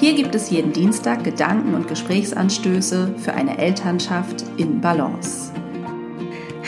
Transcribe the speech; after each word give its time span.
Hier 0.00 0.14
gibt 0.14 0.34
es 0.34 0.48
jeden 0.48 0.72
Dienstag 0.72 1.24
Gedanken 1.24 1.74
und 1.74 1.86
Gesprächsanstöße 1.86 3.16
für 3.18 3.34
eine 3.34 3.58
Elternschaft 3.58 4.46
in 4.56 4.80
Balance. 4.80 5.52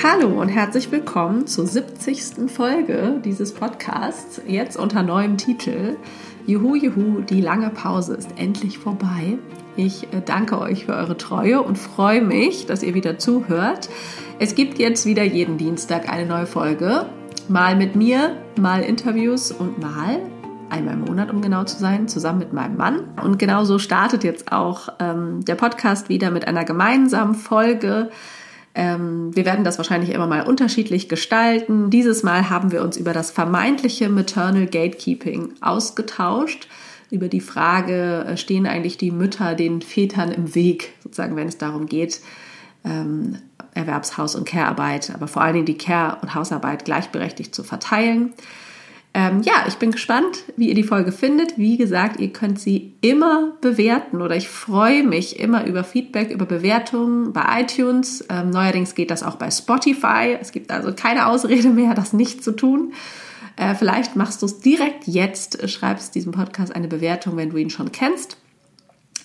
Hallo 0.02 0.38
und 0.38 0.50
herzlich 0.50 0.92
willkommen 0.92 1.46
zur 1.46 1.66
70. 1.66 2.50
Folge 2.50 3.22
dieses 3.24 3.54
Podcasts, 3.54 4.42
jetzt 4.46 4.76
unter 4.76 5.02
neuem 5.02 5.38
Titel. 5.38 5.96
Juhu, 6.46 6.74
juhu, 6.74 7.22
die 7.22 7.40
lange 7.40 7.70
Pause 7.70 8.16
ist 8.16 8.28
endlich 8.36 8.76
vorbei. 8.76 9.38
Ich 9.76 10.12
äh, 10.12 10.20
danke 10.22 10.60
euch 10.60 10.84
für 10.84 10.92
eure 10.92 11.16
Treue 11.16 11.62
und 11.62 11.78
freue 11.78 12.20
mich, 12.20 12.66
dass 12.66 12.82
ihr 12.82 12.92
wieder 12.92 13.18
zuhört. 13.18 13.88
Es 14.40 14.54
gibt 14.54 14.78
jetzt 14.78 15.06
wieder 15.06 15.24
jeden 15.24 15.56
Dienstag 15.56 16.06
eine 16.12 16.26
neue 16.26 16.46
Folge. 16.46 17.06
Mal 17.48 17.76
mit 17.76 17.96
mir, 17.96 18.36
mal 18.60 18.82
Interviews 18.82 19.52
und 19.52 19.80
mal 19.80 20.20
einmal 20.72 20.94
im 20.94 21.00
Monat, 21.02 21.30
um 21.30 21.42
genau 21.42 21.64
zu 21.64 21.78
sein, 21.78 22.08
zusammen 22.08 22.40
mit 22.40 22.52
meinem 22.52 22.76
Mann. 22.76 23.04
Und 23.22 23.38
genauso 23.38 23.78
startet 23.78 24.24
jetzt 24.24 24.50
auch 24.50 24.88
ähm, 24.98 25.44
der 25.44 25.54
Podcast 25.54 26.08
wieder 26.08 26.30
mit 26.30 26.48
einer 26.48 26.64
gemeinsamen 26.64 27.34
Folge 27.34 28.10
ähm, 28.74 29.34
wir 29.36 29.44
werden 29.44 29.64
das 29.64 29.78
wahrscheinlich 29.78 30.10
immer 30.10 30.26
mal 30.26 30.42
unterschiedlich 30.42 31.08
gestalten. 31.08 31.90
Dieses 31.90 32.22
Mal 32.22 32.48
haben 32.48 32.72
wir 32.72 32.82
uns 32.82 32.96
über 32.96 33.12
das 33.12 33.30
vermeintliche 33.30 34.08
Maternal 34.08 34.66
Gatekeeping 34.66 35.54
ausgetauscht. 35.60 36.68
Über 37.10 37.28
die 37.28 37.40
Frage, 37.40 38.24
äh, 38.26 38.36
stehen 38.38 38.66
eigentlich 38.66 38.96
die 38.96 39.10
Mütter 39.10 39.54
den 39.54 39.82
Vätern 39.82 40.32
im 40.32 40.54
Weg, 40.54 40.94
sozusagen, 41.02 41.36
wenn 41.36 41.48
es 41.48 41.58
darum 41.58 41.86
geht, 41.86 42.22
ähm, 42.84 43.36
Erwerbshaus- 43.74 44.36
und 44.36 44.46
Care-Arbeit, 44.46 45.12
aber 45.14 45.28
vor 45.28 45.42
allen 45.42 45.54
Dingen 45.54 45.66
die 45.66 45.78
Care- 45.78 46.18
und 46.22 46.34
Hausarbeit 46.34 46.84
gleichberechtigt 46.84 47.54
zu 47.54 47.64
verteilen. 47.64 48.32
Ähm, 49.14 49.42
ja, 49.42 49.64
ich 49.68 49.76
bin 49.76 49.92
gespannt, 49.92 50.44
wie 50.56 50.68
ihr 50.68 50.74
die 50.74 50.84
Folge 50.84 51.12
findet. 51.12 51.58
Wie 51.58 51.76
gesagt, 51.76 52.18
ihr 52.18 52.32
könnt 52.32 52.58
sie 52.58 52.94
immer 53.02 53.52
bewerten 53.60 54.22
oder 54.22 54.36
ich 54.36 54.48
freue 54.48 55.02
mich 55.02 55.38
immer 55.38 55.66
über 55.66 55.84
Feedback, 55.84 56.30
über 56.30 56.46
Bewertungen 56.46 57.32
bei 57.34 57.60
iTunes. 57.60 58.24
Ähm, 58.30 58.50
neuerdings 58.50 58.94
geht 58.94 59.10
das 59.10 59.22
auch 59.22 59.36
bei 59.36 59.50
Spotify. 59.50 60.36
Es 60.40 60.50
gibt 60.50 60.70
also 60.70 60.94
keine 60.94 61.26
Ausrede 61.26 61.68
mehr, 61.68 61.94
das 61.94 62.14
nicht 62.14 62.42
zu 62.42 62.52
tun. 62.52 62.94
Äh, 63.56 63.74
vielleicht 63.74 64.16
machst 64.16 64.40
du 64.40 64.46
es 64.46 64.60
direkt 64.60 65.06
jetzt, 65.06 65.68
schreibst 65.68 66.14
diesem 66.14 66.32
Podcast 66.32 66.74
eine 66.74 66.88
Bewertung, 66.88 67.36
wenn 67.36 67.50
du 67.50 67.58
ihn 67.58 67.68
schon 67.68 67.92
kennst. 67.92 68.38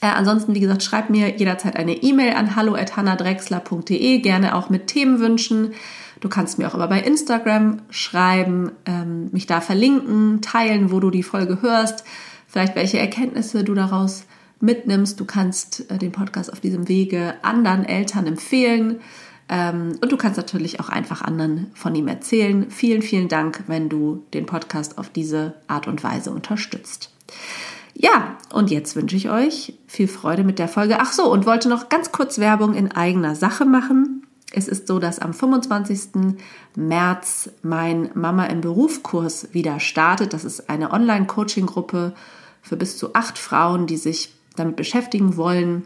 Äh, 0.02 0.08
ansonsten, 0.08 0.53
wie 0.53 0.59
gesagt, 0.59 0.83
schreib 0.83 1.09
mir 1.09 1.38
jederzeit 1.38 1.77
eine 1.77 1.95
E-Mail 1.95 2.33
an 2.33 2.58
hallo.hannadrexler.de, 2.58 4.19
gerne 4.19 4.55
auch 4.55 4.69
mit 4.69 4.88
Themenwünschen. 4.88 5.73
Du 6.19 6.29
kannst 6.29 6.57
mir 6.57 6.67
auch 6.67 6.75
immer 6.75 6.87
bei 6.87 6.99
Instagram 7.01 7.81
schreiben, 7.89 8.71
ähm, 8.85 9.29
mich 9.31 9.45
da 9.45 9.61
verlinken, 9.61 10.41
teilen, 10.41 10.91
wo 10.91 10.99
du 10.99 11.09
die 11.09 11.23
Folge 11.23 11.61
hörst, 11.61 12.03
vielleicht 12.47 12.75
welche 12.75 12.99
Erkenntnisse 12.99 13.63
du 13.63 13.73
daraus 13.73 14.25
mitnimmst. 14.59 15.19
Du 15.19 15.25
kannst 15.25 15.89
äh, 15.91 15.97
den 15.97 16.11
Podcast 16.11 16.51
auf 16.51 16.59
diesem 16.59 16.87
Wege 16.87 17.35
anderen 17.41 17.85
Eltern 17.85 18.27
empfehlen. 18.27 18.99
Ähm, 19.49 19.97
und 20.01 20.11
du 20.11 20.17
kannst 20.17 20.37
natürlich 20.37 20.79
auch 20.79 20.89
einfach 20.89 21.21
anderen 21.21 21.71
von 21.73 21.95
ihm 21.95 22.07
erzählen. 22.07 22.69
Vielen, 22.69 23.02
vielen 23.02 23.27
Dank, 23.27 23.63
wenn 23.67 23.89
du 23.89 24.23
den 24.33 24.45
Podcast 24.45 24.97
auf 24.97 25.09
diese 25.09 25.53
Art 25.67 25.87
und 25.87 26.03
Weise 26.03 26.31
unterstützt. 26.31 27.11
Ja, 27.93 28.37
und 28.53 28.69
jetzt 28.69 28.95
wünsche 28.95 29.15
ich 29.15 29.30
euch 29.30 29.73
viel 29.87 30.08
Freude 30.08 30.43
mit 30.43 30.59
der 30.59 30.67
Folge. 30.67 30.97
Ach 30.99 31.11
so, 31.11 31.31
und 31.31 31.45
wollte 31.45 31.69
noch 31.69 31.89
ganz 31.89 32.11
kurz 32.11 32.37
Werbung 32.37 32.75
in 32.75 32.92
eigener 32.92 33.36
Sache 33.36 33.65
machen. 33.65 34.27
Es 34.57 34.67
ist 34.67 34.87
so, 34.87 34.97
dass 34.97 35.19
am 35.19 35.35
25. 35.35 36.33
März 36.75 37.51
mein 37.61 38.09
Mama 38.15 38.45
im 38.45 38.61
Berufskurs 38.61 39.49
wieder 39.51 39.79
startet. 39.79 40.33
Das 40.33 40.43
ist 40.45 40.67
eine 40.67 40.91
Online-Coaching-Gruppe 40.91 42.13
für 42.63 42.75
bis 42.75 42.97
zu 42.97 43.13
acht 43.13 43.37
Frauen, 43.37 43.85
die 43.85 43.97
sich 43.97 44.33
damit 44.55 44.75
beschäftigen 44.75 45.37
wollen, 45.37 45.85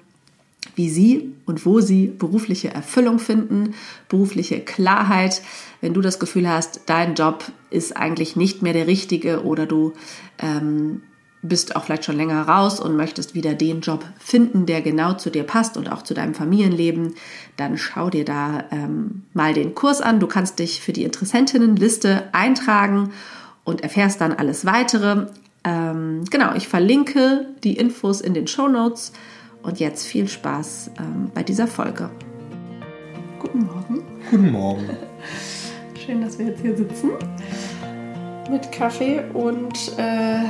wie 0.75 0.89
sie 0.89 1.33
und 1.45 1.65
wo 1.65 1.81
sie 1.81 2.07
berufliche 2.07 2.73
Erfüllung 2.73 3.19
finden, 3.19 3.73
berufliche 4.07 4.61
Klarheit. 4.61 5.41
Wenn 5.81 5.93
du 5.93 5.99
das 5.99 6.17
Gefühl 6.17 6.47
hast, 6.47 6.83
dein 6.85 7.15
Job 7.15 7.43
ist 7.71 7.97
eigentlich 7.97 8.37
nicht 8.37 8.61
mehr 8.61 8.71
der 8.71 8.87
richtige 8.87 9.43
oder 9.43 9.65
du 9.65 9.91
ähm, 10.39 11.01
bist 11.41 11.75
auch 11.75 11.83
vielleicht 11.83 12.05
schon 12.05 12.17
länger 12.17 12.47
raus 12.47 12.79
und 12.79 12.95
möchtest 12.95 13.33
wieder 13.33 13.53
den 13.53 13.81
Job 13.81 14.05
finden, 14.19 14.65
der 14.65 14.81
genau 14.81 15.13
zu 15.13 15.29
dir 15.29 15.43
passt 15.43 15.75
und 15.75 15.91
auch 15.91 16.03
zu 16.03 16.13
deinem 16.13 16.35
Familienleben, 16.35 17.15
dann 17.57 17.77
schau 17.77 18.09
dir 18.09 18.25
da 18.25 18.65
ähm, 18.71 19.23
mal 19.33 19.53
den 19.53 19.73
Kurs 19.73 20.01
an. 20.01 20.19
Du 20.19 20.27
kannst 20.27 20.59
dich 20.59 20.81
für 20.81 20.93
die 20.93 21.03
Interessentinnenliste 21.03 22.29
eintragen 22.31 23.11
und 23.63 23.81
erfährst 23.81 24.21
dann 24.21 24.33
alles 24.33 24.65
weitere. 24.65 25.27
Ähm, 25.63 26.25
genau, 26.29 26.53
ich 26.55 26.67
verlinke 26.67 27.47
die 27.63 27.75
Infos 27.75 28.21
in 28.21 28.33
den 28.33 28.47
Show 28.47 28.67
Notes 28.67 29.11
und 29.63 29.79
jetzt 29.79 30.05
viel 30.05 30.27
Spaß 30.27 30.91
ähm, 30.99 31.31
bei 31.33 31.43
dieser 31.43 31.67
Folge. 31.67 32.09
Guten 33.39 33.65
Morgen. 33.65 34.03
Guten 34.29 34.51
Morgen. 34.51 34.89
Schön, 36.05 36.21
dass 36.21 36.37
wir 36.37 36.47
jetzt 36.47 36.61
hier 36.61 36.75
sitzen 36.75 37.11
mit 38.49 38.71
Kaffee 38.71 39.23
und 39.33 39.97
äh, 39.97 40.43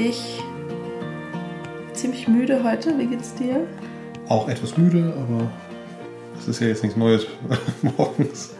ich 0.00 0.42
ziemlich 1.92 2.26
müde 2.26 2.64
heute. 2.64 2.98
Wie 2.98 3.06
geht's 3.06 3.34
dir? 3.34 3.66
Auch 4.28 4.48
etwas 4.48 4.76
müde, 4.76 5.12
aber 5.16 5.50
das 6.36 6.48
ist 6.48 6.60
ja 6.60 6.68
jetzt 6.68 6.82
nichts 6.82 6.96
Neues 6.96 7.26
morgens. 7.82 8.50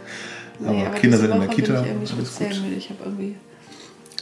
Aber, 0.61 0.73
nee, 0.73 0.87
aber 0.87 0.95
Kinder 0.97 1.17
sind 1.17 1.31
in 1.31 1.41
der 1.41 1.49
Kita. 1.49 1.81
Bin 1.81 2.03
ich 2.03 2.11
speziell 2.11 2.61
müde. 2.61 2.77
Ich 2.77 2.91
habe 2.91 3.05
irgendwie 3.05 3.37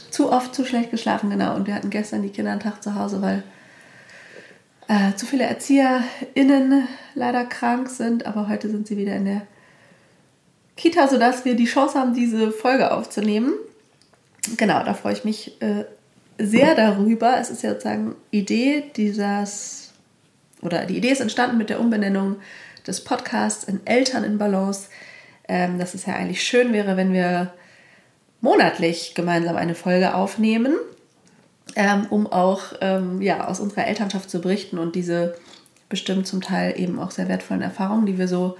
zu 0.09 0.31
oft 0.31 0.55
zu 0.55 0.65
schlecht 0.65 0.91
geschlafen, 0.91 1.29
genau. 1.29 1.55
Und 1.55 1.67
wir 1.67 1.75
hatten 1.75 1.89
gestern 1.89 2.21
die 2.21 2.29
Kinder 2.29 2.51
einen 2.51 2.61
Tag 2.61 2.81
zu 2.81 2.95
Hause, 2.95 3.21
weil 3.21 3.43
äh, 4.87 5.15
zu 5.15 5.25
viele 5.25 5.43
ErzieherInnen 5.43 6.87
leider 7.15 7.43
krank 7.45 7.89
sind. 7.89 8.25
Aber 8.25 8.47
heute 8.47 8.69
sind 8.69 8.87
sie 8.87 8.97
wieder 8.97 9.15
in 9.15 9.25
der 9.25 9.41
Kita, 10.77 11.07
sodass 11.09 11.43
wir 11.43 11.55
die 11.55 11.65
Chance 11.65 11.99
haben, 11.99 12.13
diese 12.13 12.51
Folge 12.51 12.91
aufzunehmen. 12.91 13.53
Genau, 14.55 14.83
da 14.83 14.93
freue 14.93 15.13
ich 15.13 15.25
mich 15.25 15.61
äh, 15.61 15.83
sehr 16.39 16.73
darüber. 16.73 17.37
Es 17.39 17.49
ist 17.49 17.61
ja 17.63 17.71
sozusagen 17.71 18.15
Idee 18.31 18.85
dieses, 18.95 19.91
oder 20.61 20.85
die 20.85 20.97
Idee 20.97 21.11
ist 21.11 21.21
entstanden 21.21 21.57
mit 21.57 21.69
der 21.69 21.79
Umbenennung 21.79 22.37
des 22.87 23.03
Podcasts 23.03 23.65
in 23.65 23.85
Eltern 23.85 24.23
in 24.23 24.37
Balance, 24.37 24.87
ähm, 25.47 25.77
dass 25.77 25.93
es 25.93 26.05
ja 26.05 26.15
eigentlich 26.15 26.43
schön 26.43 26.73
wäre, 26.73 26.97
wenn 26.97 27.13
wir 27.13 27.53
monatlich 28.41 29.13
gemeinsam 29.15 29.57
eine 29.57 29.75
Folge 29.75 30.15
aufnehmen, 30.15 30.75
ähm, 31.75 32.07
um 32.09 32.25
auch 32.25 32.73
ähm, 32.81 33.21
ja, 33.21 33.47
aus 33.47 33.59
unserer 33.59 33.85
Elternschaft 33.85 34.29
zu 34.29 34.39
berichten 34.39 34.79
und 34.79 34.95
diese 34.95 35.35
bestimmt 35.89 36.25
zum 36.25 36.41
Teil 36.41 36.79
eben 36.79 36.99
auch 36.99 37.11
sehr 37.11 37.27
wertvollen 37.27 37.61
Erfahrungen, 37.61 38.05
die 38.05 38.17
wir 38.17 38.27
so 38.27 38.57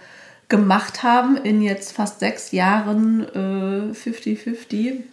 gemacht 0.49 1.03
haben 1.03 1.37
in 1.37 1.61
jetzt 1.61 1.93
fast 1.93 2.19
sechs 2.19 2.51
Jahren 2.51 3.25
50-50 3.93 4.73
äh, 4.73 5.03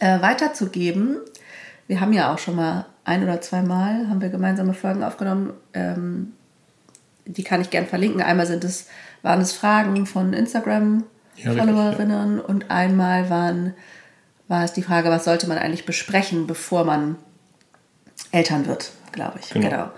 äh, 0.00 0.22
weiterzugeben 0.22 1.18
wir 1.88 2.00
haben 2.00 2.12
ja 2.12 2.32
auch 2.32 2.38
schon 2.38 2.54
mal 2.54 2.86
ein 3.04 3.24
oder 3.24 3.40
zwei 3.40 3.62
Mal 3.62 4.08
haben 4.08 4.20
wir 4.20 4.28
gemeinsame 4.28 4.74
Folgen 4.74 5.02
aufgenommen. 5.02 5.54
Ähm, 5.72 6.34
die 7.24 7.42
kann 7.42 7.62
ich 7.62 7.70
gern 7.70 7.86
verlinken. 7.86 8.22
Einmal 8.22 8.46
sind 8.46 8.62
es, 8.64 8.86
waren 9.22 9.40
es 9.40 9.52
Fragen 9.52 10.06
von 10.06 10.34
Instagram-Followerinnen 10.34 12.10
ja, 12.10 12.36
ja. 12.36 12.42
und 12.42 12.70
einmal 12.70 13.30
waren, 13.30 13.74
war 14.46 14.64
es 14.64 14.74
die 14.74 14.82
Frage, 14.82 15.08
was 15.08 15.24
sollte 15.24 15.48
man 15.48 15.58
eigentlich 15.58 15.86
besprechen, 15.86 16.46
bevor 16.46 16.84
man 16.84 17.16
Eltern 18.30 18.66
wird, 18.66 18.92
glaube 19.12 19.38
ich. 19.40 19.48
Genau. 19.50 19.68
genau. 19.68 19.90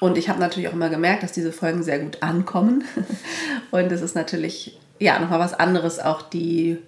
Und 0.00 0.18
ich 0.18 0.28
habe 0.28 0.40
natürlich 0.40 0.68
auch 0.68 0.72
immer 0.72 0.88
gemerkt, 0.88 1.22
dass 1.22 1.30
diese 1.32 1.52
Folgen 1.52 1.82
sehr 1.82 1.98
gut 1.98 2.22
ankommen. 2.22 2.84
und 3.70 3.92
es 3.92 4.02
ist 4.02 4.14
natürlich 4.14 4.78
ja 4.98 5.18
nochmal 5.18 5.40
was 5.40 5.54
anderes, 5.54 5.98
auch 5.98 6.22
die 6.22 6.78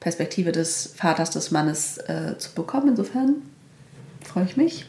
Perspektive 0.00 0.52
des 0.52 0.94
Vaters, 0.96 1.30
des 1.30 1.50
Mannes 1.50 1.98
äh, 1.98 2.36
zu 2.38 2.54
bekommen. 2.54 2.88
Insofern 2.88 3.36
freue 4.24 4.44
ich 4.44 4.56
mich. 4.56 4.86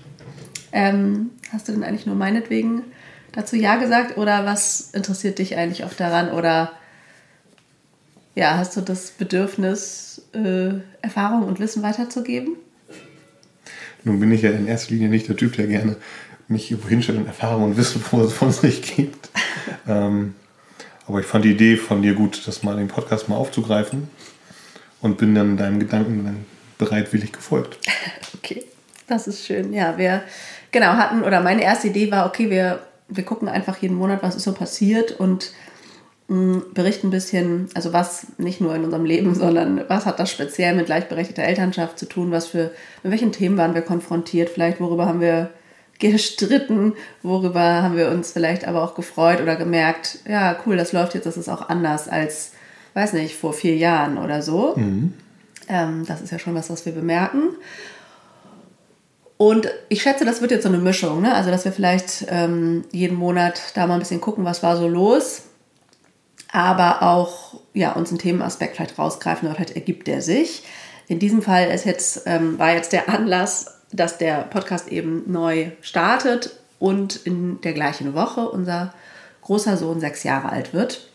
Ähm, 0.72 1.32
hast 1.52 1.68
du 1.68 1.72
denn 1.72 1.84
eigentlich 1.84 2.06
nur 2.06 2.16
meinetwegen 2.16 2.84
dazu 3.32 3.56
Ja 3.56 3.76
gesagt 3.76 4.18
oder 4.18 4.46
was 4.46 4.92
interessiert 4.92 5.40
dich 5.40 5.56
eigentlich 5.56 5.84
auch 5.84 5.94
daran? 5.94 6.32
Oder 6.32 6.72
ja, 8.36 8.58
hast 8.58 8.76
du 8.76 8.82
das 8.82 9.12
Bedürfnis, 9.12 10.24
äh, 10.34 10.74
Erfahrung 11.02 11.44
und 11.44 11.60
Wissen 11.60 11.84
weiterzugeben? 11.84 12.58
Nun 14.04 14.20
bin 14.20 14.32
ich 14.32 14.42
ja 14.42 14.52
in 14.52 14.68
erster 14.68 14.94
Linie 14.94 15.10
nicht 15.10 15.28
der 15.28 15.36
Typ, 15.36 15.56
der 15.56 15.68
gerne 15.68 15.98
mich 16.48 16.70
irgendwo 16.70 16.90
hinstellen 16.90 17.22
und 17.22 17.28
Erfahrung 17.28 17.64
und 17.64 17.78
Wissen 17.78 18.02
von 18.02 18.52
sich 18.52 18.96
gibt. 18.96 19.30
ähm, 19.88 20.36
aber 21.08 21.20
ich 21.20 21.26
fand 21.26 21.46
die 21.46 21.52
Idee 21.52 21.78
von 21.78 22.02
dir 22.02 22.14
gut, 22.14 22.48
das 22.48 22.64
mal 22.64 22.74
in 22.74 22.80
den 22.80 22.88
Podcast 22.88 23.30
mal 23.30 23.36
aufzugreifen 23.36 24.10
und 25.02 25.18
bin 25.18 25.36
dann 25.36 25.58
deinem 25.58 25.80
Gedanken 25.80 26.26
dann 26.26 26.46
bereitwillig 26.78 27.32
gefolgt. 27.32 27.80
Okay, 28.38 28.64
das 29.08 29.28
ist 29.28 29.46
schön. 29.46 29.74
Ja, 29.74 29.98
wir 29.98 30.24
genau 30.72 30.94
hatten, 30.94 31.24
oder 31.24 31.42
meine 31.42 31.64
erste 31.64 31.88
Idee 31.88 32.12
war, 32.12 32.26
okay, 32.26 32.50
wir, 32.50 32.80
wir 33.08 33.24
gucken 33.24 33.48
einfach 33.48 33.78
jeden 33.78 33.96
Monat, 33.96 34.24
was 34.24 34.36
ist 34.36 34.44
so 34.44 34.54
passiert 34.54 35.12
und 35.20 35.52
mh, 36.28 36.38
mm, 36.38 36.74
berichten 36.74 37.08
ein 37.08 37.12
bisschen, 37.12 37.70
also 37.74 37.94
was 37.94 38.28
nicht 38.38 38.62
nur 38.62 38.76
in 38.76 38.84
unserem 38.84 39.06
Leben, 39.06 39.36
sondern 39.36 39.84
was 39.88 40.06
hat 40.06 40.20
das 40.20 40.32
speziell 40.32 40.76
mit 40.76 40.88
gleichberechtigter 40.88 41.44
Elternschaft 41.44 42.00
zu 42.00 42.08
tun, 42.08 42.32
was 42.32 42.48
für, 42.48 42.72
mit 43.04 43.12
welchen 43.12 43.32
Themen 43.32 43.58
waren 43.58 43.74
wir 43.74 43.82
konfrontiert, 43.82 44.50
vielleicht 44.50 44.80
worüber 44.80 45.06
haben 45.06 45.22
wir 45.22 45.50
gestritten, 46.00 46.94
worüber 47.24 47.82
haben 47.82 47.96
wir 47.96 48.10
uns 48.10 48.32
vielleicht 48.32 48.68
aber 48.68 48.84
auch 48.84 48.96
gefreut 48.96 49.42
oder 49.42 49.56
gemerkt, 49.56 50.20
ja, 50.28 50.58
cool, 50.66 50.76
das 50.76 50.92
läuft 50.92 51.14
jetzt, 51.16 51.26
das 51.26 51.38
ist 51.38 51.48
auch 51.48 51.70
anders 51.70 52.10
als, 52.10 52.52
weiß 52.96 53.14
nicht, 53.14 53.36
vor 53.36 53.54
vier 53.54 53.78
Jahren 53.78 54.18
oder 54.18 54.42
so. 54.42 54.74
Mhm. 54.76 55.14
Ähm, 55.68 56.06
das 56.06 56.22
ist 56.22 56.32
ja 56.32 56.40
schon 56.40 56.54
was, 56.54 56.70
was 56.70 56.86
wir 56.86 56.92
bemerken. 56.92 57.44
Und 59.38 59.68
ich 59.90 60.02
schätze, 60.02 60.24
das 60.24 60.42
wird 60.42 60.52
jetzt 60.52 60.64
so 60.64 60.70
eine 60.70 60.78
Mischung, 60.78 61.22
ne? 61.22 61.34
also 61.34 61.52
dass 61.52 61.66
wir 61.66 61.74
vielleicht 61.74 62.26
ähm, 62.30 62.86
jeden 62.92 63.18
Monat 63.18 63.62
da 63.74 63.86
mal 63.86 63.96
ein 63.96 64.00
bisschen 64.00 64.22
gucken, 64.22 64.46
was 64.46 64.64
war 64.64 64.78
so 64.78 64.88
los, 64.88 65.44
aber 66.52 67.02
auch 67.02 67.60
ja, 67.74 67.92
uns 67.94 68.10
einen 68.10 68.20
Themenaspekt 68.20 68.78
vielleicht 68.78 68.98
rausgreifen 68.98 69.48
oder 69.48 69.56
vielleicht 69.56 69.76
ergibt 69.76 70.08
der 70.08 70.22
sich. 70.22 70.64
In 71.08 71.20
diesem 71.20 71.42
Fall 71.42 71.70
ist 71.70 71.86
jetzt, 71.86 72.24
ähm, 72.26 72.58
war 72.58 72.74
jetzt 72.74 72.94
der 72.94 73.10
Anlass, 73.10 73.82
dass 73.92 74.18
der 74.18 74.44
Podcast 74.44 74.88
eben 74.88 75.30
neu 75.30 75.72
startet 75.82 76.52
und 76.80 77.18
in 77.18 77.60
der 77.62 77.74
gleichen 77.74 78.14
Woche 78.14 78.50
unser 78.50 78.94
großer 79.42 79.76
Sohn 79.76 80.00
sechs 80.00 80.24
Jahre 80.24 80.50
alt 80.50 80.74
wird. 80.74 81.10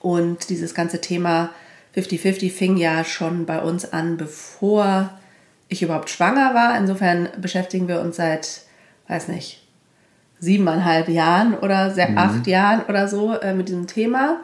Und 0.00 0.48
dieses 0.48 0.74
ganze 0.74 1.00
Thema 1.00 1.50
50-50 1.94 2.50
fing 2.50 2.76
ja 2.76 3.04
schon 3.04 3.44
bei 3.44 3.60
uns 3.60 3.92
an, 3.92 4.16
bevor 4.16 5.17
ich 5.68 5.82
überhaupt 5.82 6.10
schwanger 6.10 6.54
war. 6.54 6.76
Insofern 6.76 7.28
beschäftigen 7.38 7.88
wir 7.88 8.00
uns 8.00 8.16
seit, 8.16 8.62
weiß 9.08 9.28
nicht, 9.28 9.66
siebeneinhalb 10.40 11.08
Jahren 11.08 11.54
oder 11.54 11.90
mhm. 11.90 12.18
acht 12.18 12.46
Jahren 12.46 12.82
oder 12.88 13.08
so 13.08 13.34
äh, 13.34 13.54
mit 13.54 13.68
diesem 13.68 13.86
Thema. 13.86 14.40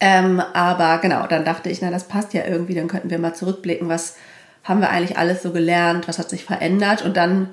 Ähm, 0.00 0.40
aber 0.52 0.98
genau, 0.98 1.26
dann 1.26 1.44
dachte 1.44 1.70
ich, 1.70 1.80
na, 1.80 1.90
das 1.90 2.08
passt 2.08 2.34
ja 2.34 2.44
irgendwie, 2.44 2.74
dann 2.74 2.88
könnten 2.88 3.10
wir 3.10 3.18
mal 3.18 3.34
zurückblicken, 3.34 3.88
was 3.88 4.16
haben 4.64 4.80
wir 4.80 4.90
eigentlich 4.90 5.18
alles 5.18 5.42
so 5.42 5.52
gelernt, 5.52 6.08
was 6.08 6.18
hat 6.18 6.30
sich 6.30 6.44
verändert 6.44 7.02
und 7.02 7.16
dann 7.16 7.50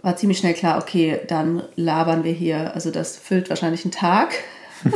war 0.00 0.16
ziemlich 0.16 0.38
schnell 0.38 0.54
klar, 0.54 0.78
okay, 0.78 1.20
dann 1.28 1.62
labern 1.76 2.24
wir 2.24 2.32
hier, 2.32 2.74
also 2.74 2.90
das 2.90 3.16
füllt 3.16 3.48
wahrscheinlich 3.48 3.84
einen 3.84 3.92
Tag. 3.92 4.34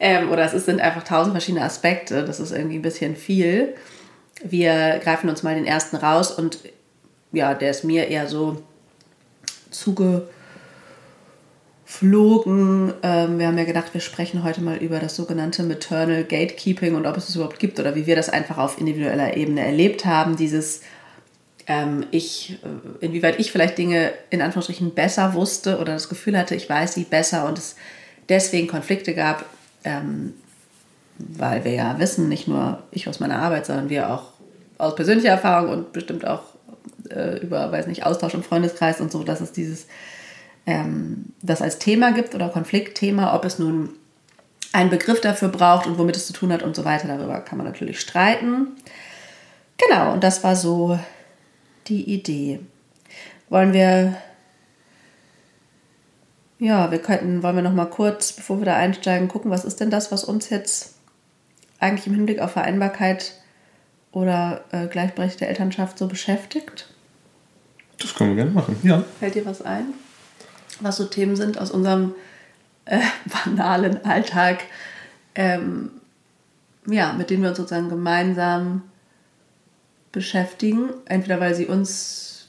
ähm, 0.00 0.30
oder 0.30 0.52
es 0.52 0.64
sind 0.64 0.80
einfach 0.80 1.04
tausend 1.04 1.32
verschiedene 1.32 1.64
Aspekte, 1.64 2.24
das 2.24 2.40
ist 2.40 2.52
irgendwie 2.52 2.76
ein 2.76 2.82
bisschen 2.82 3.16
viel. 3.16 3.74
Wir 4.42 5.00
greifen 5.02 5.28
uns 5.28 5.42
mal 5.42 5.54
den 5.54 5.66
ersten 5.66 5.96
raus 5.96 6.30
und 6.30 6.58
ja, 7.32 7.54
der 7.54 7.70
ist 7.70 7.84
mir 7.84 8.08
eher 8.08 8.26
so 8.28 8.62
zugeflogen. 9.70 10.28
Ähm, 13.02 13.38
wir 13.38 13.46
haben 13.46 13.58
ja 13.58 13.64
gedacht, 13.64 13.92
wir 13.92 14.00
sprechen 14.00 14.44
heute 14.44 14.62
mal 14.62 14.76
über 14.76 14.98
das 14.98 15.16
sogenannte 15.16 15.62
Maternal 15.62 16.24
Gatekeeping 16.24 16.94
und 16.94 17.06
ob 17.06 17.16
es 17.16 17.28
es 17.28 17.36
überhaupt 17.36 17.58
gibt 17.58 17.80
oder 17.80 17.94
wie 17.94 18.06
wir 18.06 18.16
das 18.16 18.28
einfach 18.30 18.58
auf 18.58 18.78
individueller 18.78 19.36
Ebene 19.36 19.64
erlebt 19.64 20.04
haben. 20.04 20.36
Dieses 20.36 20.82
ähm, 21.68 22.06
ich, 22.10 22.58
äh, 22.62 23.04
inwieweit 23.04 23.38
ich 23.38 23.52
vielleicht 23.52 23.78
Dinge 23.78 24.12
in 24.30 24.40
Anführungsstrichen 24.40 24.94
besser 24.94 25.34
wusste 25.34 25.78
oder 25.78 25.92
das 25.92 26.08
Gefühl 26.08 26.36
hatte, 26.36 26.54
ich 26.54 26.68
weiß 26.68 26.94
sie 26.94 27.04
besser 27.04 27.46
und 27.46 27.58
es 27.58 27.76
deswegen 28.28 28.66
Konflikte 28.68 29.14
gab, 29.14 29.44
ähm, 29.84 30.34
weil 31.18 31.64
wir 31.64 31.72
ja 31.72 31.98
wissen, 31.98 32.28
nicht 32.28 32.48
nur 32.48 32.82
ich 32.90 33.08
aus 33.08 33.20
meiner 33.20 33.40
Arbeit, 33.40 33.66
sondern 33.66 33.88
wir 33.88 34.10
auch 34.10 34.32
aus 34.78 34.94
persönlicher 34.94 35.30
Erfahrung 35.30 35.70
und 35.70 35.92
bestimmt 35.92 36.26
auch 36.26 36.42
äh, 37.10 37.38
über, 37.38 37.70
weiß 37.72 37.86
nicht, 37.86 38.06
Austausch 38.06 38.34
im 38.34 38.42
Freundeskreis 38.42 39.00
und 39.00 39.10
so, 39.10 39.24
dass 39.24 39.40
es 39.40 39.52
dieses, 39.52 39.86
ähm, 40.66 41.26
das 41.42 41.62
als 41.62 41.78
Thema 41.78 42.12
gibt 42.12 42.34
oder 42.34 42.48
Konfliktthema, 42.48 43.34
ob 43.34 43.44
es 43.44 43.58
nun 43.58 43.90
einen 44.72 44.90
Begriff 44.90 45.20
dafür 45.20 45.48
braucht 45.48 45.86
und 45.86 45.98
womit 45.98 46.16
es 46.16 46.26
zu 46.26 46.32
tun 46.32 46.52
hat 46.52 46.62
und 46.62 46.76
so 46.76 46.84
weiter, 46.84 47.08
darüber 47.08 47.40
kann 47.40 47.58
man 47.58 47.66
natürlich 47.66 48.00
streiten. 48.00 48.68
Genau, 49.78 50.12
und 50.12 50.22
das 50.22 50.44
war 50.44 50.56
so 50.56 50.98
die 51.86 52.04
Idee. 52.12 52.60
Wollen 53.48 53.72
wir, 53.72 54.16
ja, 56.58 56.90
wir 56.90 56.98
könnten, 56.98 57.42
wollen 57.42 57.56
wir 57.56 57.62
noch 57.62 57.72
mal 57.72 57.86
kurz, 57.86 58.32
bevor 58.32 58.58
wir 58.58 58.66
da 58.66 58.76
einsteigen, 58.76 59.28
gucken, 59.28 59.50
was 59.50 59.64
ist 59.64 59.80
denn 59.80 59.90
das, 59.90 60.12
was 60.12 60.24
uns 60.24 60.50
jetzt 60.50 60.97
eigentlich 61.80 62.06
im 62.06 62.14
Hinblick 62.14 62.40
auf 62.40 62.52
Vereinbarkeit 62.52 63.34
oder 64.12 64.64
äh, 64.72 64.86
gleichberechtigte 64.86 65.46
Elternschaft 65.46 65.98
so 65.98 66.08
beschäftigt? 66.08 66.88
Das 68.00 68.14
können 68.14 68.30
wir 68.30 68.36
gerne 68.36 68.52
machen, 68.52 68.76
ja. 68.82 69.04
Fällt 69.18 69.34
dir 69.34 69.46
was 69.46 69.62
ein? 69.62 69.94
Was 70.80 70.96
so 70.96 71.04
Themen 71.04 71.36
sind 71.36 71.58
aus 71.58 71.70
unserem 71.70 72.14
äh, 72.84 73.00
banalen 73.44 74.04
Alltag, 74.04 74.64
ähm, 75.34 75.90
ja, 76.86 77.12
mit 77.12 77.30
denen 77.30 77.42
wir 77.42 77.50
uns 77.50 77.58
sozusagen 77.58 77.88
gemeinsam 77.88 78.82
beschäftigen, 80.12 80.90
entweder 81.04 81.40
weil 81.40 81.54
sie 81.54 81.66
uns 81.66 82.48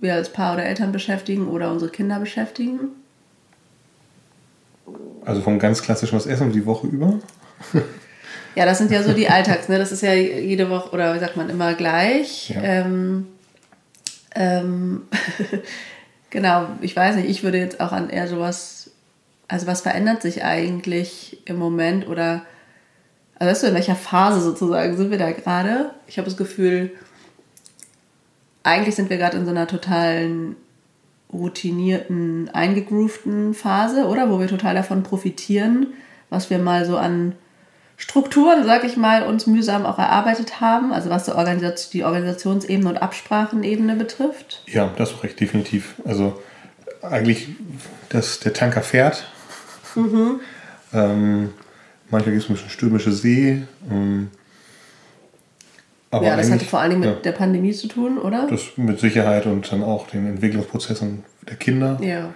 wir 0.00 0.14
als 0.14 0.32
Paar 0.32 0.54
oder 0.54 0.64
Eltern 0.64 0.92
beschäftigen 0.92 1.48
oder 1.48 1.72
unsere 1.72 1.90
Kinder 1.90 2.20
beschäftigen. 2.20 2.90
Also 5.24 5.42
vom 5.42 5.58
ganz 5.58 5.82
klassischen 5.82 6.16
was 6.16 6.26
essen 6.26 6.52
die 6.52 6.64
Woche 6.66 6.86
über? 6.86 7.18
ja, 8.58 8.66
das 8.66 8.78
sind 8.78 8.90
ja 8.90 9.04
so 9.04 9.12
die 9.12 9.28
Alltags, 9.30 9.68
ne? 9.68 9.78
Das 9.78 9.92
ist 9.92 10.02
ja 10.02 10.12
jede 10.14 10.68
Woche 10.68 10.90
oder 10.90 11.14
wie 11.14 11.20
sagt 11.20 11.36
man 11.36 11.48
immer 11.48 11.74
gleich. 11.74 12.50
Ja. 12.50 12.60
Ähm, 12.60 13.28
ähm, 14.34 15.02
genau, 16.30 16.66
ich 16.80 16.96
weiß 16.96 17.14
nicht, 17.14 17.28
ich 17.28 17.44
würde 17.44 17.58
jetzt 17.58 17.80
auch 17.80 17.92
an 17.92 18.10
eher 18.10 18.26
sowas, 18.26 18.90
also 19.46 19.68
was 19.68 19.82
verändert 19.82 20.22
sich 20.22 20.42
eigentlich 20.42 21.40
im 21.44 21.56
Moment 21.56 22.08
oder, 22.08 22.42
also 23.38 23.48
weißt 23.48 23.62
du, 23.62 23.66
in 23.68 23.74
welcher 23.74 23.94
Phase 23.94 24.40
sozusagen 24.40 24.96
sind 24.96 25.12
wir 25.12 25.18
da 25.18 25.30
gerade? 25.30 25.92
Ich 26.08 26.18
habe 26.18 26.26
das 26.26 26.36
Gefühl, 26.36 26.90
eigentlich 28.64 28.96
sind 28.96 29.08
wir 29.08 29.18
gerade 29.18 29.36
in 29.36 29.44
so 29.44 29.52
einer 29.52 29.68
totalen 29.68 30.56
routinierten, 31.32 32.50
eingegroovten 32.52 33.54
Phase, 33.54 34.06
oder? 34.06 34.30
Wo 34.30 34.40
wir 34.40 34.48
total 34.48 34.74
davon 34.74 35.04
profitieren, 35.04 35.94
was 36.28 36.50
wir 36.50 36.58
mal 36.58 36.84
so 36.84 36.96
an 36.96 37.36
Strukturen, 38.00 38.64
sag 38.64 38.84
ich 38.84 38.96
mal, 38.96 39.24
uns 39.24 39.48
mühsam 39.48 39.84
auch 39.84 39.98
erarbeitet 39.98 40.60
haben, 40.60 40.92
also 40.92 41.10
was 41.10 41.24
die, 41.24 41.32
Organisation, 41.32 41.90
die 41.92 42.04
Organisationsebene 42.04 42.88
und 42.88 42.96
Absprachenebene 42.96 43.96
betrifft? 43.96 44.62
Ja, 44.66 44.92
das 44.96 45.10
ist 45.10 45.24
recht, 45.24 45.40
definitiv. 45.40 45.96
Also 46.04 46.40
eigentlich, 47.02 47.48
dass 48.08 48.38
der 48.38 48.52
Tanker 48.52 48.82
fährt. 48.82 49.26
Mhm. 49.96 50.38
Ähm, 50.94 51.54
manchmal 52.08 52.34
gibt 52.34 52.44
es 52.44 52.48
ein 52.48 52.54
bisschen 52.54 52.70
stürmische 52.70 53.10
See. 53.10 53.62
Ähm, 53.90 54.30
aber 56.12 56.26
ja, 56.26 56.36
das 56.36 56.52
hatte 56.52 56.64
vor 56.64 56.78
allen 56.78 56.90
Dingen 56.90 57.00
mit 57.00 57.10
ja, 57.10 57.16
der 57.16 57.32
Pandemie 57.32 57.72
zu 57.72 57.88
tun, 57.88 58.18
oder? 58.18 58.46
Das 58.48 58.76
mit 58.76 59.00
Sicherheit 59.00 59.46
und 59.46 59.70
dann 59.72 59.82
auch 59.82 60.06
den 60.06 60.24
Entwicklungsprozessen 60.24 61.24
der 61.48 61.56
Kinder. 61.56 61.98
Ja. 62.00 62.32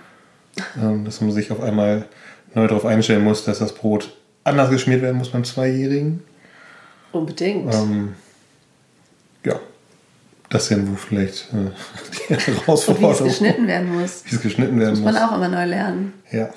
Ähm, 0.76 1.04
dass 1.04 1.20
man 1.20 1.30
sich 1.30 1.52
auf 1.52 1.60
einmal 1.60 2.06
neu 2.52 2.66
darauf 2.66 2.84
einstellen 2.84 3.22
muss, 3.22 3.44
dass 3.44 3.60
das 3.60 3.76
Brot 3.76 4.16
anders 4.44 4.70
geschmiert 4.70 5.02
werden 5.02 5.18
muss 5.18 5.30
beim 5.30 5.44
Zweijährigen. 5.44 6.22
Unbedingt. 7.12 7.72
Ähm, 7.74 8.14
ja, 9.44 9.60
das 10.48 10.68
ja 10.70 10.76
wo 10.80 10.94
vielleicht 10.94 11.48
äh, 11.52 11.70
die 12.28 12.34
Herausforderung. 12.34 13.10
Wie 13.10 13.12
es 13.12 13.24
geschnitten 13.24 13.66
werden 13.66 14.00
muss. 14.00 14.22
Wie 14.26 14.34
es 14.34 14.42
geschnitten 14.42 14.78
werden 14.80 14.90
muss. 14.90 15.00
Muss 15.00 15.12
man 15.12 15.22
auch 15.22 15.36
immer 15.36 15.48
neu 15.48 15.64
lernen. 15.64 16.12
Ja. 16.30 16.50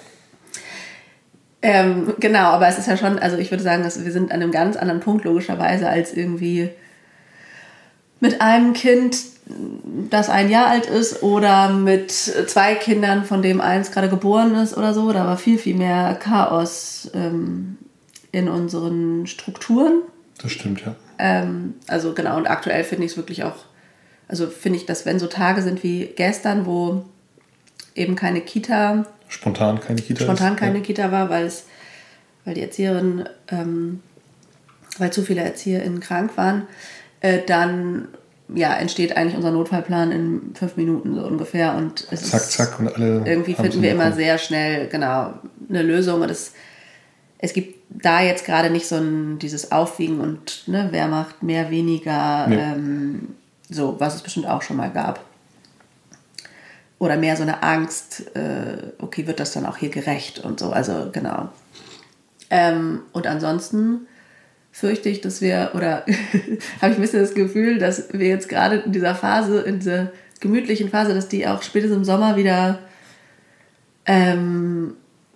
Ähm, 1.61 2.13
genau, 2.19 2.51
aber 2.51 2.67
es 2.67 2.77
ist 2.77 2.87
ja 2.87 2.95
schon, 2.95 3.17
also 3.17 3.37
ich 3.37 3.49
würde 3.49 3.63
sagen, 3.63 3.81
dass 3.81 4.03
wir 4.03 4.11
sind 4.11 4.31
an 4.31 4.41
einem 4.41 4.51
ganz 4.51 4.77
anderen 4.77 4.99
Punkt 4.99 5.25
logischerweise 5.25 5.89
als 5.89 6.13
irgendwie 6.13 6.69
mit 8.19 8.39
einem 8.39 8.73
Kind, 8.73 9.17
das 10.09 10.29
ein 10.29 10.49
Jahr 10.49 10.67
alt 10.67 10.87
ist 10.87 11.21
oder 11.21 11.69
mit 11.69 12.11
zwei 12.11 12.75
Kindern, 12.75 13.25
von 13.25 13.41
dem 13.41 13.61
eins 13.61 13.91
gerade 13.91 14.09
geboren 14.09 14.55
ist 14.55 14.75
oder 14.75 14.93
so. 14.93 15.11
Da 15.13 15.25
war 15.25 15.37
viel, 15.37 15.59
viel 15.59 15.75
mehr 15.75 16.15
Chaos 16.15 17.09
ähm, 17.13 17.77
in 18.31 18.49
unseren 18.49 19.27
Strukturen. 19.27 20.01
Das 20.41 20.51
stimmt, 20.51 20.81
ja. 20.81 20.95
Ähm, 21.19 21.75
also 21.87 22.13
genau, 22.13 22.37
und 22.37 22.47
aktuell 22.47 22.83
finde 22.83 23.05
ich 23.05 23.11
es 23.11 23.17
wirklich 23.17 23.43
auch, 23.43 23.55
also 24.27 24.47
finde 24.47 24.79
ich, 24.79 24.85
dass 24.85 25.05
wenn 25.05 25.19
so 25.19 25.27
Tage 25.27 25.61
sind 25.61 25.83
wie 25.83 26.07
gestern, 26.15 26.65
wo 26.65 27.05
eben 27.93 28.15
keine 28.15 28.41
Kita. 28.41 29.05
Spontan 29.27 29.79
keine 29.79 30.01
Kita 30.01 30.23
Spontan 30.23 30.53
ist, 30.53 30.59
keine 30.59 30.79
ja. 30.79 30.83
Kita 30.83 31.11
war, 31.11 31.29
weil 31.29 31.45
es, 31.45 31.65
weil 32.43 32.55
die 32.55 32.61
Erzieherin, 32.61 33.29
ähm, 33.49 34.01
weil 34.97 35.13
zu 35.13 35.21
viele 35.21 35.41
ErzieherInnen 35.41 35.99
krank 35.99 36.35
waren, 36.35 36.63
äh, 37.21 37.39
dann 37.45 38.09
ja, 38.53 38.75
entsteht 38.75 39.17
eigentlich 39.17 39.35
unser 39.35 39.51
Notfallplan 39.51 40.11
in 40.11 40.55
fünf 40.55 40.77
Minuten 40.77 41.15
so 41.15 41.25
ungefähr. 41.25 41.75
Und 41.75 42.07
es 42.11 42.29
zack, 42.29 42.41
zack 42.41 42.79
und 42.79 42.93
alle. 42.93 43.23
Irgendwie 43.25 43.55
finden 43.55 43.81
wir 43.81 43.91
immer 43.91 44.11
sehr 44.11 44.37
schnell, 44.37 44.87
genau, 44.87 45.33
eine 45.67 45.81
Lösung. 45.81 46.21
Und 46.21 46.29
es, 46.29 46.53
es 47.39 47.53
gibt 47.53 47.75
da 47.89 48.21
jetzt 48.21 48.45
gerade 48.45 48.69
nicht 48.69 48.87
so 48.87 48.95
ein, 48.95 49.39
dieses 49.39 49.71
Aufwiegen 49.71 50.19
und 50.19 50.67
ne, 50.67 50.87
wer 50.91 51.07
macht 51.07 51.43
mehr, 51.43 51.69
weniger, 51.71 52.47
nee. 52.47 52.55
ähm, 52.55 53.35
so, 53.69 53.99
was 53.99 54.15
es 54.15 54.21
bestimmt 54.21 54.47
auch 54.47 54.61
schon 54.61 54.77
mal 54.77 54.91
gab. 54.91 55.19
Oder 56.97 57.17
mehr 57.17 57.35
so 57.35 57.43
eine 57.43 57.61
Angst, 57.61 58.35
äh, 58.35 58.91
okay, 58.99 59.27
wird 59.27 59.39
das 59.39 59.51
dann 59.51 59.65
auch 59.65 59.77
hier 59.77 59.89
gerecht 59.89 60.39
und 60.39 60.59
so. 60.59 60.71
Also 60.71 61.09
genau. 61.11 61.49
Ähm, 62.49 63.01
und 63.11 63.27
ansonsten 63.27 64.07
fürchte 64.75 65.07
ich, 65.07 65.21
dass 65.21 65.39
wir, 65.39 65.71
oder 65.73 66.05
habe 66.81 66.91
ich 66.91 66.97
ein 66.97 67.01
bisschen 67.01 67.21
das 67.21 67.33
Gefühl, 67.33 67.79
dass 67.79 68.11
wir 68.11 68.27
jetzt 68.27 68.49
gerade 68.49 68.79
in 68.79 68.91
dieser 68.91 69.15
Phase, 69.15 69.61
in 69.61 69.79
dieser 69.79 70.11
gemütlichen 70.41 70.89
Phase, 70.89 71.13
dass 71.13 71.29
die 71.29 71.47
auch 71.47 71.63
spätestens 71.63 71.99
im 71.99 72.03
Sommer 72.03 72.35
wieder 72.35 72.79
ähm, 74.05 74.95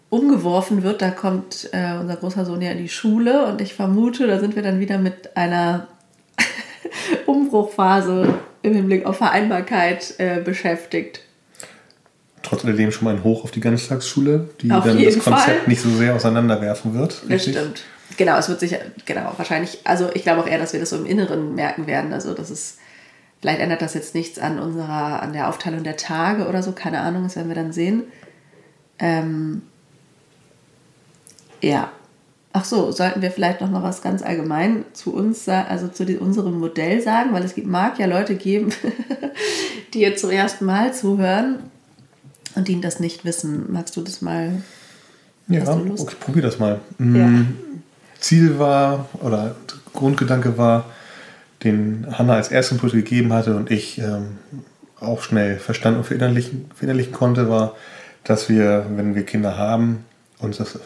umgeworfen 0.10 0.84
wird. 0.84 1.02
Da 1.02 1.12
kommt 1.12 1.70
äh, 1.72 1.94
unser 1.98 2.18
großer 2.18 2.44
Sohn 2.44 2.62
ja 2.62 2.72
in 2.72 2.80
die 2.80 2.90
Schule 2.90 3.46
und 3.46 3.62
ich 3.62 3.74
vermute, 3.74 4.28
da 4.28 4.42
sind 4.42 4.58
wir 4.58 4.62
dann 4.62 4.82
wieder 4.82 4.98
mit 4.98 5.38
einer 5.38 5.88
Umbruchphase 7.26 8.34
im 8.62 8.74
Hinblick 8.74 9.06
auf 9.06 9.20
Vereinbarkeit 9.20 10.16
äh, 10.18 10.42
beschäftigt. 10.42 11.22
Trotz 12.44 12.66
alledem 12.66 12.92
schon 12.92 13.06
mal 13.06 13.16
ein 13.16 13.24
Hoch 13.24 13.46
auf 13.46 13.52
die 13.52 13.62
Ganztagsschule, 13.62 14.50
die 14.62 14.70
auf 14.70 14.84
dann 14.84 15.02
das 15.02 15.18
Konzept 15.18 15.60
Fall. 15.60 15.68
nicht 15.68 15.82
so 15.82 15.90
sehr 15.92 16.14
auseinanderwerfen 16.14 16.94
wird. 16.94 17.22
Das 17.30 17.44
stimmt. 17.44 17.86
Genau, 18.20 18.38
es 18.38 18.50
wird 18.50 18.60
sich, 18.60 18.76
genau, 19.06 19.32
wahrscheinlich, 19.38 19.80
also 19.86 20.10
ich 20.14 20.24
glaube 20.24 20.42
auch 20.42 20.46
eher, 20.46 20.58
dass 20.60 20.74
wir 20.74 20.80
das 20.82 20.90
so 20.90 20.98
im 20.98 21.06
Inneren 21.06 21.56
merken 21.56 21.88
werden. 21.88 22.12
Also, 22.12 22.34
das 22.34 22.52
ist, 22.52 22.78
vielleicht 23.40 23.62
ändert 23.62 23.82
das 23.82 23.94
jetzt 23.94 24.14
nichts 24.14 24.38
an 24.38 24.60
unserer, 24.60 25.22
an 25.22 25.32
der 25.32 25.48
Aufteilung 25.48 25.86
der 25.86 25.96
Tage 25.96 26.50
oder 26.50 26.62
so, 26.62 26.74
keine 26.74 27.00
Ahnung, 27.00 27.24
das 27.24 27.38
werden 27.38 27.48
wir 27.48 27.56
dann 27.56 27.72
sehen. 27.72 28.04
Ähm, 29.00 29.62
ja. 31.62 31.94
Ach 32.52 32.66
so, 32.66 32.92
sollten 32.92 33.22
wir 33.22 33.32
vielleicht 33.32 33.62
noch 33.62 33.70
mal 33.70 33.84
was 33.84 34.02
ganz 34.02 34.22
allgemein 34.22 34.84
zu 34.92 35.14
uns, 35.14 35.48
also 35.48 35.88
zu 35.88 36.06
die, 36.06 36.18
unserem 36.18 36.60
Modell 36.60 37.02
sagen, 37.02 37.32
weil 37.32 37.46
es 37.46 37.56
gibt, 37.56 37.68
mag 37.68 38.00
ja 38.00 38.06
Leute 38.06 38.36
geben, 38.36 38.74
die 39.94 40.02
jetzt 40.02 40.20
zum 40.20 40.32
ersten 40.32 40.66
Mal 40.66 40.94
zuhören 40.94 41.60
und 42.56 42.68
die 42.68 42.82
das 42.82 43.00
nicht 43.00 43.24
wissen. 43.24 43.72
Magst 43.72 43.96
du 43.96 44.02
das 44.02 44.22
mal? 44.22 44.62
Ja, 45.48 45.64
okay, 45.72 46.16
probier 46.20 46.42
das 46.42 46.60
mal. 46.60 46.82
Ja. 47.00 47.46
Ziel 48.20 48.60
war 48.60 49.10
oder 49.22 49.56
Grundgedanke 49.94 50.58
war, 50.58 50.86
den 51.64 52.08
Hanna 52.12 52.36
als 52.36 52.50
ersten 52.50 52.76
Impuls 52.76 52.94
gegeben 52.94 53.34
hatte 53.34 53.56
und 53.56 53.72
ich 53.72 53.98
ähm, 53.98 54.38
auch 55.00 55.22
schnell 55.22 55.58
verstanden 55.58 56.00
und 56.00 56.06
verinnerlichen, 56.06 56.70
verinnerlichen 56.74 57.14
konnte, 57.14 57.50
war, 57.50 57.76
dass 58.24 58.50
wir, 58.50 58.86
wenn 58.96 59.16
wir 59.16 59.26
Kinder 59.26 59.58
haben, 59.58 60.06
uns 60.40 60.58
das 60.58 60.80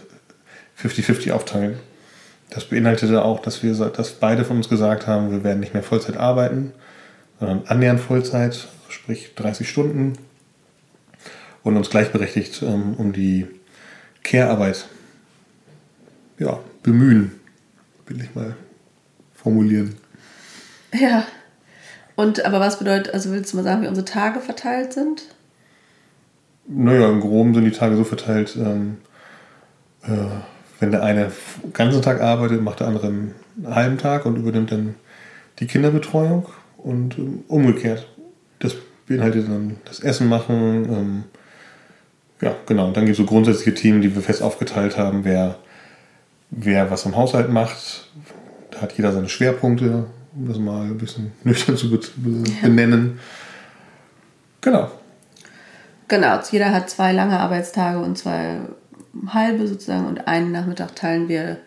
50-50 0.82 1.32
aufteilen. 1.32 1.78
Das 2.50 2.66
beinhaltete 2.66 3.24
auch, 3.24 3.42
dass 3.42 3.64
wir, 3.64 3.74
dass 3.74 4.12
beide 4.12 4.46
von 4.46 4.58
uns 4.58 4.70
gesagt 4.70 5.08
haben, 5.08 5.32
wir 5.32 5.44
werden 5.44 5.60
nicht 5.60 5.74
mehr 5.74 5.84
Vollzeit 5.84 6.18
arbeiten, 6.18 6.72
sondern 7.40 7.64
annähernd 7.66 8.00
Vollzeit, 8.00 8.68
sprich 8.90 9.34
30 9.36 9.68
Stunden 9.68 10.14
und 11.64 11.78
uns 11.78 11.90
gleichberechtigt 11.90 12.62
ähm, 12.62 12.94
um 12.98 13.14
die 13.14 13.48
Care-Arbeit 14.24 14.86
ja, 16.38 16.60
bemühen, 16.84 17.32
will 18.06 18.22
ich 18.22 18.36
mal 18.36 18.56
formulieren. 19.34 19.96
Ja. 20.94 21.26
Und 22.16 22.46
aber 22.46 22.60
was 22.60 22.78
bedeutet, 22.78 23.14
also 23.14 23.32
willst 23.32 23.52
du 23.52 23.58
mal 23.58 23.64
sagen, 23.64 23.82
wie 23.82 23.88
unsere 23.88 24.06
Tage 24.06 24.40
verteilt 24.40 24.94
sind? 24.94 25.24
Naja, 26.68 27.10
im 27.10 27.20
Groben 27.20 27.54
sind 27.54 27.66
die 27.66 27.72
Tage 27.72 27.96
so 27.96 28.04
verteilt, 28.04 28.56
ähm, 28.56 28.98
äh, 30.04 30.10
wenn 30.80 30.92
der 30.92 31.04
eine 31.04 31.32
den 31.64 31.74
ganzen 31.74 32.02
Tag 32.02 32.22
arbeitet, 32.22 32.62
macht 32.62 32.80
der 32.80 32.88
andere 32.88 33.08
einen 33.08 33.36
halben 33.66 33.98
Tag 33.98 34.26
und 34.26 34.36
übernimmt 34.36 34.72
dann 34.72 34.96
die 35.60 35.68
Kinderbetreuung 35.68 36.46
und 36.78 37.18
ähm, 37.18 37.44
umgekehrt. 37.48 38.08
Das 38.60 38.76
beinhaltet 39.08 39.48
dann 39.48 39.78
das 39.86 40.00
Essen 40.00 40.30
machen. 40.30 40.86
Ähm, 40.90 41.24
ja, 42.42 42.56
genau. 42.66 42.88
Und 42.88 42.98
dann 42.98 43.06
gibt 43.06 43.18
es 43.18 43.26
so 43.26 43.26
grundsätzliche 43.26 43.74
Themen, 43.74 44.02
die 44.02 44.14
wir 44.14 44.22
fest 44.22 44.42
aufgeteilt 44.42 44.98
haben, 44.98 45.26
wer 45.26 45.58
wer 46.56 46.92
was 46.92 47.06
im 47.06 47.16
Haushalt 47.16 47.50
macht. 47.50 48.08
Da 48.72 48.82
hat 48.82 48.94
jeder 48.94 49.12
seine 49.12 49.30
Schwerpunkte, 49.30 50.06
um 50.36 50.48
das 50.48 50.58
mal 50.58 50.84
ein 50.84 50.98
bisschen 50.98 51.32
nüchtern 51.44 51.78
zu 51.78 51.90
benennen. 52.62 53.20
Genau. 54.62 54.92
Genau, 56.08 56.40
jeder 56.52 56.72
hat 56.72 56.90
zwei 56.90 57.12
lange 57.12 57.40
Arbeitstage 57.40 58.00
und 58.00 58.18
zwei 58.18 58.60
halbe 59.28 59.68
sozusagen 59.68 60.08
und 60.08 60.28
einen 60.28 60.52
Nachmittag 60.52 60.96
teilen 60.96 61.28
wir 61.28 61.58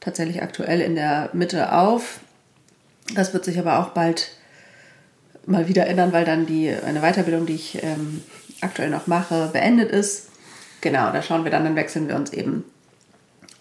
tatsächlich 0.00 0.42
aktuell 0.42 0.80
in 0.80 0.94
der 0.94 1.30
Mitte 1.32 1.72
auf. 1.72 2.20
Das 3.14 3.32
wird 3.32 3.44
sich 3.44 3.58
aber 3.58 3.78
auch 3.78 3.90
bald 3.90 4.32
mal 5.46 5.68
wieder 5.68 5.86
ändern, 5.86 6.12
weil 6.12 6.24
dann 6.24 6.46
die, 6.46 6.70
eine 6.70 7.00
Weiterbildung, 7.00 7.46
die 7.46 7.54
ich 7.54 7.82
ähm, 7.82 8.22
aktuell 8.60 8.90
noch 8.90 9.06
mache, 9.06 9.50
beendet 9.52 9.90
ist. 9.90 10.28
Genau, 10.80 11.12
da 11.12 11.22
schauen 11.22 11.44
wir 11.44 11.50
dann, 11.50 11.64
dann 11.64 11.76
wechseln 11.76 12.08
wir 12.08 12.16
uns 12.16 12.32
eben 12.32 12.64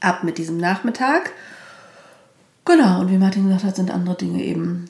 ab 0.06 0.24
mit 0.24 0.38
diesem 0.38 0.58
Nachmittag. 0.58 1.32
Genau, 2.66 3.02
und 3.02 3.12
wie 3.12 3.18
Martin 3.18 3.46
gesagt 3.46 3.64
hat, 3.64 3.76
sind 3.76 3.92
andere 3.92 4.16
Dinge 4.16 4.44
eben 4.44 4.86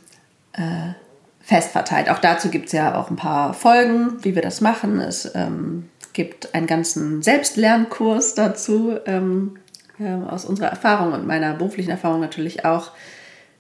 äh, 0.53 0.93
fest 1.41 1.72
verteilt. 1.72 2.10
Auch 2.10 2.19
dazu 2.19 2.50
gibt 2.50 2.67
es 2.67 2.72
ja 2.72 2.95
auch 2.95 3.10
ein 3.10 3.15
paar 3.15 3.53
Folgen, 3.53 4.24
wie 4.24 4.36
wir 4.36 4.41
das 4.41 4.62
machen. 4.62 5.00
Es 5.00 5.29
ähm, 5.36 5.89
gibt 6.13 6.55
einen 6.55 6.67
ganzen 6.67 7.22
Selbstlernkurs 7.22 8.34
dazu, 8.34 8.98
ähm, 9.05 9.57
ja, 10.00 10.24
aus 10.27 10.45
unserer 10.45 10.67
Erfahrung 10.67 11.13
und 11.13 11.27
meiner 11.27 11.53
beruflichen 11.53 11.91
Erfahrung 11.91 12.19
natürlich 12.19 12.65
auch, 12.65 12.91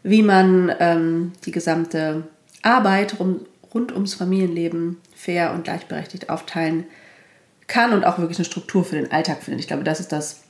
wie 0.03 0.23
man 0.23 0.73
ähm, 0.79 1.33
die 1.45 1.51
gesamte 1.51 2.27
Arbeit 2.61 3.19
rum, 3.19 3.41
rund 3.73 3.91
ums 3.91 4.13
Familienleben 4.13 4.97
fair 5.15 5.53
und 5.53 5.65
gleichberechtigt 5.65 6.29
aufteilen 6.29 6.85
kann 7.67 7.93
und 7.93 8.05
auch 8.05 8.17
wirklich 8.17 8.37
eine 8.37 8.45
Struktur 8.45 8.85
für 8.85 8.95
den 8.95 9.11
Alltag 9.11 9.43
findet. 9.43 9.61
Ich 9.61 9.67
glaube, 9.67 9.83
das 9.83 9.99
ist 9.99 10.11
das 10.11 10.44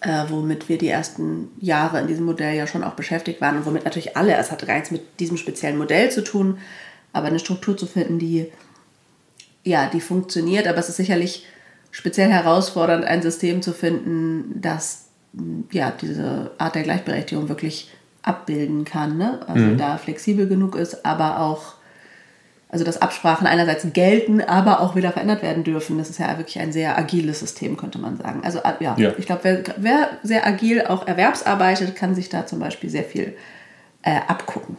äh, 0.00 0.24
womit 0.28 0.68
wir 0.68 0.78
die 0.78 0.88
ersten 0.88 1.48
Jahre 1.60 2.00
in 2.00 2.06
diesem 2.06 2.24
Modell 2.24 2.54
ja 2.54 2.66
schon 2.66 2.84
auch 2.84 2.94
beschäftigt 2.94 3.40
waren 3.40 3.56
und 3.56 3.66
womit 3.66 3.84
natürlich 3.84 4.16
alle, 4.16 4.36
es 4.36 4.50
hatte 4.50 4.66
gar 4.66 4.74
nichts 4.74 4.90
mit 4.90 5.20
diesem 5.20 5.36
speziellen 5.36 5.78
Modell 5.78 6.10
zu 6.10 6.22
tun, 6.22 6.58
aber 7.12 7.28
eine 7.28 7.38
Struktur 7.38 7.76
zu 7.76 7.86
finden, 7.86 8.18
die 8.18 8.46
ja, 9.64 9.88
die 9.88 10.00
funktioniert, 10.00 10.66
aber 10.66 10.78
es 10.78 10.88
ist 10.88 10.96
sicherlich 10.96 11.44
speziell 11.90 12.30
herausfordernd, 12.30 13.04
ein 13.04 13.22
System 13.22 13.60
zu 13.60 13.72
finden, 13.72 14.60
das 14.60 15.06
ja, 15.72 15.90
diese 15.90 16.52
Art 16.58 16.74
der 16.74 16.82
Gleichberechtigung 16.82 17.48
wirklich 17.48 17.90
abbilden 18.22 18.84
kann. 18.84 19.18
Ne? 19.18 19.40
Also 19.46 19.64
mhm. 19.64 19.78
da 19.78 19.98
flexibel 19.98 20.48
genug 20.48 20.74
ist, 20.74 21.04
aber 21.04 21.40
auch 21.40 21.74
also 22.70 22.84
dass 22.84 23.00
Absprachen 23.00 23.46
einerseits 23.46 23.86
gelten, 23.92 24.42
aber 24.42 24.80
auch 24.80 24.94
wieder 24.94 25.12
verändert 25.12 25.42
werden 25.42 25.64
dürfen. 25.64 25.96
Das 25.96 26.10
ist 26.10 26.18
ja 26.18 26.36
wirklich 26.36 26.58
ein 26.58 26.72
sehr 26.72 26.98
agiles 26.98 27.40
System, 27.40 27.76
könnte 27.76 27.98
man 27.98 28.18
sagen. 28.18 28.42
Also 28.44 28.58
äh, 28.58 28.74
ja, 28.80 28.94
ja. 28.98 29.12
ich 29.16 29.26
glaube, 29.26 29.40
wer, 29.42 29.62
wer, 29.78 30.10
sehr 30.22 30.46
agil 30.46 30.82
auch 30.82 31.06
erwerbsarbeitet, 31.06 31.96
kann 31.96 32.14
sich 32.14 32.28
da 32.28 32.46
zum 32.46 32.58
Beispiel 32.58 32.90
sehr 32.90 33.04
viel 33.04 33.36
äh, 34.02 34.20
abgucken. 34.26 34.76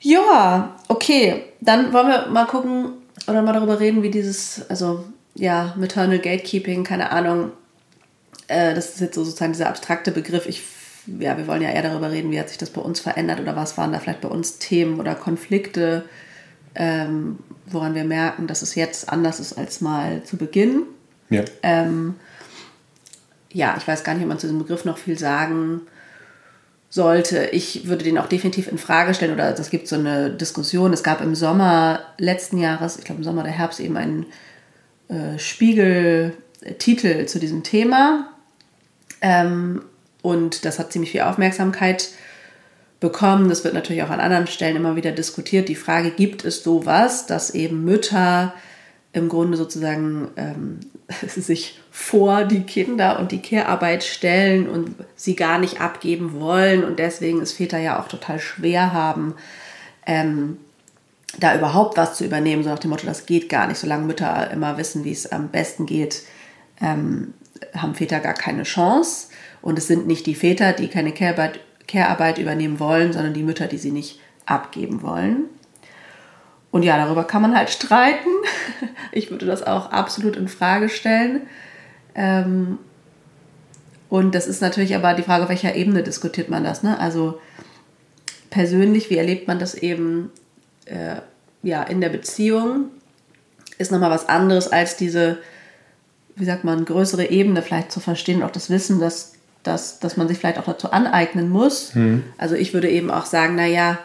Ja, 0.00 0.76
okay. 0.88 1.44
Dann 1.60 1.92
wollen 1.92 2.08
wir 2.08 2.26
mal 2.28 2.46
gucken 2.46 2.92
oder 3.26 3.42
mal 3.42 3.54
darüber 3.54 3.80
reden, 3.80 4.02
wie 4.02 4.10
dieses, 4.10 4.68
also 4.70 5.04
ja, 5.34 5.74
Maternal 5.76 6.18
Gatekeeping, 6.18 6.84
keine 6.84 7.10
Ahnung, 7.10 7.50
äh, 8.46 8.74
das 8.74 8.90
ist 8.90 9.00
jetzt 9.00 9.14
so 9.14 9.24
sozusagen 9.24 9.52
dieser 9.52 9.68
abstrakte 9.68 10.12
Begriff. 10.12 10.46
Ich 10.46 10.62
ja, 11.06 11.36
wir 11.36 11.46
wollen 11.46 11.62
ja 11.62 11.70
eher 11.70 11.82
darüber 11.82 12.10
reden, 12.10 12.30
wie 12.30 12.40
hat 12.40 12.48
sich 12.48 12.58
das 12.58 12.70
bei 12.70 12.80
uns 12.80 13.00
verändert 13.00 13.40
oder 13.40 13.56
was 13.56 13.76
waren 13.76 13.92
da 13.92 13.98
vielleicht 13.98 14.20
bei 14.20 14.28
uns 14.28 14.58
Themen 14.58 15.00
oder 15.00 15.14
Konflikte, 15.14 16.04
ähm, 16.74 17.38
woran 17.66 17.94
wir 17.94 18.04
merken, 18.04 18.46
dass 18.46 18.62
es 18.62 18.74
jetzt 18.74 19.08
anders 19.10 19.40
ist 19.40 19.54
als 19.54 19.80
mal 19.80 20.22
zu 20.24 20.36
Beginn. 20.36 20.82
Ja. 21.30 21.44
Ähm, 21.62 22.14
ja, 23.52 23.76
ich 23.78 23.86
weiß 23.86 24.04
gar 24.04 24.14
nicht, 24.14 24.22
ob 24.22 24.28
man 24.28 24.38
zu 24.38 24.46
diesem 24.46 24.58
Begriff 24.58 24.84
noch 24.84 24.98
viel 24.98 25.18
sagen 25.18 25.82
sollte. 26.90 27.46
Ich 27.46 27.86
würde 27.86 28.04
den 28.04 28.18
auch 28.18 28.26
definitiv 28.26 28.68
in 28.68 28.78
Frage 28.78 29.14
stellen 29.14 29.34
oder 29.34 29.58
es 29.58 29.70
gibt 29.70 29.88
so 29.88 29.96
eine 29.96 30.30
Diskussion. 30.30 30.92
Es 30.92 31.02
gab 31.02 31.20
im 31.20 31.34
Sommer 31.34 32.00
letzten 32.18 32.58
Jahres, 32.58 32.98
ich 32.98 33.04
glaube 33.04 33.18
im 33.18 33.24
Sommer 33.24 33.42
der 33.42 33.52
Herbst, 33.52 33.80
eben 33.80 33.96
einen 33.96 34.26
äh, 35.08 35.38
Spiegel-Titel 35.38 37.26
zu 37.26 37.38
diesem 37.38 37.62
Thema. 37.62 38.30
Ähm, 39.20 39.82
und 40.24 40.64
das 40.64 40.78
hat 40.78 40.90
ziemlich 40.90 41.10
viel 41.10 41.20
Aufmerksamkeit 41.20 42.08
bekommen. 42.98 43.50
Das 43.50 43.62
wird 43.62 43.74
natürlich 43.74 44.02
auch 44.02 44.08
an 44.08 44.20
anderen 44.20 44.46
Stellen 44.46 44.74
immer 44.74 44.96
wieder 44.96 45.12
diskutiert. 45.12 45.68
Die 45.68 45.74
Frage, 45.74 46.10
gibt 46.10 46.46
es 46.46 46.64
sowas, 46.64 47.26
dass 47.26 47.50
eben 47.50 47.84
Mütter 47.84 48.54
im 49.12 49.28
Grunde 49.28 49.58
sozusagen 49.58 50.30
ähm, 50.36 50.80
sich 51.28 51.78
vor 51.90 52.44
die 52.44 52.62
Kinder 52.62 53.18
und 53.18 53.32
die 53.32 53.42
Care-Arbeit 53.42 54.02
stellen 54.02 54.66
und 54.66 54.94
sie 55.14 55.36
gar 55.36 55.58
nicht 55.58 55.82
abgeben 55.82 56.40
wollen 56.40 56.84
und 56.84 56.98
deswegen 56.98 57.42
es 57.42 57.52
Väter 57.52 57.78
ja 57.78 58.00
auch 58.00 58.08
total 58.08 58.40
schwer 58.40 58.94
haben, 58.94 59.34
ähm, 60.06 60.56
da 61.38 61.54
überhaupt 61.54 61.98
was 61.98 62.16
zu 62.16 62.24
übernehmen, 62.24 62.62
so 62.62 62.70
nach 62.70 62.78
dem 62.78 62.88
Motto, 62.88 63.06
das 63.06 63.26
geht 63.26 63.50
gar 63.50 63.66
nicht, 63.66 63.78
solange 63.78 64.06
Mütter 64.06 64.50
immer 64.50 64.78
wissen, 64.78 65.04
wie 65.04 65.12
es 65.12 65.30
am 65.30 65.48
besten 65.48 65.84
geht, 65.84 66.22
ähm, 66.80 67.34
haben 67.76 67.94
Väter 67.94 68.20
gar 68.20 68.34
keine 68.34 68.62
Chance. 68.62 69.28
Und 69.64 69.78
es 69.78 69.86
sind 69.86 70.06
nicht 70.06 70.26
die 70.26 70.34
Väter, 70.34 70.74
die 70.74 70.88
keine 70.88 71.12
Care-Arbeit 71.12 71.58
Care 71.88 72.40
übernehmen 72.40 72.78
wollen, 72.78 73.14
sondern 73.14 73.32
die 73.32 73.42
Mütter, 73.42 73.66
die 73.66 73.78
sie 73.78 73.92
nicht 73.92 74.20
abgeben 74.44 75.00
wollen. 75.00 75.44
Und 76.70 76.82
ja, 76.82 76.98
darüber 76.98 77.24
kann 77.24 77.40
man 77.40 77.56
halt 77.56 77.70
streiten. 77.70 78.28
Ich 79.12 79.30
würde 79.30 79.46
das 79.46 79.62
auch 79.62 79.92
absolut 79.92 80.36
in 80.36 80.48
Frage 80.48 80.88
stellen. 80.88 81.42
Ähm, 82.16 82.78
und 84.08 84.34
das 84.34 84.48
ist 84.48 84.60
natürlich 84.60 84.96
aber 84.96 85.14
die 85.14 85.22
Frage, 85.22 85.44
auf 85.44 85.48
welcher 85.48 85.76
Ebene 85.76 86.02
diskutiert 86.02 86.50
man 86.50 86.64
das. 86.64 86.82
Ne? 86.82 86.98
Also 86.98 87.40
persönlich, 88.50 89.08
wie 89.08 89.16
erlebt 89.16 89.46
man 89.46 89.60
das 89.60 89.74
eben 89.74 90.30
äh, 90.86 91.16
ja, 91.62 91.84
in 91.84 92.00
der 92.00 92.08
Beziehung? 92.08 92.90
Ist 93.78 93.92
nochmal 93.92 94.10
was 94.10 94.28
anderes 94.28 94.66
als 94.66 94.96
diese, 94.96 95.38
wie 96.34 96.44
sagt 96.44 96.64
man, 96.64 96.84
größere 96.84 97.30
Ebene 97.30 97.62
vielleicht 97.62 97.92
zu 97.92 98.00
verstehen 98.00 98.38
und 98.38 98.42
auch 98.42 98.50
das 98.50 98.68
Wissen, 98.68 98.98
dass, 98.98 99.33
dass, 99.64 99.98
dass 99.98 100.16
man 100.16 100.28
sich 100.28 100.38
vielleicht 100.38 100.58
auch 100.58 100.64
dazu 100.64 100.92
aneignen 100.92 101.48
muss. 101.48 101.94
Mhm. 101.94 102.22
Also 102.38 102.54
ich 102.54 102.72
würde 102.72 102.88
eben 102.88 103.10
auch 103.10 103.26
sagen, 103.26 103.56
naja, 103.56 103.98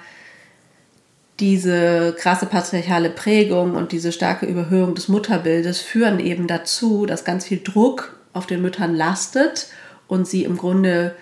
diese 1.40 2.16
krasse 2.18 2.46
patriarchale 2.46 3.10
Prägung 3.10 3.76
und 3.76 3.92
diese 3.92 4.12
starke 4.12 4.46
Überhöhung 4.46 4.96
des 4.96 5.08
Mutterbildes 5.08 5.80
führen 5.80 6.20
eben 6.20 6.48
dazu, 6.48 7.06
dass 7.06 7.24
ganz 7.24 7.46
viel 7.46 7.62
Druck 7.64 8.16
auf 8.34 8.48
den 8.48 8.62
Müttern 8.62 8.96
lastet 8.96 9.68
und 10.08 10.28
sie 10.28 10.44
im 10.44 10.58
Grunde 10.58 11.16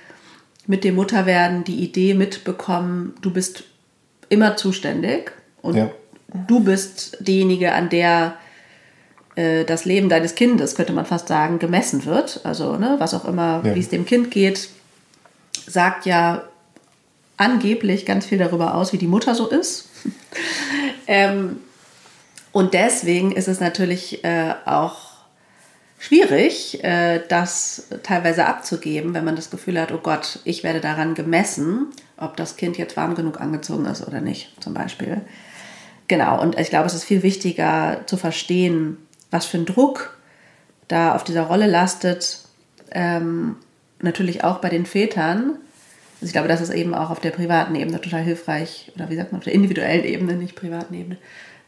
mit 0.65 0.83
dem 0.83 0.95
Mutterwerden 0.95 1.63
die 1.63 1.83
Idee 1.83 2.13
mitbekommen, 2.13 3.13
du 3.21 3.31
bist 3.31 3.63
immer 4.29 4.57
zuständig 4.57 5.31
und 5.61 5.75
ja. 5.75 5.91
du 6.47 6.59
bist 6.59 7.17
diejenige, 7.21 7.73
an 7.73 7.89
der 7.89 8.35
das 9.37 9.85
Leben 9.85 10.09
deines 10.09 10.33
Kindes, 10.33 10.73
könnte 10.73 10.93
man 10.93 11.05
fast 11.05 11.27
sagen, 11.27 11.59
gemessen 11.59 12.05
wird. 12.05 12.41
Also 12.43 12.75
ne, 12.77 12.95
was 12.97 13.13
auch 13.13 13.25
immer, 13.25 13.61
ja. 13.63 13.75
wie 13.75 13.79
es 13.79 13.89
dem 13.89 14.05
Kind 14.05 14.31
geht, 14.31 14.69
sagt 15.67 16.07
ja 16.07 16.43
angeblich 17.37 18.05
ganz 18.05 18.25
viel 18.25 18.39
darüber 18.39 18.73
aus, 18.73 18.93
wie 18.93 18.97
die 18.97 19.07
Mutter 19.07 19.35
so 19.35 19.47
ist. 19.47 19.89
ähm, 21.07 21.57
und 22.51 22.73
deswegen 22.73 23.31
ist 23.31 23.47
es 23.47 23.59
natürlich 23.59 24.23
äh, 24.23 24.55
auch 24.65 25.07
schwierig, 25.99 26.83
äh, 26.83 27.21
das 27.27 27.87
teilweise 28.03 28.45
abzugeben, 28.45 29.13
wenn 29.13 29.25
man 29.25 29.35
das 29.35 29.49
Gefühl 29.49 29.79
hat, 29.79 29.91
oh 29.91 29.99
Gott, 30.01 30.39
ich 30.43 30.63
werde 30.63 30.81
daran 30.81 31.13
gemessen, 31.13 31.87
ob 32.17 32.35
das 32.37 32.57
Kind 32.57 32.77
jetzt 32.77 32.97
warm 32.97 33.15
genug 33.15 33.39
angezogen 33.39 33.85
ist 33.85 34.05
oder 34.07 34.21
nicht, 34.21 34.51
zum 34.59 34.73
Beispiel. 34.73 35.21
Genau, 36.07 36.41
und 36.41 36.57
ich 36.57 36.69
glaube, 36.69 36.87
es 36.87 36.93
ist 36.93 37.03
viel 37.03 37.21
wichtiger 37.21 38.01
zu 38.05 38.17
verstehen, 38.17 38.97
was 39.31 39.45
für 39.45 39.57
ein 39.57 39.65
Druck 39.65 40.17
da 40.87 41.15
auf 41.15 41.23
dieser 41.23 41.43
Rolle 41.43 41.67
lastet. 41.67 42.39
Ähm, 42.91 43.57
natürlich 43.99 44.43
auch 44.43 44.59
bei 44.59 44.69
den 44.69 44.85
Vätern. 44.85 45.57
Also 46.15 46.27
ich 46.27 46.31
glaube, 46.31 46.47
das 46.47 46.61
ist 46.61 46.71
eben 46.71 46.93
auch 46.93 47.09
auf 47.09 47.19
der 47.19 47.31
privaten 47.31 47.75
Ebene 47.75 48.01
total 48.01 48.21
hilfreich, 48.21 48.91
oder 48.95 49.09
wie 49.09 49.15
sagt 49.15 49.31
man, 49.31 49.39
auf 49.39 49.45
der 49.45 49.53
individuellen 49.53 50.05
Ebene, 50.05 50.33
nicht 50.33 50.55
privaten 50.55 50.93
Ebene, 50.93 51.17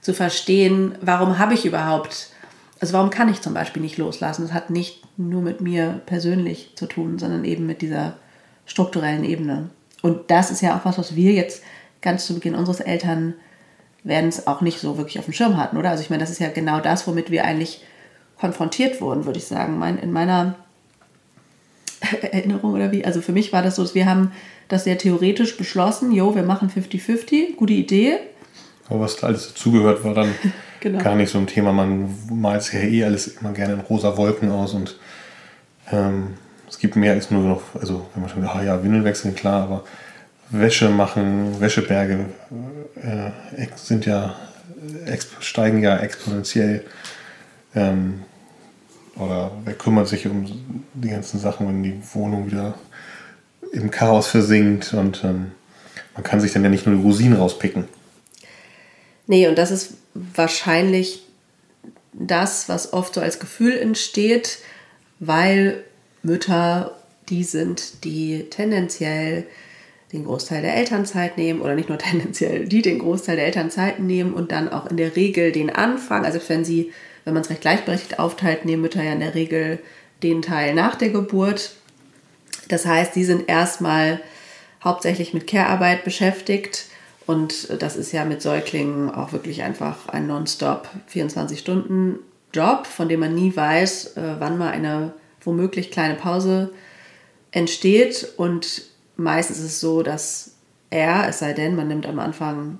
zu 0.01 0.13
verstehen, 0.13 0.95
warum 1.01 1.37
habe 1.37 1.53
ich 1.53 1.65
überhaupt 1.65 2.31
also 2.79 2.93
warum 2.93 3.09
kann 3.09 3.29
ich 3.29 3.41
zum 3.41 3.53
Beispiel 3.53 3.81
nicht 3.81 3.97
loslassen? 3.97 4.43
Das 4.43 4.53
hat 4.53 4.69
nicht 4.69 5.01
nur 5.17 5.41
mit 5.41 5.61
mir 5.61 6.01
persönlich 6.05 6.71
zu 6.75 6.85
tun, 6.85 7.19
sondern 7.19 7.43
eben 7.43 7.65
mit 7.65 7.81
dieser 7.81 8.15
strukturellen 8.65 9.25
Ebene. 9.25 9.69
Und 10.01 10.31
das 10.31 10.49
ist 10.49 10.61
ja 10.61 10.77
auch 10.77 10.85
was, 10.85 10.97
was 10.97 11.15
wir 11.15 11.33
jetzt 11.33 11.63
ganz 12.01 12.25
zu 12.25 12.35
Beginn 12.35 12.55
unseres 12.55 12.79
Eltern 12.79 13.33
werden 14.03 14.29
es 14.29 14.47
auch 14.47 14.61
nicht 14.61 14.79
so 14.79 14.97
wirklich 14.97 15.19
auf 15.19 15.25
dem 15.25 15.33
Schirm 15.33 15.57
hatten, 15.57 15.77
oder? 15.77 15.89
Also 15.89 16.03
ich 16.03 16.09
meine, 16.09 16.21
das 16.21 16.29
ist 16.29 16.39
ja 16.39 16.49
genau 16.49 16.79
das, 16.79 17.07
womit 17.07 17.31
wir 17.31 17.45
eigentlich 17.45 17.83
konfrontiert 18.39 19.01
wurden, 19.01 19.25
würde 19.25 19.39
ich 19.39 19.45
sagen. 19.45 19.77
Mein, 19.77 19.97
in 19.97 20.11
meiner 20.11 20.55
Erinnerung 22.21 22.73
oder 22.73 22.91
wie, 22.91 23.05
also 23.05 23.21
für 23.21 23.33
mich 23.33 23.51
war 23.51 23.62
das 23.62 23.75
so, 23.75 23.83
dass 23.83 23.95
wir 23.95 24.05
haben 24.05 24.31
das 24.67 24.83
sehr 24.83 24.97
theoretisch 24.97 25.57
beschlossen, 25.57 26.12
jo, 26.12 26.35
wir 26.35 26.43
machen 26.43 26.69
50-50, 26.69 27.55
gute 27.55 27.73
Idee. 27.73 28.17
Aber 28.88 29.01
was 29.01 29.17
da 29.17 29.27
alles 29.27 29.49
dazugehört, 29.49 30.03
war 30.03 30.13
dann 30.13 30.33
genau. 30.79 31.03
gar 31.03 31.15
nicht 31.15 31.31
so 31.31 31.38
ein 31.38 31.47
Thema. 31.47 31.73
Man 31.73 32.15
malt 32.31 32.63
sich 32.63 32.75
ja 32.75 32.81
eh 32.81 33.03
alles 33.03 33.27
immer 33.27 33.51
gerne 33.51 33.73
in 33.73 33.79
rosa 33.81 34.15
Wolken 34.15 34.51
aus 34.51 34.73
und 34.73 34.97
ähm, 35.91 36.35
es 36.69 36.77
gibt 36.77 36.95
mehr 36.95 37.13
als 37.13 37.31
nur 37.31 37.43
noch, 37.43 37.62
also 37.79 38.05
wenn 38.13 38.21
man 38.21 38.29
schon, 38.29 38.45
ah 38.45 38.63
ja, 38.63 38.81
Windeln 38.83 39.03
wechseln, 39.03 39.35
klar, 39.35 39.63
aber 39.63 39.83
Wäsche 40.49 40.89
machen, 40.89 41.59
Wäscheberge 41.59 42.25
äh, 42.95 43.67
sind 43.75 44.05
ja, 44.05 44.35
steigen 45.39 45.83
ja 45.83 45.97
exponentiell. 45.97 46.85
Ähm, 47.75 48.23
oder 49.15 49.51
wer 49.65 49.73
kümmert 49.73 50.07
sich 50.07 50.25
um 50.25 50.45
die 50.93 51.09
ganzen 51.09 51.39
Sachen, 51.39 51.67
wenn 51.67 51.83
die 51.83 52.01
Wohnung 52.13 52.47
wieder 52.47 52.75
im 53.73 53.91
Chaos 53.91 54.27
versinkt 54.27 54.93
und 54.93 55.23
ähm, 55.23 55.51
man 56.15 56.23
kann 56.23 56.41
sich 56.41 56.53
dann 56.53 56.63
ja 56.63 56.69
nicht 56.69 56.88
nur 56.88 56.95
die 56.95 57.01
Rosinen 57.01 57.38
rauspicken. 57.38 57.85
Nee, 59.27 59.47
und 59.47 59.57
das 59.57 59.69
ist 59.69 59.93
wahrscheinlich 60.13 61.23
das, 62.13 62.67
was 62.67 62.93
oft 62.93 63.13
so 63.13 63.21
als 63.21 63.39
Gefühl 63.39 63.77
entsteht, 63.77 64.59
weil 65.19 65.83
Mütter 66.23 66.95
die 67.29 67.43
sind, 67.43 68.03
die 68.03 68.47
tendenziell 68.49 69.45
den 70.12 70.26
Großteil 70.26 70.62
der 70.62 70.76
Elternzeit 70.76 71.38
nehmen 71.38 71.62
oder 71.62 71.76
nicht 71.76 71.89
nur 71.89 71.98
tendenziell, 72.00 72.65
die 72.65 72.82
den 72.82 73.00
Großteil 73.00 73.36
der 73.36 73.45
Elternzeit 73.45 74.00
nehmen 74.00 74.34
und 74.34 74.52
dann 74.52 74.69
auch 74.69 74.88
in 74.88 74.98
der 74.98 75.15
Regel 75.15 75.52
den 75.52 75.69
Anfang, 75.69 76.26
also 76.26 76.39
wenn 76.48 76.65
sie, 76.65 76.91
wenn 77.26 77.34
man 77.34 77.43
es 77.43 77.50
recht 77.50 77.62
gleichberechtigt 77.62 78.19
aufteilt, 78.19 78.65
nehmen 78.65 78.82
Mütter 78.82 79.04
ja 79.04 79.13
in 79.13 79.19
der 79.19 79.36
Regel 79.36 79.80
den 80.24 80.41
Teil 80.41 80.74
nach 80.74 80.95
der 80.95 81.10
Geburt. 81.10 81.72
Das 82.67 82.86
heißt, 82.86 83.13
sie 83.13 83.24
sind 83.24 83.50
erstmal 83.50 84.22
hauptsächlich 84.84 85.34
mit 85.34 85.48
Care-Arbeit 85.48 86.04
beschäftigt 86.04 86.86
und 87.30 87.80
das 87.80 87.95
ist 87.95 88.12
ja 88.12 88.26
mit 88.26 88.41
Säuglingen 88.41 89.12
auch 89.13 89.34
wirklich 89.34 89.62
einfach 89.62 90.10
ein 90.10 90.26
Nonstop 90.26 90.89
24-Stunden-Job, 91.13 92.88
von 92.88 93.08
dem 93.08 93.19
man 93.19 93.36
nie 93.36 93.56
weiß, 93.56 94.17
äh, 94.17 94.36
wann 94.39 94.58
mal 94.58 94.72
eine 94.72 95.13
womöglich 95.41 95.91
kleine 95.91 96.15
Pause 96.15 96.72
entsteht. 97.52 98.34
Und 98.38 98.88
meistens 99.19 99.60
ist 99.60 99.65
es 99.65 99.79
so, 99.79 100.01
dass 100.01 100.55
er, 100.89 101.27
es 101.27 101.39
sei 101.39 101.53
denn, 101.53 101.75
man 101.75 101.88
nimmt 101.88 102.08
am 102.08 102.19
Anfang 102.19 102.79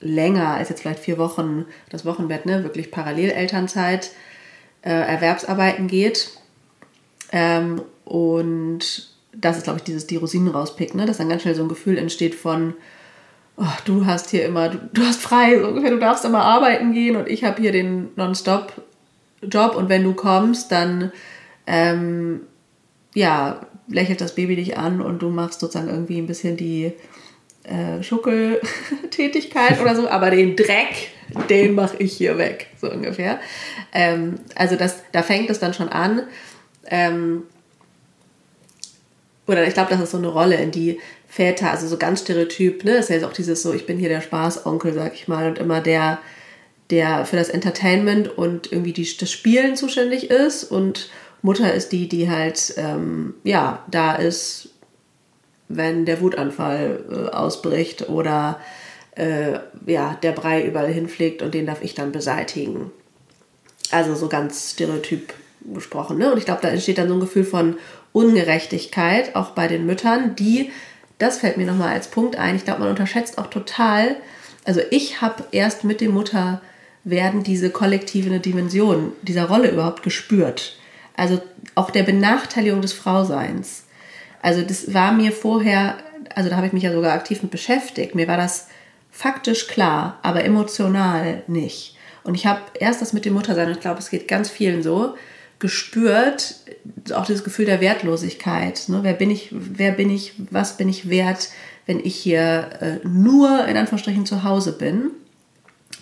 länger 0.00 0.54
als 0.54 0.70
jetzt 0.70 0.80
vielleicht 0.80 1.00
vier 1.00 1.18
Wochen 1.18 1.66
das 1.90 2.04
Wochenbett, 2.06 2.46
ne, 2.46 2.62
wirklich 2.64 2.90
parallel 2.90 3.30
Elternzeit, 3.30 4.10
äh, 4.82 4.90
Erwerbsarbeiten 4.90 5.88
geht. 5.88 6.30
Ähm, 7.32 7.82
und 8.04 9.10
das 9.32 9.58
ist, 9.58 9.64
glaube 9.64 9.78
ich, 9.78 9.84
dieses 9.84 10.06
die 10.06 10.16
Rosinen 10.16 10.48
rauspicken, 10.48 10.98
ne, 10.98 11.06
dass 11.06 11.18
dann 11.18 11.28
ganz 11.28 11.42
schnell 11.42 11.54
so 11.54 11.62
ein 11.62 11.68
Gefühl 11.68 11.98
entsteht 11.98 12.34
von, 12.34 12.74
oh, 13.56 13.64
du 13.84 14.06
hast 14.06 14.30
hier 14.30 14.46
immer, 14.46 14.70
du, 14.70 14.78
du 14.92 15.02
hast 15.02 15.20
frei, 15.20 15.58
so 15.60 15.68
ungefähr, 15.68 15.90
du 15.90 15.98
darfst 15.98 16.24
immer 16.24 16.42
arbeiten 16.42 16.92
gehen 16.92 17.16
und 17.16 17.28
ich 17.28 17.44
habe 17.44 17.60
hier 17.60 17.72
den 17.72 18.08
Nonstop-Job 18.16 19.76
und 19.76 19.88
wenn 19.90 20.02
du 20.02 20.14
kommst, 20.14 20.72
dann 20.72 21.12
ähm, 21.66 22.40
ja, 23.14 23.60
lächelt 23.90 24.20
das 24.20 24.34
Baby 24.34 24.56
dich 24.56 24.78
an 24.78 25.00
und 25.00 25.20
du 25.20 25.28
machst 25.28 25.60
sozusagen 25.60 25.88
irgendwie 25.88 26.18
ein 26.18 26.26
bisschen 26.26 26.56
die 26.56 26.92
äh, 27.64 28.02
Schuckeltätigkeit 28.02 29.80
oder 29.80 29.94
so, 29.94 30.08
aber 30.08 30.30
den 30.30 30.56
Dreck, 30.56 31.10
den 31.48 31.74
mache 31.74 31.96
ich 31.98 32.16
hier 32.16 32.38
weg, 32.38 32.68
so 32.80 32.90
ungefähr. 32.90 33.38
Ähm, 33.92 34.36
also 34.54 34.76
das, 34.76 35.02
da 35.12 35.22
fängt 35.22 35.50
es 35.50 35.58
dann 35.58 35.74
schon 35.74 35.88
an. 35.88 36.22
Ähm, 36.86 37.42
oder 39.46 39.66
ich 39.66 39.74
glaube, 39.74 39.90
das 39.90 40.00
ist 40.00 40.12
so 40.12 40.18
eine 40.18 40.28
Rolle, 40.28 40.56
in 40.56 40.70
die 40.70 41.00
Väter, 41.28 41.70
also 41.70 41.86
so 41.86 41.96
ganz 41.96 42.20
stereotyp, 42.20 42.84
ne, 42.84 42.92
ist 42.92 43.08
ja 43.08 43.16
jetzt 43.16 43.24
auch 43.24 43.32
dieses 43.32 43.62
so, 43.62 43.72
ich 43.72 43.86
bin 43.86 43.98
hier 43.98 44.08
der 44.08 44.20
Spaßonkel, 44.20 44.92
sag 44.92 45.14
ich 45.14 45.28
mal, 45.28 45.48
und 45.48 45.58
immer 45.58 45.80
der, 45.80 46.18
der 46.90 47.24
für 47.24 47.36
das 47.36 47.48
Entertainment 47.48 48.36
und 48.36 48.72
irgendwie 48.72 48.92
die, 48.92 49.08
das 49.16 49.30
Spielen 49.30 49.76
zuständig 49.76 50.30
ist 50.30 50.64
und 50.64 51.10
Mutter 51.42 51.72
ist 51.72 51.92
die, 51.92 52.08
die 52.08 52.30
halt, 52.30 52.74
ähm, 52.76 53.34
ja, 53.44 53.84
da 53.90 54.14
ist, 54.14 54.70
wenn 55.68 56.04
der 56.04 56.20
Wutanfall 56.20 57.04
äh, 57.10 57.34
ausbricht 57.34 58.08
oder 58.08 58.60
äh, 59.16 59.58
ja, 59.86 60.18
der 60.22 60.32
Brei 60.32 60.64
überall 60.64 60.92
hinfliegt 60.92 61.42
und 61.42 61.54
den 61.54 61.66
darf 61.66 61.82
ich 61.82 61.94
dann 61.94 62.12
beseitigen. 62.12 62.90
Also 63.90 64.14
so 64.14 64.28
ganz 64.28 64.72
stereotyp 64.72 65.32
gesprochen. 65.74 66.18
Ne? 66.18 66.32
Und 66.32 66.38
ich 66.38 66.44
glaube, 66.44 66.62
da 66.62 66.68
entsteht 66.68 66.98
dann 66.98 67.08
so 67.08 67.14
ein 67.14 67.20
Gefühl 67.20 67.44
von 67.44 67.76
Ungerechtigkeit, 68.12 69.36
auch 69.36 69.50
bei 69.50 69.68
den 69.68 69.86
Müttern, 69.86 70.36
die 70.36 70.70
das 71.20 71.36
fällt 71.36 71.58
mir 71.58 71.66
nochmal 71.66 71.92
als 71.92 72.08
Punkt 72.08 72.36
ein. 72.36 72.56
Ich 72.56 72.64
glaube, 72.64 72.80
man 72.80 72.88
unterschätzt 72.88 73.36
auch 73.36 73.48
total. 73.48 74.16
Also 74.64 74.80
ich 74.90 75.20
habe 75.20 75.44
erst 75.52 75.84
mit 75.84 76.00
dem 76.00 76.14
Mutterwerden 76.14 77.42
diese 77.44 77.68
kollektive 77.68 78.40
Dimension 78.40 79.12
dieser 79.20 79.44
Rolle 79.44 79.70
überhaupt 79.70 80.02
gespürt. 80.02 80.78
Also 81.20 81.38
auch 81.74 81.90
der 81.90 82.02
Benachteiligung 82.02 82.80
des 82.80 82.94
Frauseins. 82.94 83.84
Also 84.40 84.62
das 84.62 84.94
war 84.94 85.12
mir 85.12 85.32
vorher, 85.32 85.98
also 86.34 86.48
da 86.48 86.56
habe 86.56 86.66
ich 86.66 86.72
mich 86.72 86.82
ja 86.82 86.92
sogar 86.94 87.12
aktiv 87.12 87.42
mit 87.42 87.50
beschäftigt. 87.50 88.14
Mir 88.14 88.26
war 88.26 88.38
das 88.38 88.68
faktisch 89.10 89.66
klar, 89.66 90.18
aber 90.22 90.44
emotional 90.44 91.42
nicht. 91.46 91.98
Und 92.24 92.36
ich 92.36 92.46
habe 92.46 92.62
erst 92.72 93.02
das 93.02 93.12
mit 93.12 93.26
dem 93.26 93.34
Muttersein, 93.34 93.66
und 93.66 93.74
ich 93.74 93.80
glaube, 93.80 93.98
es 93.98 94.08
geht 94.08 94.28
ganz 94.28 94.48
vielen 94.48 94.82
so, 94.82 95.14
gespürt, 95.58 96.54
auch 97.12 97.26
dieses 97.26 97.44
Gefühl 97.44 97.66
der 97.66 97.82
Wertlosigkeit. 97.82 98.88
Ne? 98.88 99.00
Wer 99.02 99.12
bin 99.12 99.30
ich, 99.30 99.50
wer 99.52 99.92
bin 99.92 100.08
ich, 100.08 100.32
was 100.50 100.78
bin 100.78 100.88
ich 100.88 101.10
wert, 101.10 101.50
wenn 101.84 102.00
ich 102.00 102.16
hier 102.16 102.70
äh, 102.80 103.06
nur 103.06 103.66
in 103.66 103.76
Anführungsstrichen 103.76 104.24
zu 104.24 104.42
Hause 104.42 104.72
bin. 104.72 105.10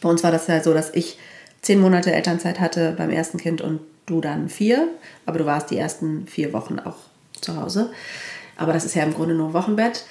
Bei 0.01 0.09
uns 0.09 0.23
war 0.23 0.31
das 0.31 0.47
ja 0.47 0.63
so, 0.63 0.73
dass 0.73 0.95
ich 0.95 1.19
zehn 1.61 1.81
Monate 1.81 2.13
Elternzeit 2.13 2.61
hatte 2.61 2.95
beim 2.97 3.11
ersten 3.11 3.39
Kind 3.39 3.61
und 3.63 3.81
du 4.09 4.21
dann 4.21 4.49
vier, 4.49 4.89
aber 5.27 5.39
du 5.39 5.47
warst 5.47 5.71
die 5.71 5.79
ersten 5.79 6.27
vier 6.27 6.53
Wochen 6.53 6.79
auch 6.79 6.97
zu 7.41 7.57
Hause. 7.57 7.91
Aber 8.57 8.73
das 8.73 8.85
ist 8.85 8.95
ja 8.95 9.05
im 9.05 9.15
Grunde 9.15 9.35
nur 9.35 9.53
Wochenbett. 9.53 10.05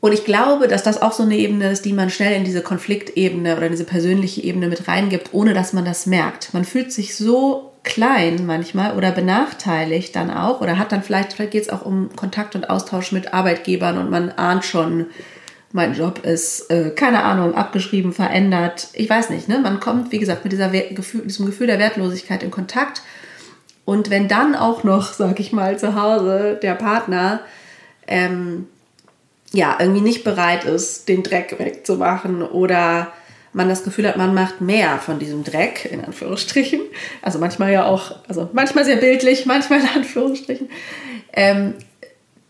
Und 0.00 0.12
ich 0.12 0.24
glaube, 0.24 0.66
dass 0.66 0.82
das 0.82 1.00
auch 1.00 1.12
so 1.12 1.22
eine 1.22 1.36
Ebene 1.36 1.70
ist, 1.70 1.84
die 1.84 1.92
man 1.92 2.10
schnell 2.10 2.34
in 2.34 2.44
diese 2.44 2.60
Konfliktebene 2.60 3.56
oder 3.56 3.66
in 3.66 3.72
diese 3.72 3.84
persönliche 3.84 4.42
Ebene 4.42 4.66
mit 4.66 4.88
reingibt, 4.88 5.32
ohne 5.32 5.54
dass 5.54 5.72
man 5.72 5.84
das 5.84 6.06
merkt. 6.06 6.52
Man 6.52 6.64
fühlt 6.64 6.92
sich 6.92 7.16
so 7.16 7.72
klein 7.84 8.44
manchmal 8.44 8.96
oder 8.96 9.12
benachteiligt 9.12 10.14
dann 10.14 10.30
auch 10.30 10.60
oder 10.60 10.78
hat 10.78 10.92
dann 10.92 11.02
vielleicht, 11.02 11.32
vielleicht 11.32 11.52
geht 11.52 11.62
es 11.62 11.70
auch 11.70 11.84
um 11.84 12.14
Kontakt 12.16 12.54
und 12.54 12.68
Austausch 12.68 13.12
mit 13.12 13.32
Arbeitgebern 13.32 13.98
und 13.98 14.10
man 14.10 14.30
ahnt 14.30 14.64
schon, 14.64 15.06
mein 15.72 15.94
Job 15.94 16.24
ist, 16.24 16.70
äh, 16.70 16.90
keine 16.90 17.22
Ahnung, 17.24 17.54
abgeschrieben, 17.54 18.12
verändert. 18.12 18.88
Ich 18.92 19.08
weiß 19.08 19.30
nicht, 19.30 19.48
ne? 19.48 19.58
Man 19.58 19.80
kommt, 19.80 20.12
wie 20.12 20.18
gesagt, 20.18 20.44
mit 20.44 20.52
dieser 20.52 20.68
Gefühl, 20.68 21.22
diesem 21.22 21.46
Gefühl 21.46 21.66
der 21.66 21.78
Wertlosigkeit 21.78 22.42
in 22.42 22.50
Kontakt. 22.50 23.02
Und 23.84 24.10
wenn 24.10 24.28
dann 24.28 24.54
auch 24.54 24.84
noch, 24.84 25.12
sag 25.12 25.40
ich 25.40 25.52
mal, 25.52 25.78
zu 25.78 26.00
Hause 26.00 26.58
der 26.62 26.74
Partner 26.74 27.40
ähm, 28.06 28.68
ja 29.52 29.76
irgendwie 29.78 30.02
nicht 30.02 30.24
bereit 30.24 30.64
ist, 30.64 31.08
den 31.08 31.22
Dreck 31.22 31.58
wegzumachen 31.58 32.42
oder 32.42 33.12
man 33.52 33.68
das 33.68 33.84
Gefühl 33.84 34.08
hat, 34.08 34.16
man 34.16 34.34
macht 34.34 34.60
mehr 34.60 34.98
von 34.98 35.18
diesem 35.18 35.44
Dreck, 35.44 35.88
in 35.90 36.04
Anführungsstrichen. 36.04 36.80
Also 37.20 37.38
manchmal 37.38 37.72
ja 37.72 37.84
auch, 37.84 38.14
also 38.28 38.48
manchmal 38.52 38.84
sehr 38.84 38.96
bildlich, 38.96 39.46
manchmal 39.46 39.80
in 39.80 39.88
Anführungsstrichen. 39.94 40.70
Ähm, 41.32 41.74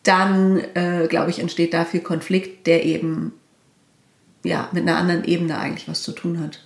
dann, 0.03 0.61
äh, 0.75 1.07
glaube 1.09 1.31
ich, 1.31 1.39
entsteht 1.39 1.75
da 1.75 1.85
viel 1.85 2.01
Konflikt, 2.01 2.67
der 2.67 2.85
eben 2.85 3.33
ja, 4.45 4.69
mit 4.73 4.83
einer 4.83 4.97
anderen 4.97 5.25
Ebene 5.25 5.59
eigentlich 5.59 5.89
was 5.89 6.03
zu 6.03 6.13
tun 6.13 6.41
hat. 6.41 6.65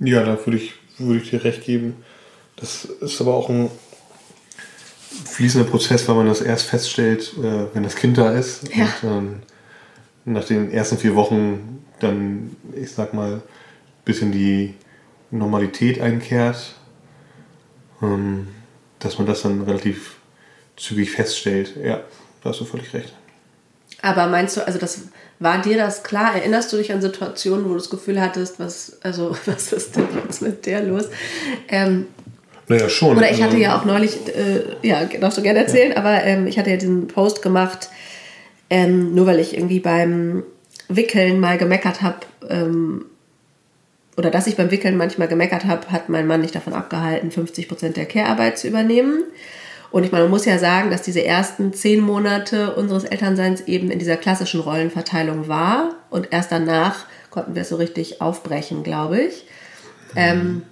Ja, 0.00 0.22
da 0.22 0.38
würde 0.44 0.58
ich, 0.58 0.74
würde 0.98 1.20
ich 1.20 1.30
dir 1.30 1.42
recht 1.42 1.64
geben. 1.64 1.96
Das 2.56 2.84
ist 2.84 3.20
aber 3.20 3.34
auch 3.34 3.48
ein 3.48 3.70
fließender 5.24 5.68
Prozess, 5.68 6.06
weil 6.08 6.16
man 6.16 6.26
das 6.26 6.40
erst 6.40 6.66
feststellt, 6.66 7.34
äh, 7.38 7.74
wenn 7.74 7.82
das 7.82 7.96
Kind 7.96 8.18
da 8.18 8.32
ist. 8.32 8.68
Ja. 8.74 8.92
Und 9.02 9.08
ähm, 9.08 9.36
nach 10.24 10.44
den 10.44 10.70
ersten 10.70 10.98
vier 10.98 11.14
Wochen 11.14 11.84
dann, 12.00 12.56
ich 12.74 12.92
sag 12.92 13.14
mal, 13.14 13.34
ein 13.34 13.42
bisschen 14.04 14.30
die 14.30 14.74
Normalität 15.30 16.00
einkehrt, 16.00 16.74
ähm, 18.02 18.48
dass 18.98 19.18
man 19.18 19.26
das 19.26 19.42
dann 19.42 19.62
relativ 19.62 20.17
zügig 20.78 21.10
feststellt. 21.10 21.74
Ja, 21.82 22.00
da 22.42 22.50
hast 22.50 22.60
du 22.60 22.64
völlig 22.64 22.92
recht. 22.94 23.12
Aber 24.00 24.28
meinst 24.28 24.56
du, 24.56 24.66
also 24.66 24.78
das 24.78 25.08
war 25.40 25.60
dir 25.60 25.76
das 25.76 26.02
klar? 26.02 26.36
Erinnerst 26.36 26.72
du 26.72 26.76
dich 26.76 26.92
an 26.92 27.02
Situationen, 27.02 27.64
wo 27.64 27.70
du 27.70 27.76
das 27.76 27.90
Gefühl 27.90 28.20
hattest, 28.20 28.60
was, 28.60 28.98
also 29.02 29.36
was 29.46 29.72
ist 29.72 29.96
denn 29.96 30.08
jetzt 30.24 30.42
mit 30.42 30.66
der 30.66 30.82
los? 30.82 31.08
Ähm, 31.68 32.06
naja, 32.68 32.88
schon. 32.88 33.16
Oder 33.16 33.30
ich 33.30 33.42
hatte 33.42 33.54
also, 33.54 33.62
ja 33.62 33.78
auch 33.78 33.84
neulich, 33.84 34.16
äh, 34.28 34.86
ja, 34.86 35.04
darfst 35.04 35.38
du 35.38 35.42
gerne 35.42 35.60
erzählen, 35.60 35.92
ja. 35.92 35.96
aber 35.96 36.22
ähm, 36.24 36.46
ich 36.46 36.58
hatte 36.58 36.70
ja 36.70 36.76
diesen 36.76 37.08
Post 37.08 37.42
gemacht, 37.42 37.88
ähm, 38.68 39.14
nur 39.14 39.26
weil 39.26 39.40
ich 39.40 39.54
irgendwie 39.54 39.80
beim 39.80 40.42
Wickeln 40.88 41.40
mal 41.40 41.56
gemeckert 41.56 42.02
habe, 42.02 42.18
ähm, 42.48 43.06
oder 44.16 44.30
dass 44.30 44.46
ich 44.48 44.56
beim 44.56 44.70
Wickeln 44.70 44.96
manchmal 44.96 45.28
gemeckert 45.28 45.64
habe, 45.64 45.90
hat 45.90 46.08
mein 46.08 46.26
Mann 46.26 46.40
nicht 46.40 46.54
davon 46.54 46.74
abgehalten, 46.74 47.30
50 47.30 47.68
Prozent 47.68 47.96
der 47.96 48.04
Care-Arbeit 48.04 48.58
zu 48.58 48.66
übernehmen. 48.66 49.22
Und 49.90 50.04
ich 50.04 50.12
meine, 50.12 50.24
man 50.24 50.30
muss 50.30 50.44
ja 50.44 50.58
sagen, 50.58 50.90
dass 50.90 51.02
diese 51.02 51.24
ersten 51.24 51.72
zehn 51.72 52.00
Monate 52.00 52.74
unseres 52.74 53.04
Elternseins 53.04 53.62
eben 53.62 53.90
in 53.90 53.98
dieser 53.98 54.16
klassischen 54.16 54.60
Rollenverteilung 54.60 55.48
war. 55.48 55.94
Und 56.10 56.28
erst 56.30 56.52
danach 56.52 57.06
konnten 57.30 57.54
wir 57.54 57.62
es 57.62 57.70
so 57.70 57.76
richtig 57.76 58.20
aufbrechen, 58.20 58.82
glaube 58.82 59.20
ich. 59.20 59.44
Mhm. 60.12 60.16
Ähm, 60.16 60.62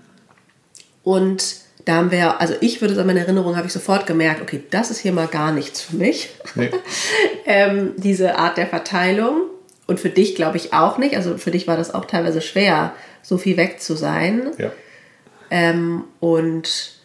und 1.02 1.56
da 1.86 1.94
haben 1.96 2.10
wir, 2.10 2.40
also 2.40 2.54
ich 2.60 2.80
würde 2.80 2.94
sagen, 2.94 3.08
in 3.08 3.16
Erinnerung 3.16 3.56
habe 3.56 3.68
ich 3.68 3.72
sofort 3.72 4.06
gemerkt, 4.06 4.42
okay, 4.42 4.62
das 4.70 4.90
ist 4.90 4.98
hier 4.98 5.12
mal 5.12 5.28
gar 5.28 5.52
nichts 5.52 5.80
für 5.80 5.96
mich. 5.96 6.30
Nee. 6.54 6.70
ähm, 7.46 7.94
diese 7.96 8.38
Art 8.38 8.58
der 8.58 8.66
Verteilung. 8.66 9.42
Und 9.86 10.00
für 10.00 10.10
dich 10.10 10.34
glaube 10.34 10.56
ich 10.56 10.72
auch 10.72 10.98
nicht. 10.98 11.16
Also 11.16 11.38
für 11.38 11.52
dich 11.52 11.68
war 11.68 11.76
das 11.76 11.94
auch 11.94 12.04
teilweise 12.04 12.40
schwer, 12.40 12.92
so 13.22 13.38
viel 13.38 13.56
weg 13.56 13.80
zu 13.80 13.94
sein. 13.94 14.50
Ja. 14.58 14.72
Ähm, 15.48 16.04
und 16.18 16.95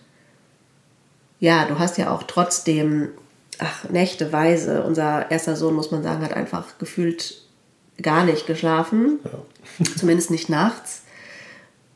ja, 1.42 1.66
du 1.66 1.80
hast 1.80 1.98
ja 1.98 2.12
auch 2.12 2.24
trotzdem, 2.24 3.10
ach, 3.58 3.90
nächteweise, 3.90 4.84
unser 4.84 5.30
erster 5.30 5.56
Sohn, 5.56 5.74
muss 5.74 5.92
man 5.92 6.04
sagen, 6.04 6.24
hat 6.24 6.34
einfach 6.34 6.78
gefühlt 6.78 7.42
gar 8.02 8.24
nicht 8.24 8.46
geschlafen. 8.46 9.20
Ja. 9.26 9.86
Zumindest 9.98 10.30
nicht 10.30 10.50
nachts. 10.50 11.02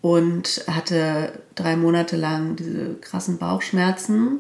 Und 0.02 0.66
hatte 0.68 1.40
drei 1.54 1.76
Monate 1.78 2.18
lang 2.18 2.56
diese 2.56 2.96
krassen 2.96 3.38
Bauchschmerzen. 3.38 4.40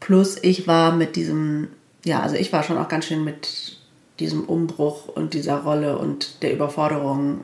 Plus 0.00 0.36
ich 0.42 0.66
war 0.66 0.92
mit 0.94 1.16
diesem, 1.16 1.68
ja, 2.04 2.20
also 2.20 2.34
ich 2.34 2.52
war 2.52 2.64
schon 2.64 2.78
auch 2.78 2.88
ganz 2.88 3.06
schön 3.06 3.24
mit 3.24 3.78
diesem 4.18 4.44
Umbruch 4.44 5.08
und 5.08 5.34
dieser 5.34 5.62
Rolle 5.62 5.98
und 5.98 6.42
der 6.42 6.52
Überforderung. 6.52 7.42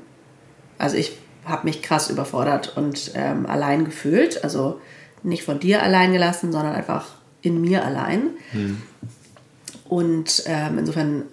Also 0.78 0.96
ich 0.96 1.16
habe 1.44 1.64
mich 1.64 1.80
krass 1.80 2.10
überfordert 2.10 2.76
und 2.76 3.12
ähm, 3.14 3.46
allein 3.46 3.84
gefühlt. 3.84 4.42
Also 4.42 4.80
nicht 5.22 5.44
von 5.44 5.60
dir 5.60 5.82
allein 5.82 6.12
gelassen, 6.12 6.52
sondern 6.52 6.74
einfach 6.74 7.06
in 7.42 7.60
mir 7.60 7.84
allein. 7.84 8.30
Mhm. 8.52 8.82
Und 9.88 10.44
ähm, 10.46 10.78
insofern, 10.78 11.24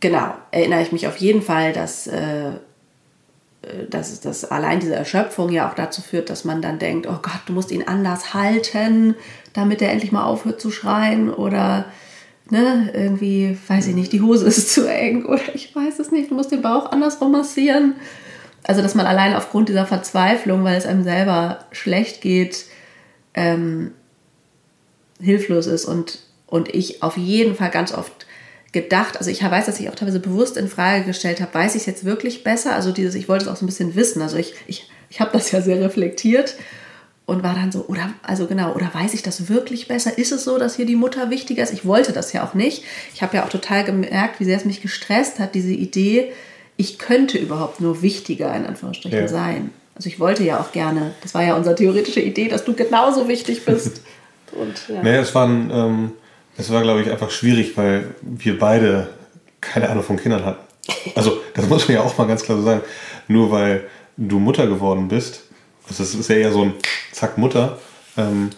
genau, 0.00 0.34
erinnere 0.50 0.82
ich 0.82 0.92
mich 0.92 1.06
auf 1.06 1.18
jeden 1.18 1.42
Fall, 1.42 1.72
dass, 1.72 2.06
äh, 2.06 2.48
äh, 2.48 3.86
dass, 3.88 4.20
dass 4.20 4.44
allein 4.44 4.80
diese 4.80 4.94
Erschöpfung 4.94 5.50
ja 5.50 5.68
auch 5.68 5.74
dazu 5.74 6.00
führt, 6.00 6.30
dass 6.30 6.44
man 6.44 6.62
dann 6.62 6.78
denkt, 6.78 7.06
oh 7.06 7.18
Gott, 7.20 7.42
du 7.46 7.52
musst 7.52 7.70
ihn 7.70 7.86
anders 7.86 8.34
halten, 8.34 9.14
damit 9.52 9.82
er 9.82 9.92
endlich 9.92 10.12
mal 10.12 10.24
aufhört 10.24 10.60
zu 10.60 10.70
schreien 10.70 11.32
oder 11.32 11.84
ne, 12.50 12.90
irgendwie, 12.94 13.56
weiß 13.68 13.88
ich 13.88 13.94
nicht, 13.94 14.12
die 14.12 14.22
Hose 14.22 14.46
ist 14.46 14.70
zu 14.74 14.90
eng 14.90 15.24
oder 15.26 15.54
ich 15.54 15.74
weiß 15.74 15.98
es 15.98 16.10
nicht, 16.10 16.30
du 16.30 16.34
musst 16.34 16.52
den 16.52 16.62
Bauch 16.62 16.90
andersrum 16.90 17.32
massieren. 17.32 17.94
Also, 18.64 18.82
dass 18.82 18.94
man 18.94 19.06
allein 19.06 19.34
aufgrund 19.34 19.68
dieser 19.68 19.86
Verzweiflung, 19.86 20.64
weil 20.64 20.76
es 20.76 20.86
einem 20.86 21.02
selber 21.02 21.64
schlecht 21.72 22.20
geht, 22.20 22.66
ähm, 23.34 23.92
hilflos 25.20 25.66
ist 25.66 25.84
und, 25.84 26.20
und 26.46 26.74
ich 26.74 27.02
auf 27.02 27.16
jeden 27.16 27.54
Fall 27.54 27.70
ganz 27.70 27.92
oft 27.92 28.26
gedacht, 28.72 29.18
also 29.18 29.30
ich 29.30 29.42
weiß, 29.42 29.66
dass 29.66 29.80
ich 29.80 29.88
auch 29.88 29.94
teilweise 29.94 30.20
bewusst 30.20 30.56
in 30.56 30.68
Frage 30.68 31.04
gestellt 31.04 31.40
habe, 31.40 31.54
weiß 31.54 31.74
ich 31.74 31.82
es 31.82 31.86
jetzt 31.86 32.04
wirklich 32.04 32.42
besser? 32.42 32.74
Also 32.74 32.90
dieses, 32.90 33.14
ich 33.14 33.28
wollte 33.28 33.44
es 33.44 33.50
auch 33.50 33.56
so 33.56 33.64
ein 33.64 33.66
bisschen 33.66 33.94
wissen. 33.94 34.22
Also 34.22 34.36
ich, 34.36 34.54
ich, 34.66 34.88
ich 35.10 35.20
habe 35.20 35.30
das 35.32 35.50
ja 35.52 35.60
sehr 35.60 35.80
reflektiert 35.80 36.56
und 37.26 37.42
war 37.42 37.54
dann 37.54 37.70
so, 37.70 37.84
oder, 37.86 38.14
also 38.22 38.46
genau, 38.46 38.74
oder 38.74 38.90
weiß 38.92 39.14
ich 39.14 39.22
das 39.22 39.48
wirklich 39.48 39.88
besser? 39.88 40.16
Ist 40.16 40.32
es 40.32 40.44
so, 40.44 40.58
dass 40.58 40.76
hier 40.76 40.86
die 40.86 40.96
Mutter 40.96 41.30
wichtiger 41.30 41.62
ist? 41.62 41.72
Ich 41.72 41.84
wollte 41.84 42.12
das 42.12 42.32
ja 42.32 42.46
auch 42.46 42.54
nicht. 42.54 42.82
Ich 43.14 43.22
habe 43.22 43.36
ja 43.36 43.44
auch 43.44 43.50
total 43.50 43.84
gemerkt, 43.84 44.40
wie 44.40 44.44
sehr 44.44 44.56
es 44.56 44.64
mich 44.64 44.80
gestresst 44.80 45.38
hat, 45.38 45.54
diese 45.54 45.72
Idee, 45.72 46.32
ich 46.82 46.98
könnte 46.98 47.38
überhaupt 47.38 47.80
nur 47.80 48.02
wichtiger 48.02 48.52
in 48.56 48.66
Anführungsstrichen 48.66 49.20
ja. 49.20 49.28
sein. 49.28 49.70
Also 49.94 50.08
ich 50.08 50.18
wollte 50.18 50.42
ja 50.42 50.58
auch 50.58 50.72
gerne, 50.72 51.14
das 51.22 51.32
war 51.32 51.44
ja 51.44 51.54
unsere 51.54 51.76
theoretische 51.76 52.20
Idee, 52.20 52.48
dass 52.48 52.64
du 52.64 52.74
genauso 52.74 53.28
wichtig 53.28 53.64
bist. 53.64 54.02
Und, 54.52 54.88
ja. 54.88 55.00
Nee, 55.00 55.16
es 55.16 55.32
war, 55.32 55.48
ähm, 55.48 56.12
es 56.56 56.72
war, 56.72 56.82
glaube 56.82 57.02
ich, 57.02 57.10
einfach 57.10 57.30
schwierig, 57.30 57.76
weil 57.76 58.16
wir 58.20 58.58
beide 58.58 59.10
keine 59.60 59.88
Ahnung 59.88 60.02
von 60.02 60.16
Kindern 60.16 60.44
hatten. 60.44 60.62
Also, 61.14 61.40
das 61.54 61.68
muss 61.68 61.86
man 61.86 61.96
ja 61.96 62.02
auch 62.02 62.18
mal 62.18 62.26
ganz 62.26 62.42
klar 62.42 62.58
so 62.58 62.64
sagen. 62.64 62.80
Nur 63.28 63.52
weil 63.52 63.84
du 64.16 64.40
Mutter 64.40 64.66
geworden 64.66 65.06
bist, 65.06 65.44
also 65.88 66.02
das 66.02 66.14
ist 66.14 66.28
ja 66.28 66.36
eher 66.36 66.52
so 66.52 66.62
ein 66.62 66.74
Zack 67.12 67.38
Mutter, 67.38 67.78
ähm, 68.16 68.50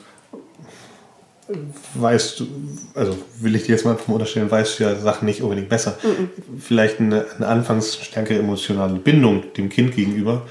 weißt 1.95 2.41
du, 2.41 2.47
also 2.95 3.17
will 3.41 3.55
ich 3.55 3.65
dir 3.65 3.73
jetzt 3.73 3.85
mal 3.85 3.97
vom 3.97 4.15
unterstellen, 4.15 4.51
weißt 4.51 4.79
du 4.79 4.85
ja 4.85 4.95
Sachen 4.97 5.27
nicht 5.27 5.43
unbedingt 5.43 5.69
besser. 5.69 5.99
Mhm. 6.03 6.31
Vielleicht 6.59 7.01
eine, 7.01 7.27
eine 7.37 7.47
anfangs 7.47 7.97
stärkere 7.97 8.39
emotionale 8.39 8.95
Bindung 8.95 9.53
dem 9.55 9.69
Kind 9.69 9.95
gegenüber. 9.95 10.43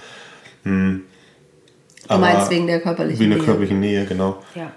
Hm. 0.63 1.03
Du 2.08 2.17
meinst 2.17 2.51
wegen 2.51 2.67
der 2.67 2.82
körperlichen 2.82 3.19
Nähe. 3.19 3.29
Wegen 3.29 3.38
der 3.38 3.45
körperlichen 3.45 3.79
Nähe, 3.79 4.06
genau. 4.06 4.43
Ja. 4.56 4.71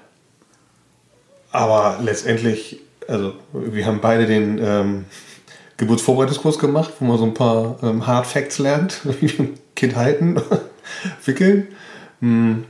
Aber 1.51 1.99
letztendlich, 2.03 2.81
also 3.09 3.35
wir 3.53 3.87
haben 3.87 4.01
beide 4.01 4.27
den 4.27 4.59
ähm, 4.63 5.05
Geburtsvorbereitungskurs 5.77 6.59
gemacht, 6.59 6.93
wo 6.99 7.05
man 7.05 7.19
so 7.19 7.25
ein 7.25 7.35
paar 7.35 7.79
ähm, 7.83 8.07
Hard 8.07 8.27
Facts 8.27 8.59
lernt, 8.59 9.01
wie 9.21 9.31
ein 9.39 9.59
Kind 9.75 9.97
halten, 9.97 10.41
wickeln. 11.25 11.69
Hm. 12.21 12.65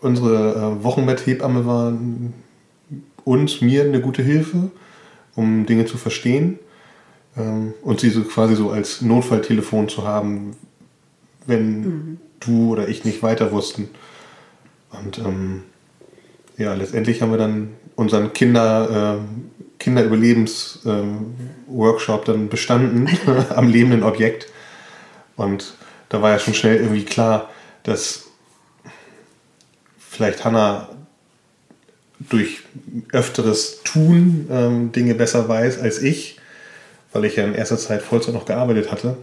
Unsere 0.00 0.54
äh, 0.54 0.84
Wochenbetthebamme 0.84 1.66
war 1.66 1.92
uns, 3.24 3.60
mir 3.60 3.84
eine 3.84 4.00
gute 4.00 4.22
Hilfe. 4.22 4.70
um 5.34 5.66
Dinge 5.66 5.84
zu 5.86 5.96
verstehen 5.96 6.60
ähm, 7.36 7.74
und 7.82 7.98
sie 8.00 8.10
so 8.10 8.22
quasi 8.22 8.56
so 8.56 8.70
als 8.70 9.02
Notfalltelefon 9.02 9.88
zu 9.88 10.04
haben, 10.06 10.56
wenn 11.46 11.80
mhm. 11.80 12.18
du 12.40 12.72
oder 12.72 12.88
ich 12.88 13.04
nicht 13.04 13.22
weiter 13.22 13.52
wussten. 13.52 13.90
Und 14.90 15.18
ähm, 15.18 15.62
ja, 16.56 16.74
letztendlich 16.74 17.22
haben 17.22 17.30
wir 17.30 17.38
dann 17.38 17.74
unseren 17.94 18.32
Kinder, 18.32 19.18
äh, 19.18 19.20
Kinderüberlebens-Workshop 19.78 22.22
äh, 22.22 22.26
dann 22.26 22.48
bestanden 22.48 23.08
am 23.54 23.68
lebenden 23.68 24.02
Objekt. 24.02 24.48
Und 25.36 25.74
da 26.08 26.20
war 26.22 26.30
ja 26.30 26.38
schon 26.38 26.54
schnell 26.54 26.76
irgendwie 26.76 27.04
klar, 27.04 27.50
dass 27.84 28.30
vielleicht 29.98 30.44
Hannah 30.44 30.88
durch 32.28 32.62
öfteres 33.12 33.82
Tun 33.82 34.46
ähm, 34.50 34.92
Dinge 34.92 35.14
besser 35.14 35.48
weiß 35.48 35.80
als 35.80 36.02
ich, 36.02 36.38
weil 37.12 37.24
ich 37.24 37.36
ja 37.36 37.44
in 37.44 37.54
erster 37.54 37.78
Zeit 37.78 38.02
Vollzeit 38.02 38.34
noch 38.34 38.44
gearbeitet 38.44 38.92
hatte. 38.92 39.16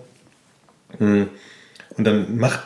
Hm. 0.97 1.27
Und 1.97 2.03
dann 2.03 2.37
macht 2.37 2.61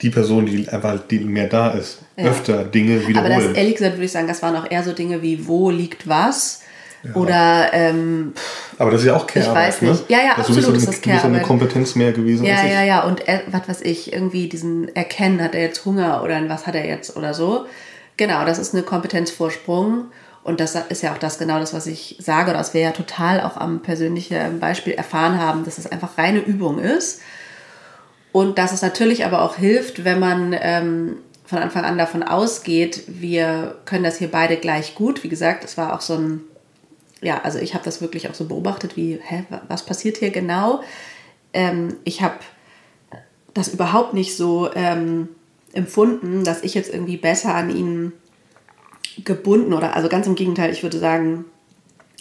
die 0.00 0.10
Person, 0.10 0.46
die 0.46 0.68
einfach 0.68 0.98
die 1.08 1.18
mehr 1.18 1.48
da 1.48 1.70
ist, 1.70 1.98
ja. 2.16 2.26
öfter 2.26 2.64
Dinge 2.64 3.06
wiederholen. 3.06 3.32
Aber 3.32 3.44
das, 3.48 3.56
ehrlich 3.56 3.74
gesagt, 3.74 3.94
würde 3.96 4.04
ich 4.04 4.12
sagen, 4.12 4.28
das 4.28 4.42
waren 4.42 4.56
auch 4.56 4.70
eher 4.70 4.82
so 4.82 4.92
Dinge 4.92 5.22
wie, 5.22 5.46
wo 5.46 5.70
liegt 5.70 6.08
was? 6.08 6.62
Ja. 7.02 7.14
Oder. 7.14 7.70
Ähm, 7.72 8.32
aber 8.78 8.90
das 8.90 9.00
ist 9.00 9.06
ja 9.06 9.16
auch 9.16 9.26
Care-Arbeit. 9.26 9.68
Ich 9.68 9.82
weiß 9.82 9.82
nicht. 9.82 10.10
Ne? 10.10 10.16
Ja, 10.16 10.24
ja, 10.24 10.34
das 10.36 10.48
absolut 10.48 10.76
ist, 10.76 10.88
das 10.88 11.00
Care-Arbeit. 11.00 11.32
eine 11.32 11.42
Kompetenz 11.42 11.94
mehr 11.94 12.12
gewesen. 12.12 12.44
Ja, 12.44 12.64
ja, 12.64 12.82
ja. 12.82 13.04
Und 13.04 13.26
er, 13.26 13.42
was 13.50 13.68
weiß 13.68 13.82
ich, 13.82 14.12
irgendwie 14.12 14.48
diesen 14.48 14.94
Erkennen, 14.94 15.42
hat 15.42 15.54
er 15.54 15.62
jetzt 15.62 15.84
Hunger 15.84 16.22
oder 16.22 16.40
was 16.48 16.66
hat 16.66 16.74
er 16.74 16.86
jetzt 16.86 17.16
oder 17.16 17.34
so. 17.34 17.66
Genau, 18.18 18.44
das 18.44 18.58
ist 18.58 18.74
eine 18.74 18.82
Kompetenzvorsprung. 18.82 20.10
Und 20.42 20.60
das 20.60 20.74
ist 20.74 21.02
ja 21.02 21.12
auch 21.12 21.18
das 21.18 21.38
genau 21.38 21.58
das, 21.58 21.72
was 21.72 21.86
ich 21.86 22.16
sage, 22.20 22.50
oder 22.50 22.60
was 22.60 22.74
wir 22.74 22.80
ja 22.80 22.90
total 22.90 23.40
auch 23.40 23.56
am 23.56 23.80
persönlichen 23.80 24.60
Beispiel 24.60 24.94
erfahren 24.94 25.38
haben, 25.38 25.64
dass 25.64 25.78
es 25.78 25.90
einfach 25.90 26.18
reine 26.18 26.40
Übung 26.40 26.78
ist. 26.78 27.20
Und 28.32 28.58
dass 28.58 28.72
es 28.72 28.82
natürlich 28.82 29.24
aber 29.24 29.42
auch 29.42 29.56
hilft, 29.56 30.04
wenn 30.04 30.18
man 30.18 30.54
ähm, 30.58 31.16
von 31.44 31.58
Anfang 31.58 31.84
an 31.84 31.96
davon 31.96 32.22
ausgeht, 32.22 33.04
wir 33.06 33.76
können 33.84 34.04
das 34.04 34.18
hier 34.18 34.30
beide 34.30 34.56
gleich 34.56 34.94
gut. 34.94 35.22
Wie 35.22 35.28
gesagt, 35.28 35.64
es 35.64 35.76
war 35.76 35.94
auch 35.94 36.00
so 36.00 36.14
ein, 36.14 36.40
ja, 37.20 37.40
also 37.42 37.58
ich 37.58 37.74
habe 37.74 37.84
das 37.84 38.00
wirklich 38.00 38.28
auch 38.28 38.34
so 38.34 38.46
beobachtet, 38.46 38.96
wie, 38.96 39.20
hä, 39.22 39.44
was 39.68 39.84
passiert 39.84 40.16
hier 40.16 40.30
genau? 40.30 40.82
Ähm, 41.52 41.96
ich 42.04 42.22
habe 42.22 42.36
das 43.54 43.68
überhaupt 43.68 44.14
nicht 44.14 44.36
so 44.36 44.70
ähm, 44.74 45.28
empfunden, 45.72 46.44
dass 46.44 46.62
ich 46.62 46.74
jetzt 46.74 46.92
irgendwie 46.92 47.16
besser 47.16 47.54
an 47.54 47.70
ihn 47.70 48.12
gebunden 49.24 49.72
oder, 49.72 49.96
also 49.96 50.08
ganz 50.08 50.26
im 50.26 50.34
Gegenteil, 50.34 50.72
ich 50.72 50.82
würde 50.82 50.98
sagen, 50.98 51.44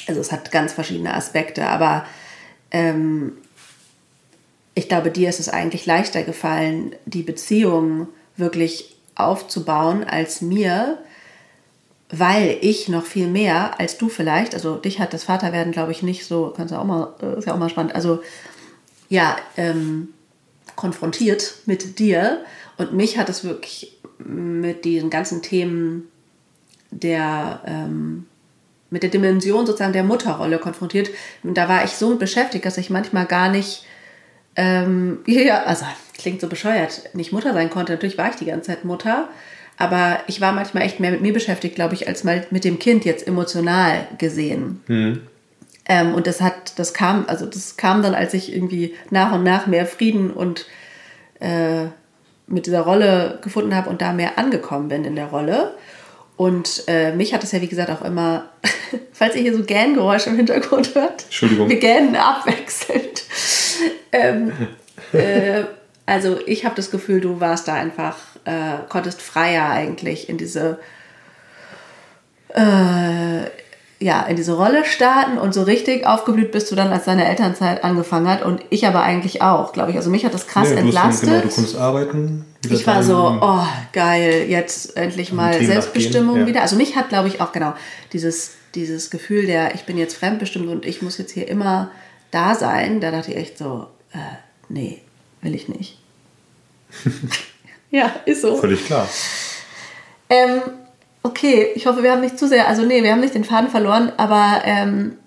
also 0.08 0.20
es 0.22 0.32
hat 0.32 0.52
ganz 0.52 0.74
verschiedene 0.74 1.14
Aspekte, 1.14 1.68
aber 1.68 2.06
ähm, 2.72 3.34
ich 4.74 4.88
glaube, 4.88 5.12
dir 5.12 5.30
ist 5.30 5.40
es 5.40 5.50
eigentlich 5.50 5.86
leichter 5.86 6.24
gefallen, 6.24 6.96
die 7.06 7.24
Beziehung 7.24 8.08
wirklich 8.36 8.96
aufzubauen 9.16 10.04
als 10.04 10.42
mir, 10.42 11.00
weil 12.10 12.58
ich 12.62 12.88
noch 12.88 13.06
viel 13.06 13.28
mehr 13.28 13.80
als 13.80 13.98
du 13.98 14.08
vielleicht, 14.08 14.54
also 14.54 14.78
dich 14.78 15.00
hat 15.00 15.14
das 15.14 15.24
Vaterwerden, 15.24 15.74
glaube 15.74 15.92
ich, 15.92 16.04
nicht 16.04 16.26
so, 16.26 16.54
kannst 16.56 16.74
du 16.74 16.80
auch 16.80 16.86
mal, 16.86 17.14
äh, 17.22 17.38
ist 17.38 17.48
ja 17.48 17.54
auch 17.54 17.58
mal 17.58 17.70
spannend, 17.70 17.96
also 17.96 18.22
ja, 19.10 19.36
ähm, 19.58 20.10
konfrontiert 20.76 21.56
mit 21.66 22.00
dir 22.00 22.46
und 22.78 22.94
mich 22.94 23.18
hat 23.18 23.30
es 23.30 23.44
wirklich 23.44 23.98
mit 24.18 24.86
diesen 24.86 25.10
ganzen 25.10 25.42
Themen 25.42 26.08
der, 26.92 27.62
ähm, 27.66 28.26
mit 28.90 29.04
der 29.04 29.10
Dimension 29.10 29.66
sozusagen 29.66 29.94
der 29.94 30.04
Mutterrolle 30.04 30.60
konfrontiert. 30.60 31.10
Und 31.44 31.58
da 31.58 31.68
war 31.68 31.84
ich 31.84 31.92
so 31.92 32.16
beschäftigt, 32.16 32.66
dass 32.66 32.78
ich 32.78 32.90
manchmal 32.90 33.26
gar 33.26 33.50
nicht 33.50 33.86
ähm, 34.58 35.20
ja, 35.26 35.63
also 35.63 35.86
klingt 36.18 36.42
so 36.42 36.50
bescheuert, 36.50 37.13
nicht 37.13 37.32
Mutter 37.32 37.54
sein 37.54 37.70
konnte. 37.70 37.94
Natürlich 37.94 38.18
war 38.18 38.30
ich 38.30 38.36
die 38.36 38.46
ganze 38.46 38.72
Zeit 38.72 38.84
Mutter, 38.84 39.30
aber 39.78 40.20
ich 40.28 40.42
war 40.42 40.52
manchmal 40.52 40.84
echt 40.84 41.00
mehr 41.00 41.12
mit 41.12 41.22
mir 41.22 41.32
beschäftigt, 41.32 41.76
glaube 41.76 41.94
ich, 41.94 42.08
als 42.08 42.24
mal 42.24 42.46
mit 42.50 42.66
dem 42.66 42.80
Kind 42.80 43.06
jetzt 43.06 43.26
emotional 43.26 44.08
gesehen. 44.18 44.82
Mhm. 44.88 45.22
Ähm, 45.88 46.16
und 46.16 46.28
das 46.28 46.42
hat, 46.42 46.78
das 46.78 46.94
kam, 46.94 47.26
also 47.28 47.46
das 47.46 47.78
kam 47.78 48.02
dann, 48.02 48.13
als 48.13 48.34
ich 48.34 48.54
irgendwie 48.54 48.96
nach 49.10 49.32
und 49.32 49.44
nach 49.44 49.68
mehr 49.68 49.86
Frieden 49.86 50.32
und 50.32 50.66
äh, 51.40 51.86
mit 52.48 52.66
dieser 52.66 52.82
Rolle 52.82 53.40
gefunden 53.42 53.76
habe 53.76 53.90
und 53.90 54.02
da 54.02 54.14
mehr 54.14 54.38
angekommen 54.38 54.88
bin 54.88 55.06
in 55.06 55.16
der 55.16 55.28
Rolle. 55.28 55.74
Und 56.38 56.84
äh, 56.88 57.14
mich 57.14 57.34
hat 57.34 57.44
es 57.44 57.52
ja, 57.52 57.62
wie 57.62 57.68
gesagt, 57.68 57.90
auch 57.90 58.04
immer, 58.04 58.50
falls 59.12 59.36
ihr 59.36 59.42
hier 59.42 59.56
so 59.56 59.64
Gähngeräusche 59.64 60.30
im 60.30 60.38
Hintergrund 60.38 60.96
hört, 60.96 61.24
Entschuldigung. 61.24 61.68
wir 61.70 61.80
gähnen 61.80 62.16
abwechselnd. 62.16 63.24
ähm, 64.12 64.52
äh, 65.14 65.64
also 66.06 66.40
ich 66.46 66.64
habe 66.64 66.76
das 66.76 66.90
Gefühl, 66.90 67.20
du 67.20 67.40
warst 67.42 67.68
da 67.68 67.74
einfach, 67.74 68.18
äh, 68.46 68.78
konntest 68.88 69.22
freier 69.22 69.70
eigentlich 69.70 70.30
in 70.30 70.38
diese 70.38 70.80
äh, 72.54 73.42
ja, 74.00 74.22
in 74.24 74.36
diese 74.36 74.54
Rolle 74.54 74.86
starten 74.86 75.40
und 75.40 75.54
so 75.54 75.64
richtig 75.64 76.06
aufgeblüht 76.06 76.52
bist 76.52 76.72
du 76.72 76.76
dann, 76.76 76.92
als 76.92 77.06
deine 77.06 77.28
Elternzeit 77.28 77.84
angefangen 77.84 78.28
hat 78.28 78.44
und 78.44 78.62
ich 78.70 78.86
aber 78.86 79.02
eigentlich 79.02 79.42
auch, 79.42 79.74
glaube 79.74 79.92
ich. 79.92 79.98
Also 79.98 80.12
mich 80.12 80.24
hat 80.24 80.34
das 80.34 80.46
krass 80.46 80.70
nee, 80.70 80.76
entlastet. 80.76 81.30
Genau, 81.30 81.42
du 81.42 81.50
konntest 81.50 81.78
arbeiten. 81.78 82.46
Ich 82.70 82.86
war 82.86 83.02
so, 83.02 83.40
oh 83.42 83.66
geil, 83.94 84.46
jetzt 84.48 84.98
endlich 84.98 85.32
mal 85.32 85.54
Selbstbestimmung 85.64 86.42
ja. 86.42 86.48
wieder. 86.48 86.62
Also 86.62 86.76
mich 86.76 86.96
hat, 86.96 87.10
glaube 87.10 87.28
ich, 87.28 87.42
auch 87.42 87.52
genau 87.52 87.74
dieses, 88.14 88.52
dieses 88.76 89.10
Gefühl 89.10 89.48
der, 89.48 89.74
ich 89.74 89.86
bin 89.86 89.98
jetzt 89.98 90.16
fremdbestimmt 90.16 90.68
und 90.68 90.86
ich 90.86 91.02
muss 91.02 91.18
jetzt 91.18 91.32
hier 91.32 91.48
immer 91.48 91.90
da 92.30 92.54
sein. 92.54 93.02
Da 93.02 93.10
dachte 93.10 93.32
ich 93.32 93.38
echt 93.38 93.58
so, 93.58 93.88
äh, 94.14 94.18
nee, 94.70 95.02
will 95.42 95.56
ich 95.56 95.70
nicht. 95.70 95.98
ja, 97.90 98.14
ist 98.26 98.42
so. 98.42 98.58
Völlig 98.58 98.86
klar. 98.86 99.08
Ähm, 100.30 100.62
Okay, 101.28 101.68
ich 101.76 101.88
hoffe, 101.88 102.04
wir 102.04 102.12
haben 102.13 102.22
nicht 102.22 102.40
zu 102.40 102.48
sehr, 102.48 102.70
also 102.70 102.84
nee, 102.84 103.04
wir 103.04 103.12
haben 103.12 103.20
nicht 103.20 103.36
den 103.36 103.44
Faden 103.44 103.70
verloren, 103.70 104.13
aber 104.16 104.62
ähm, 104.63 105.18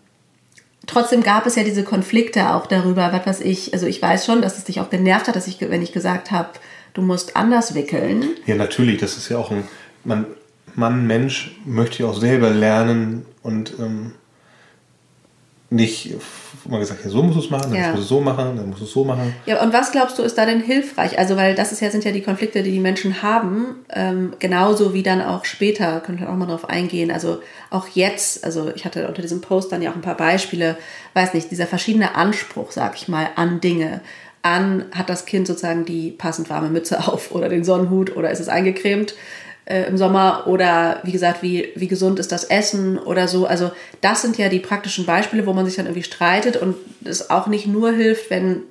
trotzdem 0.86 1.22
gab 1.22 1.44
es 1.44 1.56
ja 1.56 1.62
diese 1.62 1.84
Konflikte 1.84 2.54
auch 2.54 2.66
darüber, 2.66 3.12
was 3.12 3.26
weiß 3.26 3.40
ich, 3.42 3.74
also 3.74 3.86
ich 3.86 4.00
weiß 4.00 4.24
schon, 4.24 4.40
dass 4.40 4.56
es 4.56 4.64
dich 4.64 4.80
auch 4.80 4.88
genervt 4.88 5.28
hat, 5.28 5.36
dass 5.36 5.46
ich, 5.46 5.60
wenn 5.60 5.82
ich 5.82 5.92
gesagt 5.92 6.30
habe, 6.30 6.48
du 6.94 7.02
musst 7.02 7.36
anders 7.36 7.74
wickeln. 7.74 8.30
Ja, 8.46 8.54
natürlich, 8.54 8.98
das 8.98 9.18
ist 9.18 9.28
ja 9.28 9.36
auch 9.36 9.50
ein, 9.50 9.64
man, 10.02 10.24
Mann, 10.74 11.06
Mensch 11.06 11.60
möchte 11.66 12.02
ja 12.02 12.08
auch 12.08 12.18
selber 12.18 12.48
lernen 12.48 13.26
und 13.42 13.74
ähm, 13.78 14.12
nicht 15.70 16.16
mal 16.68 16.80
gesagt, 16.80 17.04
ja, 17.04 17.10
so 17.10 17.22
musst 17.22 17.36
du 17.36 17.40
es 17.42 17.50
machen, 17.50 17.70
dann 17.70 17.80
ja. 17.80 17.86
musst 17.88 17.98
du 17.98 18.02
es 18.02 18.08
so 18.08 18.20
machen, 18.20 18.56
dann 18.56 18.68
musst 18.68 18.80
du 18.80 18.84
es 18.84 18.92
so 18.92 19.04
machen. 19.04 19.34
Ja, 19.46 19.62
und 19.62 19.72
was 19.72 19.92
glaubst 19.92 20.18
du, 20.18 20.22
ist 20.22 20.36
da 20.36 20.44
denn 20.44 20.60
hilfreich? 20.60 21.18
Also, 21.18 21.36
weil 21.36 21.54
das 21.54 21.70
ist 21.70 21.80
ja, 21.80 21.90
sind 21.90 22.04
ja 22.04 22.10
die 22.10 22.22
Konflikte, 22.22 22.62
die 22.62 22.72
die 22.72 22.80
Menschen 22.80 23.22
haben, 23.22 23.76
ähm, 23.90 24.34
genauso 24.40 24.92
wie 24.92 25.02
dann 25.02 25.22
auch 25.22 25.44
später, 25.44 26.00
können 26.00 26.18
wir 26.20 26.28
auch 26.28 26.34
mal 26.34 26.46
drauf 26.46 26.68
eingehen. 26.68 27.10
Also 27.12 27.40
auch 27.70 27.86
jetzt, 27.88 28.44
also 28.44 28.72
ich 28.74 28.84
hatte 28.84 29.06
unter 29.06 29.22
diesem 29.22 29.40
Post 29.40 29.70
dann 29.70 29.80
ja 29.80 29.90
auch 29.90 29.96
ein 29.96 30.02
paar 30.02 30.16
Beispiele, 30.16 30.76
weiß 31.14 31.34
nicht, 31.34 31.50
dieser 31.50 31.66
verschiedene 31.66 32.16
Anspruch, 32.16 32.72
sag 32.72 32.96
ich 32.96 33.08
mal, 33.08 33.28
an 33.36 33.60
Dinge. 33.60 34.00
An 34.42 34.86
hat 34.92 35.08
das 35.08 35.26
Kind 35.26 35.46
sozusagen 35.46 35.84
die 35.84 36.10
passend 36.10 36.50
warme 36.50 36.68
Mütze 36.68 37.06
auf 37.06 37.32
oder 37.32 37.48
den 37.48 37.62
Sonnenhut 37.62 38.16
oder 38.16 38.30
ist 38.30 38.40
es 38.40 38.48
eingecremt? 38.48 39.14
Äh, 39.70 39.84
im 39.84 39.96
Sommer 39.96 40.48
oder 40.48 41.00
wie 41.04 41.12
gesagt, 41.12 41.42
wie, 41.42 41.68
wie 41.76 41.86
gesund 41.86 42.18
ist 42.18 42.32
das 42.32 42.42
Essen 42.42 42.98
oder 42.98 43.28
so. 43.28 43.46
Also 43.46 43.70
das 44.00 44.20
sind 44.20 44.36
ja 44.36 44.48
die 44.48 44.58
praktischen 44.58 45.06
Beispiele, 45.06 45.46
wo 45.46 45.52
man 45.52 45.64
sich 45.64 45.76
dann 45.76 45.86
irgendwie 45.86 46.02
streitet 46.02 46.56
und 46.56 46.74
es 47.04 47.30
auch 47.30 47.46
nicht 47.46 47.68
nur 47.68 47.92
hilft, 47.92 48.30
wenn 48.30 48.62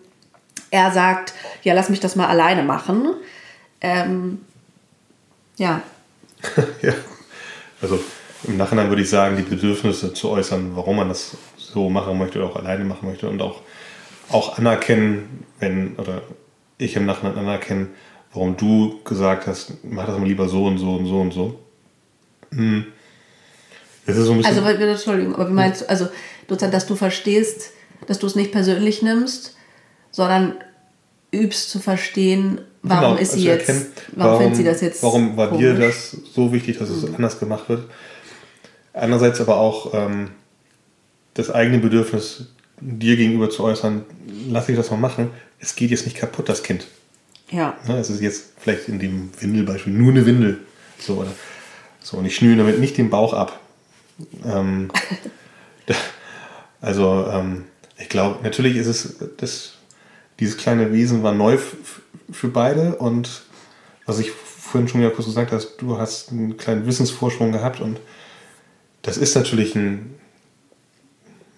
er 0.71 0.91
sagt, 0.91 1.33
ja, 1.63 1.73
lass 1.73 1.89
mich 1.89 2.01
das 2.01 2.17
mal 2.17 2.27
alleine 2.27 2.63
machen. 2.63 3.13
Ähm, 3.79 4.39
ja. 5.57 5.81
ja, 6.81 6.93
also 7.81 7.99
im 8.43 8.57
Nachhinein 8.57 8.89
würde 8.89 9.01
ich 9.01 9.09
sagen, 9.09 9.37
die 9.37 9.43
Bedürfnisse 9.43 10.13
zu 10.13 10.29
äußern, 10.29 10.71
warum 10.75 10.97
man 10.97 11.07
das 11.07 11.37
so 11.55 11.89
machen 11.89 12.17
möchte 12.17 12.39
oder 12.39 12.49
auch 12.49 12.55
alleine 12.57 12.83
machen 12.83 13.07
möchte 13.07 13.29
und 13.29 13.41
auch, 13.41 13.61
auch 14.29 14.57
anerkennen, 14.57 15.45
wenn, 15.59 15.95
oder 15.95 16.23
ich 16.77 16.97
im 16.97 17.05
Nachhinein 17.05 17.37
anerkennen, 17.37 17.93
warum 18.33 18.57
du 18.57 18.99
gesagt 19.03 19.47
hast, 19.47 19.73
mach 19.83 20.05
das 20.05 20.17
mal 20.17 20.27
lieber 20.27 20.47
so 20.47 20.65
und 20.65 20.77
so 20.77 20.95
und 20.95 21.05
so 21.05 21.21
und 21.21 21.33
so. 21.33 21.59
Hm. 22.51 22.85
Das 24.05 24.17
ist 24.17 24.25
so 24.25 24.31
ein 24.31 24.37
bisschen 24.37 24.57
also, 24.57 24.83
Entschuldigung, 24.83 25.35
aber 25.35 25.49
wie 25.49 25.53
meinst 25.53 25.81
du, 25.81 25.89
also, 25.89 26.07
dass 26.47 26.87
du 26.87 26.95
verstehst, 26.95 27.71
dass 28.07 28.19
du 28.19 28.27
es 28.27 28.35
nicht 28.35 28.51
persönlich 28.51 29.01
nimmst, 29.01 29.55
sondern 30.11 30.55
übst 31.31 31.69
zu 31.69 31.79
verstehen, 31.79 32.61
warum 32.81 33.11
genau, 33.11 33.21
ist 33.21 33.33
sie 33.33 33.49
also 33.51 33.71
jetzt, 33.71 33.91
warum, 34.15 34.31
warum 34.31 34.39
findet 34.39 34.57
sie 34.57 34.63
das 34.63 34.81
jetzt 34.81 35.03
Warum 35.03 35.37
war 35.37 35.49
komisch? 35.49 35.61
dir 35.61 35.73
das 35.75 36.11
so 36.33 36.51
wichtig, 36.51 36.79
dass 36.79 36.89
es 36.89 37.03
mhm. 37.03 37.15
anders 37.15 37.39
gemacht 37.39 37.69
wird? 37.69 37.85
Andererseits 38.93 39.39
aber 39.41 39.57
auch 39.57 39.93
ähm, 39.93 40.31
das 41.35 41.51
eigene 41.51 41.77
Bedürfnis 41.77 42.47
dir 42.81 43.15
gegenüber 43.15 43.49
zu 43.49 43.63
äußern, 43.63 44.05
lass 44.49 44.69
ich 44.69 44.75
das 44.75 44.89
mal 44.89 44.97
machen, 44.97 45.29
es 45.59 45.75
geht 45.75 45.91
jetzt 45.91 46.05
nicht 46.05 46.17
kaputt, 46.17 46.49
das 46.49 46.63
Kind. 46.63 46.87
Ja. 47.51 47.77
Ne, 47.87 47.97
es 47.97 48.09
ist 48.09 48.21
jetzt 48.21 48.53
vielleicht 48.57 48.87
in 48.87 48.99
dem 48.99 49.31
Windelbeispiel 49.39 49.93
nur 49.93 50.11
eine 50.11 50.25
Windel. 50.25 50.59
So, 50.99 51.15
oder, 51.15 51.31
so 52.01 52.17
und 52.17 52.25
ich 52.25 52.35
schnüre 52.35 52.57
damit 52.57 52.79
nicht 52.79 52.97
den 52.97 53.09
Bauch 53.09 53.33
ab. 53.33 53.59
Ähm, 54.45 54.91
Also 56.81 57.27
ähm, 57.31 57.65
ich 57.97 58.09
glaube, 58.09 58.43
natürlich 58.43 58.77
ist 58.77 58.87
es, 58.87 59.15
das, 59.37 59.73
dieses 60.39 60.57
kleine 60.57 60.93
Wesen 60.93 61.23
war 61.23 61.33
neu 61.33 61.57
für 62.31 62.47
beide 62.47 62.95
und 62.95 63.41
was 64.05 64.19
ich 64.19 64.31
vorhin 64.31 64.87
schon 64.87 65.01
ja 65.01 65.09
kurz 65.09 65.27
gesagt 65.27 65.51
hast, 65.51 65.77
du 65.77 65.97
hast 65.97 66.31
einen 66.31 66.57
kleinen 66.57 66.85
Wissensvorsprung 66.85 67.51
gehabt 67.51 67.81
und 67.81 67.99
das 69.01 69.17
ist 69.17 69.35
natürlich 69.35 69.75
ein 69.75 70.15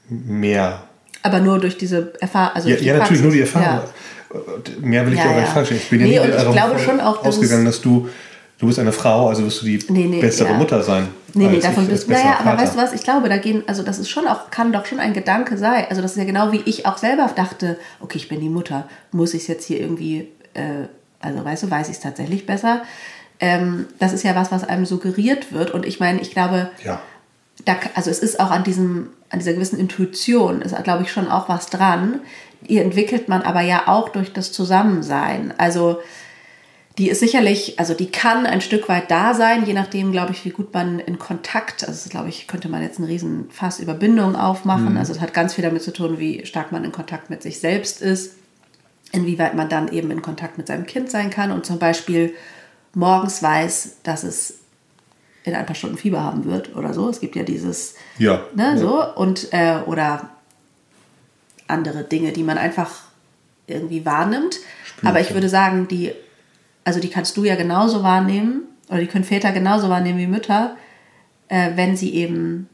mehr. 0.09 0.83
Aber 1.23 1.39
nur 1.39 1.59
durch 1.59 1.77
diese 1.77 2.13
Erfahrung. 2.19 2.55
Also 2.55 2.69
ja, 2.69 2.77
ja 2.77 2.97
natürlich 2.97 3.21
nur 3.21 3.31
die 3.31 3.41
Erfahrung. 3.41 3.85
Ja. 3.85 3.93
Mehr 4.79 5.05
will 5.05 5.13
ich 5.13 5.19
ja, 5.19 5.25
dir 5.25 5.31
auch 5.31 5.39
nicht 5.39 5.49
falsch 5.49 5.71
Ich 5.71 5.89
bin 5.89 6.01
nee, 6.01 6.15
ja 6.15 6.25
nicht 6.25 6.37
darauf 6.37 6.79
schon 6.83 6.99
auch, 6.99 7.23
ausgegangen, 7.23 7.65
dass 7.65 7.81
du, 7.81 8.07
du 8.59 8.67
bist 8.67 8.79
eine 8.79 8.91
Frau, 8.91 9.29
also 9.29 9.45
wirst 9.45 9.61
du 9.61 9.65
die 9.65 9.79
nee, 9.89 10.05
nee, 10.05 10.21
bessere 10.21 10.49
ja. 10.49 10.57
Mutter 10.57 10.81
sein. 10.81 11.07
Nee, 11.33 11.47
nee, 11.47 11.59
davon 11.59 11.87
bist 11.87 12.07
du. 12.07 12.11
Naja, 12.11 12.39
aber 12.43 12.61
weißt 12.61 12.75
du 12.75 12.77
was, 12.79 12.93
ich 12.93 13.03
glaube, 13.03 13.29
da 13.29 13.37
gehen, 13.37 13.63
also 13.67 13.83
das 13.83 13.99
ist 13.99 14.09
schon 14.09 14.27
auch, 14.27 14.51
kann 14.51 14.73
doch 14.73 14.85
schon 14.85 14.99
ein 14.99 15.13
Gedanke 15.13 15.57
sein. 15.57 15.85
Also 15.89 16.01
das 16.01 16.11
ist 16.11 16.17
ja 16.17 16.25
genau 16.25 16.51
wie 16.51 16.61
ich 16.65 16.85
auch 16.85 16.97
selber 16.97 17.29
dachte, 17.35 17.77
okay, 17.99 18.17
ich 18.17 18.27
bin 18.27 18.41
die 18.41 18.49
Mutter, 18.49 18.87
muss 19.11 19.33
ich 19.33 19.43
es 19.43 19.47
jetzt 19.47 19.65
hier 19.65 19.79
irgendwie, 19.79 20.27
äh, 20.53 20.87
also 21.19 21.43
weißt 21.43 21.63
du, 21.63 21.71
weiß 21.71 21.89
ich 21.89 21.95
es 21.95 22.01
tatsächlich 22.01 22.45
besser. 22.45 22.81
Ähm, 23.39 23.87
das 23.99 24.13
ist 24.13 24.23
ja 24.23 24.35
was, 24.35 24.51
was 24.51 24.63
einem 24.63 24.85
suggeriert 24.85 25.51
wird. 25.51 25.71
Und 25.71 25.85
ich 25.85 25.99
meine, 25.99 26.21
ich 26.21 26.31
glaube, 26.31 26.69
ja. 26.83 27.01
Da, 27.65 27.75
also 27.95 28.09
es 28.09 28.19
ist 28.19 28.39
auch 28.39 28.51
an 28.51 28.63
diesem, 28.63 29.09
an 29.29 29.39
dieser 29.39 29.53
gewissen 29.53 29.79
Intuition, 29.79 30.61
ist, 30.61 30.75
glaube 30.83 31.03
ich, 31.03 31.11
schon 31.11 31.29
auch 31.29 31.49
was 31.49 31.67
dran. 31.67 32.19
Die 32.67 32.77
entwickelt 32.77 33.27
man 33.27 33.41
aber 33.41 33.61
ja 33.61 33.87
auch 33.87 34.09
durch 34.09 34.33
das 34.33 34.51
Zusammensein. 34.51 35.53
Also 35.57 35.99
die 36.97 37.09
ist 37.09 37.21
sicherlich, 37.21 37.79
also 37.79 37.93
die 37.93 38.11
kann 38.11 38.45
ein 38.45 38.61
Stück 38.61 38.89
weit 38.89 39.09
da 39.09 39.33
sein, 39.33 39.65
je 39.65 39.73
nachdem, 39.73 40.11
glaube 40.11 40.33
ich, 40.33 40.43
wie 40.43 40.49
gut 40.49 40.73
man 40.73 40.99
in 40.99 41.17
Kontakt, 41.17 41.87
also 41.87 42.09
glaube 42.09 42.29
ich, 42.29 42.47
könnte 42.47 42.69
man 42.69 42.81
jetzt 42.81 42.99
einen 42.99 43.07
riesen 43.07 43.49
Fass 43.49 43.79
über 43.79 43.93
Bindung 43.93 44.35
aufmachen. 44.35 44.91
Mhm. 44.91 44.97
Also 44.97 45.13
es 45.13 45.21
hat 45.21 45.33
ganz 45.33 45.53
viel 45.53 45.63
damit 45.63 45.81
zu 45.83 45.93
tun, 45.93 46.19
wie 46.19 46.45
stark 46.45 46.71
man 46.71 46.83
in 46.83 46.91
Kontakt 46.91 47.29
mit 47.29 47.41
sich 47.41 47.59
selbst 47.59 48.01
ist, 48.01 48.35
inwieweit 49.13 49.55
man 49.55 49.69
dann 49.69 49.91
eben 49.91 50.11
in 50.11 50.21
Kontakt 50.21 50.57
mit 50.57 50.67
seinem 50.67 50.85
Kind 50.85 51.09
sein 51.09 51.29
kann 51.29 51.51
und 51.51 51.65
zum 51.65 51.79
Beispiel 51.79 52.33
morgens 52.93 53.41
weiß, 53.41 53.97
dass 54.03 54.23
es 54.23 54.60
in 55.43 55.55
ein 55.55 55.65
paar 55.65 55.75
Stunden 55.75 55.97
Fieber 55.97 56.23
haben 56.23 56.45
wird 56.45 56.75
oder 56.75 56.93
so. 56.93 57.09
Es 57.09 57.19
gibt 57.19 57.35
ja 57.35 57.43
dieses, 57.43 57.95
ja, 58.17 58.41
ne, 58.55 58.75
ja. 58.75 58.77
so 58.77 59.15
und 59.15 59.47
äh, 59.51 59.79
oder 59.85 60.29
andere 61.67 62.03
Dinge, 62.03 62.31
die 62.31 62.43
man 62.43 62.57
einfach 62.57 62.91
irgendwie 63.67 64.05
wahrnimmt. 64.05 64.59
Spürt, 64.85 65.09
Aber 65.09 65.21
ich 65.21 65.33
würde 65.33 65.49
sagen, 65.49 65.87
die, 65.87 66.11
also 66.83 66.99
die 66.99 67.09
kannst 67.09 67.37
du 67.37 67.43
ja 67.43 67.55
genauso 67.55 68.03
wahrnehmen 68.03 68.63
oder 68.89 68.99
die 68.99 69.07
können 69.07 69.23
Väter 69.23 69.51
genauso 69.51 69.89
wahrnehmen 69.89 70.19
wie 70.19 70.27
Mütter, 70.27 70.75
äh, 71.47 71.71
wenn 71.75 71.95
sie 71.95 72.13
eben 72.13 72.69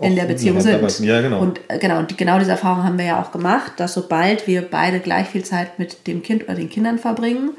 in 0.00 0.16
der 0.16 0.24
Beziehung 0.24 0.60
sind. 0.60 1.00
Ja, 1.00 1.20
genau. 1.20 1.40
Und 1.40 1.60
äh, 1.68 1.78
genau, 1.78 1.98
und 1.98 2.16
genau 2.16 2.38
diese 2.38 2.52
Erfahrung 2.52 2.84
haben 2.84 2.98
wir 2.98 3.04
ja 3.04 3.22
auch 3.22 3.32
gemacht, 3.32 3.72
dass 3.76 3.94
sobald 3.94 4.46
wir 4.46 4.62
beide 4.62 5.00
gleich 5.00 5.28
viel 5.28 5.44
Zeit 5.44 5.78
mit 5.78 6.06
dem 6.06 6.22
Kind 6.22 6.44
oder 6.44 6.54
den 6.54 6.70
Kindern 6.70 6.98
verbringen, 6.98 7.50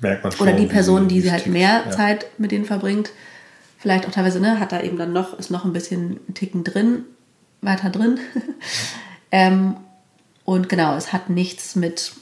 Merkt 0.00 0.22
man 0.22 0.32
schon, 0.32 0.48
oder 0.48 0.56
die 0.56 0.66
Person, 0.66 1.08
die 1.08 1.20
sie 1.20 1.32
halt 1.32 1.46
mehr 1.46 1.84
ja. 1.86 1.90
Zeit 1.90 2.26
mit 2.38 2.52
denen 2.52 2.64
verbringt, 2.64 3.10
vielleicht 3.78 4.06
auch 4.06 4.10
teilweise, 4.10 4.40
ne, 4.40 4.60
hat 4.60 4.72
da 4.72 4.80
eben 4.80 4.96
dann 4.96 5.12
noch, 5.12 5.38
ist 5.38 5.50
noch 5.50 5.64
ein 5.64 5.72
bisschen 5.72 6.20
ein 6.28 6.34
Ticken 6.34 6.64
drin, 6.64 7.04
weiter 7.62 7.90
drin. 7.90 8.18
ähm, 9.32 9.76
und 10.44 10.68
genau, 10.68 10.96
es 10.96 11.12
hat 11.12 11.30
nichts 11.30 11.76
mit, 11.76 12.12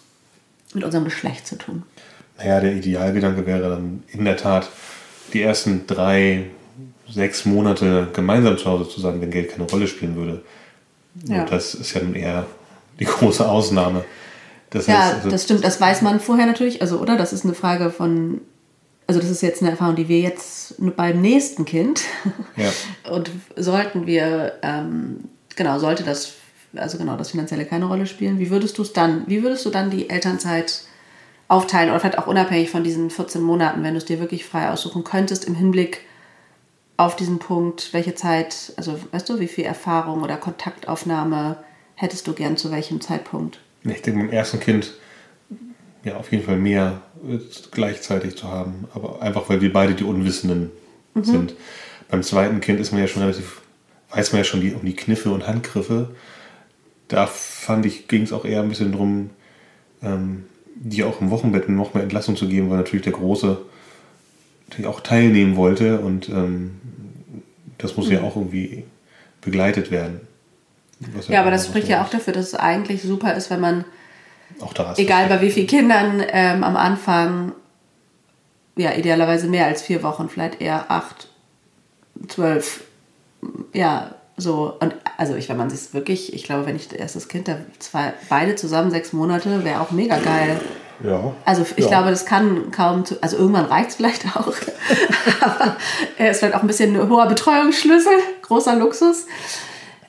mit 0.74 0.84
unserem 0.84 1.04
Geschlecht 1.04 1.46
zu 1.46 1.56
tun. 1.56 1.82
Naja, 2.38 2.60
der 2.60 2.74
Idealgedanke 2.74 3.46
wäre 3.46 3.70
dann 3.70 4.02
in 4.08 4.24
der 4.24 4.36
Tat, 4.36 4.68
die 5.32 5.42
ersten 5.42 5.86
drei, 5.86 6.44
sechs 7.08 7.44
Monate 7.44 8.08
gemeinsam 8.12 8.58
zu 8.58 8.66
Hause 8.66 8.88
zu 8.88 9.00
sein, 9.00 9.20
wenn 9.20 9.30
Geld 9.30 9.52
keine 9.52 9.64
Rolle 9.64 9.86
spielen 9.86 10.16
würde. 10.16 10.42
Ja. 11.24 11.42
Und 11.42 11.52
das 11.52 11.74
ist 11.74 11.94
ja 11.94 12.02
nun 12.02 12.14
eher 12.14 12.46
die 12.98 13.04
große 13.04 13.48
Ausnahme. 13.48 14.04
Das 14.70 14.86
ja, 14.86 15.10
also 15.10 15.30
das 15.30 15.44
stimmt. 15.44 15.64
Das 15.64 15.80
weiß 15.80 16.02
man 16.02 16.20
vorher 16.20 16.46
natürlich. 16.46 16.82
Also, 16.82 16.98
oder? 16.98 17.16
Das 17.16 17.32
ist 17.32 17.44
eine 17.44 17.54
Frage 17.54 17.90
von. 17.90 18.40
Also, 19.06 19.20
das 19.20 19.30
ist 19.30 19.42
jetzt 19.42 19.62
eine 19.62 19.70
Erfahrung, 19.70 19.94
die 19.94 20.08
wir 20.08 20.20
jetzt 20.20 20.74
beim 20.78 21.20
nächsten 21.20 21.64
Kind. 21.64 22.02
Ja. 22.56 22.70
Und 23.12 23.30
sollten 23.56 24.06
wir. 24.06 24.54
Ähm, 24.62 25.24
genau, 25.54 25.78
sollte 25.78 26.02
das. 26.02 26.34
Also, 26.74 26.98
genau, 26.98 27.16
das 27.16 27.30
Finanzielle 27.30 27.64
keine 27.64 27.86
Rolle 27.86 28.06
spielen. 28.06 28.38
Wie 28.38 28.50
würdest 28.50 28.78
du 28.78 28.82
es 28.82 28.92
dann. 28.92 29.24
Wie 29.26 29.42
würdest 29.42 29.64
du 29.64 29.70
dann 29.70 29.90
die 29.90 30.10
Elternzeit 30.10 30.82
aufteilen? 31.48 31.90
Oder 31.90 32.00
vielleicht 32.00 32.18
auch 32.18 32.26
unabhängig 32.26 32.70
von 32.70 32.82
diesen 32.82 33.10
14 33.10 33.40
Monaten, 33.40 33.82
wenn 33.82 33.94
du 33.94 33.98
es 33.98 34.04
dir 34.04 34.20
wirklich 34.20 34.44
frei 34.44 34.70
aussuchen 34.70 35.04
könntest, 35.04 35.44
im 35.44 35.54
Hinblick 35.54 36.00
auf 36.96 37.16
diesen 37.16 37.38
Punkt, 37.38 37.92
welche 37.92 38.14
Zeit, 38.14 38.72
also 38.76 38.98
weißt 39.12 39.28
du, 39.28 39.38
wie 39.38 39.48
viel 39.48 39.64
Erfahrung 39.64 40.22
oder 40.22 40.36
Kontaktaufnahme 40.36 41.58
hättest 41.94 42.26
du 42.26 42.32
gern 42.32 42.56
zu 42.56 42.70
welchem 42.70 43.00
Zeitpunkt? 43.00 43.60
Ich 43.84 44.02
denke, 44.02 44.20
beim 44.20 44.30
ersten 44.30 44.60
Kind 44.60 44.94
ja 46.04 46.16
auf 46.16 46.30
jeden 46.32 46.44
Fall 46.44 46.56
mehr 46.56 47.02
gleichzeitig 47.72 48.36
zu 48.36 48.48
haben, 48.48 48.86
aber 48.94 49.22
einfach 49.22 49.48
weil 49.48 49.60
wir 49.60 49.72
beide 49.72 49.94
die 49.94 50.04
Unwissenden 50.04 50.70
mhm. 51.14 51.24
sind. 51.24 51.54
Beim 52.08 52.22
zweiten 52.22 52.60
Kind 52.60 52.80
ist 52.80 52.92
man 52.92 53.00
ja 53.00 53.08
schon 53.08 53.22
relativ, 53.22 53.60
weiß 54.10 54.32
man 54.32 54.40
ja 54.40 54.44
schon 54.44 54.60
die, 54.60 54.72
um 54.72 54.84
die 54.84 54.94
Kniffe 54.94 55.30
und 55.30 55.46
Handgriffe. 55.46 56.14
Da 57.08 57.26
fand 57.26 57.86
ich, 57.86 58.08
ging 58.08 58.22
es 58.22 58.32
auch 58.32 58.44
eher 58.44 58.62
ein 58.62 58.68
bisschen 58.68 58.92
darum, 58.92 59.30
ähm, 60.02 60.44
die 60.74 61.04
auch 61.04 61.20
im 61.20 61.30
Wochenbett 61.30 61.68
noch 61.68 61.94
mehr 61.94 62.02
Entlassung 62.02 62.36
zu 62.36 62.48
geben, 62.48 62.70
weil 62.70 62.76
natürlich 62.76 63.04
der 63.04 63.12
Große 63.12 63.58
natürlich 64.68 64.86
auch 64.86 65.00
teilnehmen 65.00 65.56
wollte 65.56 66.00
und 66.00 66.28
ähm, 66.28 66.72
das 67.78 67.96
muss 67.96 68.06
mhm. 68.06 68.12
ja 68.12 68.20
auch 68.22 68.36
irgendwie 68.36 68.84
begleitet 69.40 69.90
werden. 69.90 70.20
Ja, 71.28 71.40
aber 71.40 71.50
das 71.50 71.66
spricht 71.66 71.88
ja 71.88 72.02
auch 72.02 72.08
dafür, 72.08 72.32
dass 72.32 72.46
es 72.46 72.54
eigentlich 72.54 73.02
super 73.02 73.34
ist, 73.34 73.50
wenn 73.50 73.60
man, 73.60 73.84
egal 74.96 75.28
bei 75.28 75.40
wie 75.40 75.50
vielen 75.50 75.66
Kindern, 75.66 76.22
ähm, 76.28 76.64
am 76.64 76.76
Anfang, 76.76 77.52
ja, 78.76 78.92
idealerweise 78.92 79.46
mehr 79.46 79.66
als 79.66 79.82
vier 79.82 80.02
Wochen, 80.02 80.28
vielleicht 80.28 80.60
eher 80.60 80.90
acht, 80.90 81.28
zwölf, 82.28 82.84
ja, 83.72 84.14
so. 84.36 84.76
Und 84.80 84.94
also, 85.16 85.34
ich, 85.34 85.48
wenn 85.48 85.56
man 85.56 85.70
sich 85.70 85.94
wirklich, 85.94 86.34
ich 86.34 86.44
glaube, 86.44 86.66
wenn 86.66 86.76
ich 86.76 86.88
das 86.88 86.98
erstes 86.98 87.28
Kind, 87.28 87.48
da 87.48 87.58
zwei, 87.78 88.12
beide 88.28 88.54
zusammen 88.54 88.90
sechs 88.90 89.12
Monate, 89.12 89.64
wäre 89.64 89.80
auch 89.80 89.90
mega 89.90 90.18
geil. 90.18 90.60
Ja. 91.04 91.34
Also 91.44 91.66
ich 91.76 91.84
ja. 91.84 91.88
glaube, 91.88 92.10
das 92.10 92.24
kann 92.24 92.70
kaum 92.70 93.04
zu, 93.04 93.22
also 93.22 93.36
irgendwann 93.36 93.66
reicht 93.66 93.90
es 93.90 93.96
vielleicht 93.96 94.24
auch. 94.34 94.46
Aber 95.40 95.76
es 96.16 96.30
ist 96.32 96.38
vielleicht 96.38 96.54
auch 96.54 96.62
ein 96.62 96.66
bisschen 96.66 96.98
ein 96.98 97.08
hoher 97.08 97.26
Betreuungsschlüssel, 97.26 98.14
großer 98.42 98.76
Luxus. 98.76 99.26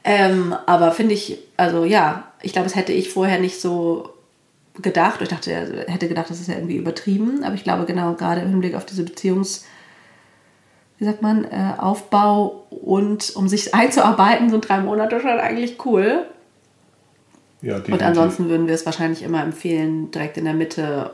Ähm, 0.07 0.55
aber 0.65 0.91
finde 0.91 1.13
ich, 1.13 1.37
also 1.57 1.85
ja, 1.85 2.23
ich 2.41 2.53
glaube, 2.53 2.65
das 2.65 2.75
hätte 2.75 2.93
ich 2.93 3.11
vorher 3.11 3.39
nicht 3.39 3.61
so 3.61 4.09
gedacht. 4.81 5.21
Ich 5.21 5.27
dachte, 5.27 5.85
hätte 5.87 6.07
gedacht, 6.07 6.29
das 6.29 6.39
ist 6.39 6.47
ja 6.47 6.55
irgendwie 6.55 6.77
übertrieben. 6.77 7.43
Aber 7.43 7.53
ich 7.53 7.63
glaube, 7.63 7.85
genau 7.85 8.13
gerade 8.13 8.41
im 8.41 8.49
Hinblick 8.49 8.73
auf 8.73 8.85
diese 8.85 9.03
Beziehungs- 9.03 9.63
wie 10.97 11.05
sagt 11.05 11.21
man, 11.21 11.45
äh, 11.45 11.73
Aufbau 11.77 12.65
und 12.69 13.35
um 13.35 13.47
sich 13.47 13.73
einzuarbeiten, 13.73 14.49
sind 14.49 14.67
drei 14.67 14.79
Monate 14.79 15.19
schon 15.19 15.39
eigentlich 15.39 15.85
cool. 15.85 16.25
Ja, 17.61 17.77
und 17.77 18.03
ansonsten 18.03 18.49
würden 18.49 18.67
wir 18.67 18.75
es 18.75 18.85
wahrscheinlich 18.85 19.23
immer 19.23 19.41
empfehlen, 19.43 20.11
direkt 20.11 20.37
in 20.37 20.45
der 20.45 20.53
Mitte 20.53 21.11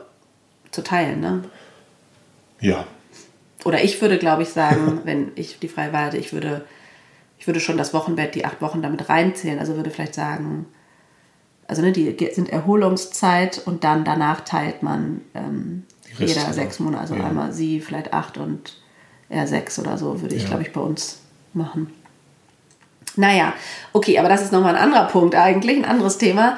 zu 0.70 0.82
teilen, 0.82 1.20
ne? 1.20 1.44
Ja. 2.60 2.86
Oder 3.64 3.82
ich 3.82 4.00
würde, 4.02 4.18
glaube 4.18 4.42
ich, 4.42 4.50
sagen, 4.50 5.00
wenn 5.04 5.32
ich 5.36 5.58
die 5.58 5.68
freie 5.68 5.92
Wahl 5.92 6.06
hätte, 6.06 6.18
ich 6.18 6.32
würde 6.32 6.64
ich 7.44 7.46
würde 7.46 7.60
schon 7.60 7.76
das 7.76 7.92
Wochenbett, 7.92 8.34
die 8.34 8.46
acht 8.46 8.62
Wochen 8.62 8.80
damit 8.80 9.10
reinzählen. 9.10 9.58
Also 9.58 9.76
würde 9.76 9.90
vielleicht 9.90 10.14
sagen, 10.14 10.64
also 11.68 11.82
ne, 11.82 11.92
die 11.92 12.16
sind 12.32 12.48
Erholungszeit 12.48 13.60
und 13.66 13.84
dann 13.84 14.02
danach 14.02 14.40
teilt 14.40 14.82
man 14.82 15.20
ähm, 15.34 15.82
jeder 16.18 16.50
sechs 16.54 16.80
Monate. 16.80 17.02
Also 17.02 17.16
ja. 17.16 17.26
einmal 17.26 17.52
sie, 17.52 17.82
vielleicht 17.82 18.14
acht 18.14 18.38
und 18.38 18.78
er 19.28 19.46
sechs 19.46 19.78
oder 19.78 19.98
so, 19.98 20.22
würde 20.22 20.34
ich, 20.34 20.44
ja. 20.44 20.48
glaube 20.48 20.62
ich, 20.62 20.72
bei 20.72 20.80
uns 20.80 21.20
machen. 21.52 21.92
Naja, 23.16 23.52
okay, 23.92 24.18
aber 24.18 24.30
das 24.30 24.40
ist 24.40 24.50
nochmal 24.50 24.74
ein 24.74 24.82
anderer 24.82 25.08
Punkt 25.08 25.34
eigentlich, 25.34 25.76
ein 25.76 25.84
anderes 25.84 26.16
Thema. 26.16 26.56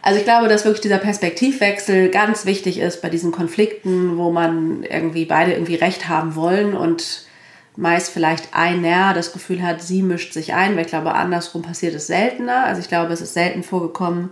Also 0.00 0.18
ich 0.18 0.24
glaube, 0.24 0.48
dass 0.48 0.64
wirklich 0.64 0.80
dieser 0.80 0.96
Perspektivwechsel 0.96 2.08
ganz 2.08 2.46
wichtig 2.46 2.78
ist 2.78 3.02
bei 3.02 3.10
diesen 3.10 3.32
Konflikten, 3.32 4.16
wo 4.16 4.30
man 4.30 4.82
irgendwie 4.82 5.26
beide 5.26 5.52
irgendwie 5.52 5.74
Recht 5.74 6.08
haben 6.08 6.36
wollen 6.36 6.74
und 6.74 7.26
meist 7.76 8.10
vielleicht 8.10 8.54
einer 8.54 9.14
das 9.14 9.32
Gefühl 9.32 9.62
hat, 9.62 9.82
sie 9.82 10.02
mischt 10.02 10.32
sich 10.32 10.54
ein, 10.54 10.74
weil 10.76 10.82
ich 10.82 10.88
glaube, 10.88 11.14
andersrum 11.14 11.62
passiert 11.62 11.94
es 11.94 12.06
seltener. 12.06 12.64
Also 12.64 12.80
ich 12.80 12.88
glaube, 12.88 13.12
es 13.12 13.20
ist 13.20 13.34
selten 13.34 13.62
vorgekommen, 13.62 14.30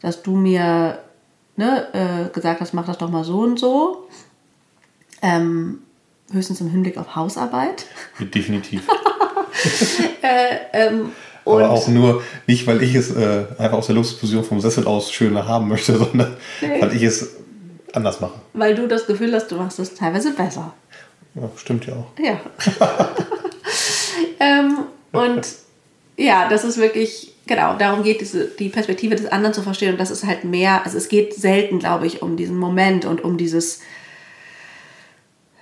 dass 0.00 0.22
du 0.22 0.36
mir 0.36 0.98
ne, 1.56 1.86
äh, 1.92 2.32
gesagt 2.32 2.60
hast, 2.60 2.74
mach 2.74 2.86
das 2.86 2.98
doch 2.98 3.10
mal 3.10 3.24
so 3.24 3.40
und 3.40 3.58
so. 3.58 4.08
Ähm, 5.22 5.80
höchstens 6.32 6.60
im 6.60 6.70
Hinblick 6.70 6.98
auf 6.98 7.16
Hausarbeit. 7.16 7.86
Definitiv. 8.20 8.82
äh, 10.22 10.86
ähm, 10.86 11.12
Aber 11.44 11.70
auch 11.70 11.88
nur, 11.88 12.22
nicht 12.46 12.66
weil 12.66 12.82
ich 12.82 12.94
es 12.94 13.10
äh, 13.10 13.46
einfach 13.58 13.78
aus 13.78 13.86
der 13.86 13.96
Luftposition 13.96 14.44
vom 14.44 14.60
Sessel 14.60 14.86
aus 14.86 15.10
schöner 15.10 15.46
haben 15.46 15.68
möchte, 15.68 15.96
sondern 15.98 16.36
nee. 16.60 16.80
weil 16.80 16.94
ich 16.94 17.02
es 17.02 17.36
anders 17.94 18.20
mache. 18.20 18.34
Weil 18.52 18.74
du 18.74 18.86
das 18.86 19.06
Gefühl 19.06 19.34
hast, 19.34 19.48
du 19.48 19.56
machst 19.56 19.78
es 19.78 19.94
teilweise 19.94 20.32
besser. 20.32 20.74
Ja, 21.34 21.50
stimmt 21.56 21.86
ja 21.86 21.94
auch. 21.94 22.06
Ja. 22.18 22.40
ähm, 24.40 24.78
und 25.12 25.46
ja, 26.16 26.48
das 26.48 26.64
ist 26.64 26.78
wirklich, 26.78 27.34
Genau, 27.48 27.76
darum 27.78 28.02
geht 28.02 28.20
es, 28.20 28.36
die 28.58 28.68
Perspektive 28.68 29.16
des 29.16 29.32
anderen 29.32 29.54
zu 29.54 29.62
verstehen 29.62 29.92
und 29.92 29.98
das 29.98 30.10
ist 30.10 30.26
halt 30.26 30.44
mehr, 30.44 30.84
also 30.84 30.98
es 30.98 31.08
geht 31.08 31.34
selten, 31.34 31.78
glaube 31.78 32.06
ich, 32.06 32.20
um 32.20 32.36
diesen 32.36 32.58
Moment 32.58 33.06
und 33.06 33.24
um 33.24 33.38
dieses, 33.38 33.80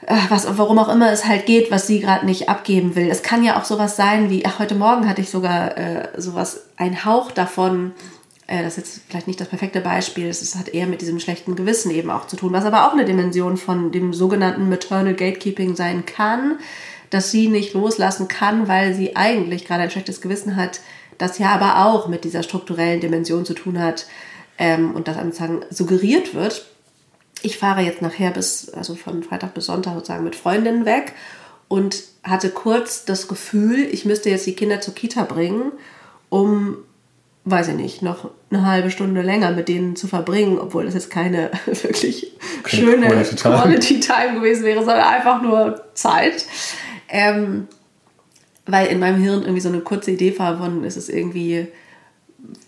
äh, 0.04 0.16
was, 0.28 0.58
warum 0.58 0.80
auch 0.80 0.88
immer 0.88 1.12
es 1.12 1.26
halt 1.26 1.46
geht, 1.46 1.70
was 1.70 1.86
sie 1.86 2.00
gerade 2.00 2.26
nicht 2.26 2.48
abgeben 2.48 2.96
will. 2.96 3.08
Es 3.08 3.22
kann 3.22 3.44
ja 3.44 3.56
auch 3.56 3.64
sowas 3.64 3.94
sein 3.94 4.30
wie, 4.30 4.44
ach, 4.44 4.58
heute 4.58 4.74
Morgen 4.74 5.08
hatte 5.08 5.20
ich 5.20 5.30
sogar 5.30 5.78
äh, 5.78 6.08
sowas, 6.20 6.64
ein 6.76 7.04
Hauch 7.04 7.30
davon, 7.30 7.92
äh, 8.46 8.62
das 8.62 8.76
ist 8.78 8.86
jetzt 8.86 9.00
vielleicht 9.08 9.26
nicht 9.26 9.40
das 9.40 9.48
perfekte 9.48 9.80
Beispiel, 9.80 10.28
es 10.28 10.54
hat 10.54 10.68
eher 10.68 10.86
mit 10.86 11.00
diesem 11.00 11.20
schlechten 11.20 11.56
Gewissen 11.56 11.90
eben 11.90 12.10
auch 12.10 12.26
zu 12.26 12.36
tun, 12.36 12.52
was 12.52 12.64
aber 12.64 12.86
auch 12.86 12.92
eine 12.92 13.04
Dimension 13.04 13.56
von 13.56 13.92
dem 13.92 14.12
sogenannten 14.12 14.68
Maternal 14.68 15.14
Gatekeeping 15.14 15.74
sein 15.76 16.06
kann, 16.06 16.58
dass 17.10 17.30
sie 17.30 17.48
nicht 17.48 17.74
loslassen 17.74 18.28
kann, 18.28 18.68
weil 18.68 18.94
sie 18.94 19.16
eigentlich 19.16 19.64
gerade 19.64 19.84
ein 19.84 19.90
schlechtes 19.90 20.20
Gewissen 20.20 20.56
hat, 20.56 20.80
das 21.18 21.38
ja 21.38 21.50
aber 21.50 21.86
auch 21.86 22.08
mit 22.08 22.24
dieser 22.24 22.42
strukturellen 22.42 23.00
Dimension 23.00 23.44
zu 23.44 23.54
tun 23.54 23.80
hat 23.80 24.06
ähm, 24.58 24.94
und 24.94 25.08
das 25.08 25.16
sozusagen 25.16 25.60
suggeriert 25.70 26.34
wird. 26.34 26.66
Ich 27.42 27.58
fahre 27.58 27.82
jetzt 27.82 28.02
nachher 28.02 28.30
bis, 28.30 28.70
also 28.70 28.94
von 28.94 29.22
Freitag 29.22 29.54
bis 29.54 29.66
Sonntag 29.66 29.94
sozusagen 29.94 30.24
mit 30.24 30.36
Freundinnen 30.36 30.84
weg 30.84 31.12
und 31.68 32.04
hatte 32.22 32.50
kurz 32.50 33.04
das 33.04 33.28
Gefühl, 33.28 33.78
ich 33.78 34.04
müsste 34.04 34.30
jetzt 34.30 34.46
die 34.46 34.54
Kinder 34.54 34.80
zur 34.80 34.94
Kita 34.94 35.24
bringen, 35.24 35.72
um, 36.28 36.78
weiß 37.46 37.68
ich 37.68 37.74
nicht, 37.74 38.02
noch 38.02 38.30
eine 38.50 38.66
halbe 38.66 38.90
Stunde 38.90 39.22
länger 39.22 39.52
mit 39.52 39.68
denen 39.68 39.94
zu 39.94 40.08
verbringen, 40.08 40.58
obwohl 40.58 40.84
das 40.84 40.94
jetzt 40.94 41.10
keine 41.10 41.52
wirklich 41.66 42.32
keine 42.64 42.84
schöne 42.84 43.06
Quality 43.06 43.36
Time. 43.36 43.56
Quality 43.56 44.00
Time 44.00 44.34
gewesen 44.34 44.64
wäre, 44.64 44.80
sondern 44.80 45.06
einfach 45.06 45.40
nur 45.40 45.84
Zeit. 45.94 46.44
Ähm, 47.08 47.68
weil 48.66 48.88
in 48.88 48.98
meinem 48.98 49.22
Hirn 49.22 49.42
irgendwie 49.42 49.60
so 49.60 49.68
eine 49.68 49.80
kurze 49.80 50.10
Idee 50.10 50.36
war 50.40 50.58
von, 50.58 50.82
ist 50.82 50.96
es 50.96 51.08
irgendwie 51.08 51.68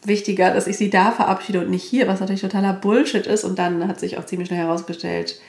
wichtiger, 0.05 0.55
dass 0.55 0.69
ich 0.69 0.77
sie 0.77 0.91
da 0.91 1.11
verabschiede 1.11 1.61
und 1.61 1.71
nicht 1.71 1.83
hier, 1.83 2.07
was 2.07 2.21
natürlich 2.21 2.43
totaler 2.43 2.73
Bullshit 2.73 3.27
ist. 3.27 3.43
Und 3.43 3.59
dann 3.59 3.89
hat 3.89 3.99
sich 3.99 4.17
auch 4.17 4.27
ziemlich 4.27 4.47
schnell 4.47 4.61
herausgestellt, 4.61 5.41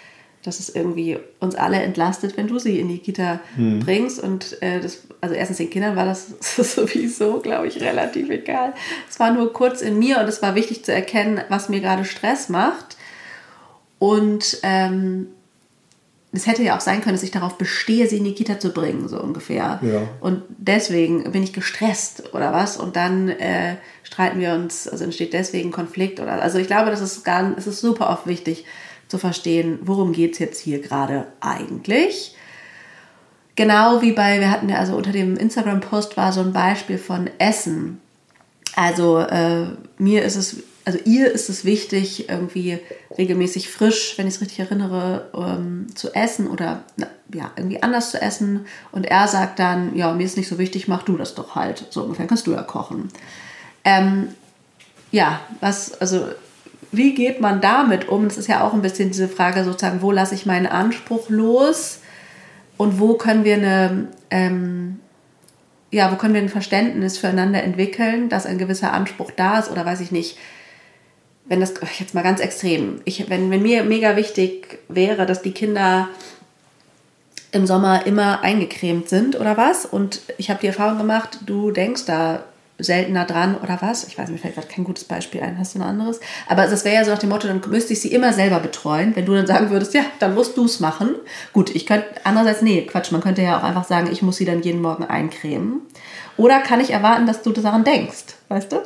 dass 0.43 0.59
es 0.59 0.69
irgendwie 0.73 1.19
uns 1.39 1.55
alle 1.55 1.81
entlastet, 1.81 2.37
wenn 2.37 2.47
du 2.47 2.59
sie 2.59 2.79
in 2.79 2.87
die 2.87 2.99
Kita 2.99 3.41
hm. 3.55 3.79
bringst. 3.79 4.21
Und 4.23 4.61
äh, 4.61 4.79
das, 4.79 5.03
also 5.19 5.35
erstens 5.35 5.57
den 5.57 5.69
Kindern 5.69 5.95
war 5.95 6.05
das 6.05 6.27
sowieso, 6.75 7.39
glaube 7.39 7.67
ich, 7.67 7.81
relativ 7.81 8.29
egal. 8.29 8.73
Es 9.09 9.19
war 9.19 9.33
nur 9.33 9.51
kurz 9.51 9.81
in 9.81 9.99
mir 9.99 10.19
und 10.19 10.27
es 10.27 10.41
war 10.41 10.55
wichtig 10.55 10.85
zu 10.85 10.93
erkennen, 10.93 11.41
was 11.49 11.69
mir 11.69 11.81
gerade 11.81 12.05
Stress 12.05 12.47
macht. 12.47 12.95
Und 13.99 14.59
ähm, 14.63 15.27
es 16.31 16.47
hätte 16.47 16.63
ja 16.63 16.77
auch 16.77 16.81
sein 16.81 17.01
können, 17.01 17.15
dass 17.15 17.23
ich 17.23 17.31
darauf 17.31 17.57
bestehe, 17.57 18.07
sie 18.07 18.17
in 18.17 18.23
die 18.23 18.35
Kita 18.35 18.59
zu 18.59 18.71
bringen, 18.71 19.09
so 19.09 19.19
ungefähr. 19.19 19.79
Ja. 19.81 20.07
Und 20.21 20.43
deswegen 20.57 21.29
bin 21.31 21.43
ich 21.43 21.51
gestresst 21.51 22.33
oder 22.33 22.53
was. 22.53 22.77
Und 22.77 22.95
dann 22.95 23.27
äh, 23.27 23.75
streiten 24.03 24.39
wir 24.39 24.53
uns, 24.53 24.87
also 24.87 25.03
entsteht 25.03 25.33
deswegen 25.33 25.71
Konflikt 25.71 26.21
oder. 26.21 26.41
Also 26.41 26.59
ich 26.59 26.67
glaube, 26.67 26.91
das 26.91 27.01
ist 27.01 27.25
ganz, 27.25 27.57
es 27.57 27.67
ist 27.67 27.81
super 27.81 28.09
oft 28.09 28.25
wichtig 28.25 28.65
zu 29.10 29.18
verstehen, 29.18 29.80
worum 29.82 30.14
geht 30.14 30.34
es 30.34 30.39
jetzt 30.39 30.62
hier 30.62 30.80
gerade 30.80 31.28
eigentlich. 31.41 32.36
Genau 33.55 34.01
wie 34.01 34.14
bei, 34.14 34.39
wir 34.39 34.49
hatten 34.49 34.70
ja, 34.70 34.78
also 34.78 34.95
unter 34.95 35.12
dem 35.12 35.36
Instagram-Post 35.36 36.16
war 36.16 36.32
so 36.32 36.39
ein 36.39 36.53
Beispiel 36.53 36.97
von 36.97 37.30
Essen. 37.39 37.99
Also 38.76 39.20
äh, 39.20 39.66
mir 39.97 40.24
ist 40.24 40.38
es 40.38 40.64
also 40.89 40.97
ihr 41.05 41.32
ist 41.32 41.49
es 41.49 41.66
wichtig, 41.66 42.30
irgendwie 42.30 42.80
regelmäßig 43.16 43.70
frisch, 43.70 44.16
wenn 44.18 44.28
ich 44.28 44.36
es 44.36 44.41
richtig 44.41 44.60
erinnere, 44.60 45.30
ähm, 45.36 45.86
zu 45.93 46.16
essen 46.16 46.47
oder 46.47 46.84
na, 46.97 47.05
ja, 47.32 47.51
irgendwie 47.55 47.84
anders 47.84 48.10
zu 48.10 48.20
essen. 48.20 48.66
Und 48.91 49.05
er 49.05 49.28
sagt 49.28 49.60
dann, 49.60 49.95
ja, 49.95 50.12
mir 50.14 50.26
ist 50.26 50.36
nicht 50.36 50.47
so 50.47 50.57
wichtig, 50.57 50.88
mach 50.88 51.03
du 51.03 51.16
das 51.16 51.36
doch 51.36 51.53
halt. 51.53 51.86
So 51.91 52.01
ungefähr 52.01 52.26
kannst 52.26 52.47
du 52.47 52.53
ja 52.53 52.64
kochen. 52.64 53.10
Ähm, 53.84 54.30
ja, 55.12 55.41
was, 55.60 56.01
also 56.01 56.30
wie 56.91 57.13
geht 57.13 57.39
man 57.39 57.61
damit 57.61 58.09
um? 58.09 58.27
Das 58.27 58.37
ist 58.37 58.47
ja 58.47 58.63
auch 58.63 58.73
ein 58.73 58.81
bisschen 58.81 59.09
diese 59.09 59.27
Frage 59.27 59.63
sozusagen, 59.63 60.01
wo 60.01 60.11
lasse 60.11 60.35
ich 60.35 60.45
meinen 60.45 60.65
Anspruch 60.65 61.29
los 61.29 61.99
und 62.77 62.99
wo 62.99 63.15
können 63.15 63.43
wir 63.43 63.55
eine, 63.55 64.07
ähm, 64.31 64.99
ja, 65.91 66.11
wo 66.11 66.15
können 66.15 66.33
wir 66.33 66.41
ein 66.41 66.49
Verständnis 66.49 67.17
füreinander 67.17 67.61
entwickeln, 67.63 68.29
dass 68.29 68.45
ein 68.45 68.57
gewisser 68.57 68.93
Anspruch 68.93 69.31
da 69.31 69.59
ist 69.59 69.71
oder 69.71 69.85
weiß 69.85 70.01
ich 70.01 70.11
nicht, 70.11 70.37
wenn 71.45 71.59
das 71.59 71.73
jetzt 71.99 72.13
mal 72.13 72.23
ganz 72.23 72.39
extrem, 72.39 73.01
ich, 73.05 73.29
wenn, 73.29 73.51
wenn 73.51 73.61
mir 73.61 73.83
mega 73.83 74.15
wichtig 74.15 74.79
wäre, 74.87 75.25
dass 75.25 75.41
die 75.41 75.51
Kinder 75.51 76.07
im 77.51 77.65
Sommer 77.65 78.05
immer 78.05 78.41
eingecremt 78.43 79.09
sind 79.09 79.39
oder 79.39 79.57
was 79.57 79.85
und 79.85 80.21
ich 80.37 80.49
habe 80.49 80.61
die 80.61 80.67
Erfahrung 80.67 80.99
gemacht, 80.99 81.39
du 81.45 81.71
denkst 81.71 82.05
da 82.05 82.43
seltener 82.80 83.25
dran 83.25 83.57
oder 83.61 83.77
was. 83.82 84.05
Ich 84.05 84.17
weiß, 84.17 84.30
mir 84.30 84.38
fällt 84.38 84.55
gerade 84.55 84.67
kein 84.67 84.86
gutes 84.86 85.03
Beispiel 85.03 85.41
ein. 85.41 85.57
Hast 85.57 85.75
du 85.75 85.80
ein 85.80 85.84
anderes? 85.84 86.19
Aber 86.47 86.65
das 86.65 86.86
wäre 86.86 86.95
ja 86.95 87.05
so 87.05 87.11
nach 87.11 87.19
dem 87.19 87.30
Motto, 87.30 87.47
dann 87.47 87.61
müsste 87.69 87.93
ich 87.93 88.01
sie 88.01 88.11
immer 88.11 88.34
selber 88.34 88.59
betreuen. 88.59 89.15
Wenn 89.15 89.25
du 89.25 89.34
dann 89.34 89.45
sagen 89.45 89.69
würdest, 89.69 89.93
ja, 89.93 90.01
dann 90.19 90.34
musst 90.34 90.57
du 90.57 90.65
es 90.65 90.80
machen. 90.80 91.15
Gut, 91.53 91.75
ich 91.75 91.86
könnte, 91.86 92.07
andererseits, 92.23 92.61
nee, 92.61 92.82
Quatsch, 92.84 93.11
man 93.11 93.21
könnte 93.21 93.41
ja 93.41 93.59
auch 93.59 93.63
einfach 93.63 93.84
sagen, 93.84 94.09
ich 94.11 94.21
muss 94.21 94.38
sie 94.38 94.45
dann 94.45 94.61
jeden 94.61 94.82
Morgen 94.82 95.03
eincremen. 95.03 95.82
Oder 96.38 96.59
kann 96.59 96.80
ich 96.80 96.91
erwarten, 96.91 97.27
dass 97.27 97.41
du 97.41 97.51
daran 97.51 97.84
denkst, 97.84 98.36
weißt 98.47 98.71
du? 98.71 98.77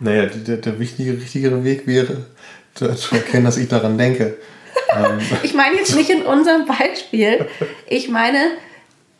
Naja, 0.00 0.26
der, 0.26 0.56
der 0.56 0.78
wichtige, 0.80 1.12
richtigere 1.12 1.64
Weg 1.64 1.86
wäre, 1.86 2.26
zu, 2.74 2.86
erkennen, 2.86 3.44
dass 3.44 3.56
ich 3.56 3.68
daran 3.68 3.96
denke. 3.98 4.36
Ähm. 4.94 5.18
ich 5.42 5.54
meine 5.54 5.76
jetzt 5.76 5.96
nicht 5.96 6.08
in 6.08 6.22
unserem 6.22 6.64
Beispiel. 6.64 7.46
Ich 7.88 8.08
meine, 8.08 8.38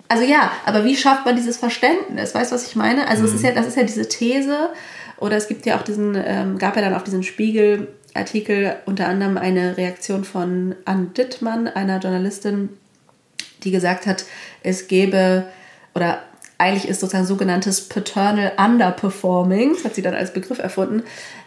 also 0.08 0.24
ja, 0.24 0.50
aber 0.64 0.84
wie 0.84 0.96
schafft 0.96 1.26
man 1.26 1.36
dieses 1.36 1.58
Verständnis? 1.58 2.34
Weißt 2.34 2.50
du, 2.50 2.54
was 2.54 2.66
ich 2.66 2.76
meine? 2.76 3.08
Also 3.08 3.22
mhm. 3.22 3.28
es 3.28 3.34
ist 3.34 3.44
ja, 3.44 3.52
das 3.52 3.66
ist 3.66 3.76
ja 3.76 3.82
diese 3.82 4.08
These, 4.08 4.70
oder 5.18 5.36
es 5.36 5.48
gibt 5.48 5.66
ja 5.66 5.76
auch 5.78 5.82
diesen, 5.82 6.16
ähm, 6.24 6.58
gab 6.58 6.76
ja 6.76 6.82
dann 6.82 6.94
auf 6.94 7.04
diesen 7.04 7.22
Spiegel-Artikel 7.22 8.76
unter 8.86 9.08
anderem 9.08 9.36
eine 9.36 9.76
Reaktion 9.76 10.24
von 10.24 10.74
Ann 10.84 11.12
Dittmann, 11.12 11.68
einer 11.68 11.98
Journalistin, 11.98 12.70
die 13.64 13.70
gesagt 13.70 14.06
hat, 14.06 14.24
es 14.62 14.86
gäbe, 14.86 15.46
oder 15.94 16.22
eigentlich 16.56 16.88
ist 16.88 17.00
sozusagen 17.00 17.26
sogenanntes 17.26 17.88
Paternal 17.88 18.52
Underperforming, 18.56 19.74
das 19.74 19.84
hat 19.84 19.94
sie 19.94 20.02
dann 20.02 20.14
als 20.14 20.32
Begriff 20.32 20.58
erfunden, 20.58 21.02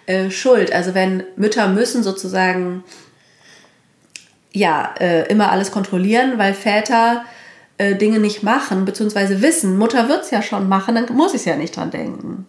äh, 0.06 0.30
Schuld. 0.30 0.74
Also 0.74 0.94
wenn 0.94 1.24
Mütter 1.36 1.68
müssen 1.68 2.04
sozusagen 2.04 2.84
ja 4.54 4.94
äh, 5.00 5.28
immer 5.28 5.52
alles 5.52 5.72
kontrollieren, 5.72 6.38
weil 6.38 6.54
Väter 6.54 7.24
äh, 7.82 7.96
Dinge 7.96 8.20
nicht 8.20 8.44
machen, 8.44 8.86
beziehungsweise 8.86 9.42
wissen, 9.42 9.78
Mutter 9.78 10.10
wird 10.10 10.24
es 10.24 10.32
ja 10.32 10.42
schon 10.42 10.70
machen, 10.70 10.96
dann 10.96 11.06
muss 11.16 11.34
ich 11.34 11.42
es 11.42 11.46
ja 11.46 11.56
nicht 11.56 11.76
dran 11.76 11.92
denken. 11.92 12.46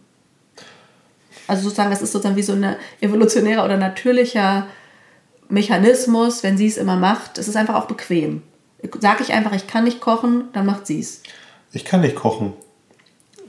Also 1.46 1.64
sozusagen, 1.64 1.90
das 1.90 2.02
ist 2.02 2.12
sozusagen 2.12 2.36
wie 2.36 2.42
so 2.42 2.52
ein 2.52 2.76
evolutionärer 3.00 3.64
oder 3.64 3.76
natürlicher 3.76 4.66
Mechanismus, 5.48 6.42
wenn 6.42 6.56
sie 6.56 6.66
es 6.66 6.76
immer 6.76 6.96
macht. 6.96 7.38
Es 7.38 7.48
ist 7.48 7.56
einfach 7.56 7.74
auch 7.74 7.86
bequem. 7.86 8.42
Sage 9.00 9.22
ich 9.22 9.32
einfach, 9.32 9.52
ich 9.52 9.66
kann 9.66 9.84
nicht 9.84 10.00
kochen, 10.00 10.44
dann 10.52 10.66
macht 10.66 10.86
sie 10.86 11.00
es 11.00 11.22
ich 11.72 11.84
kann 11.84 12.02
nicht 12.02 12.16
kochen. 12.16 12.52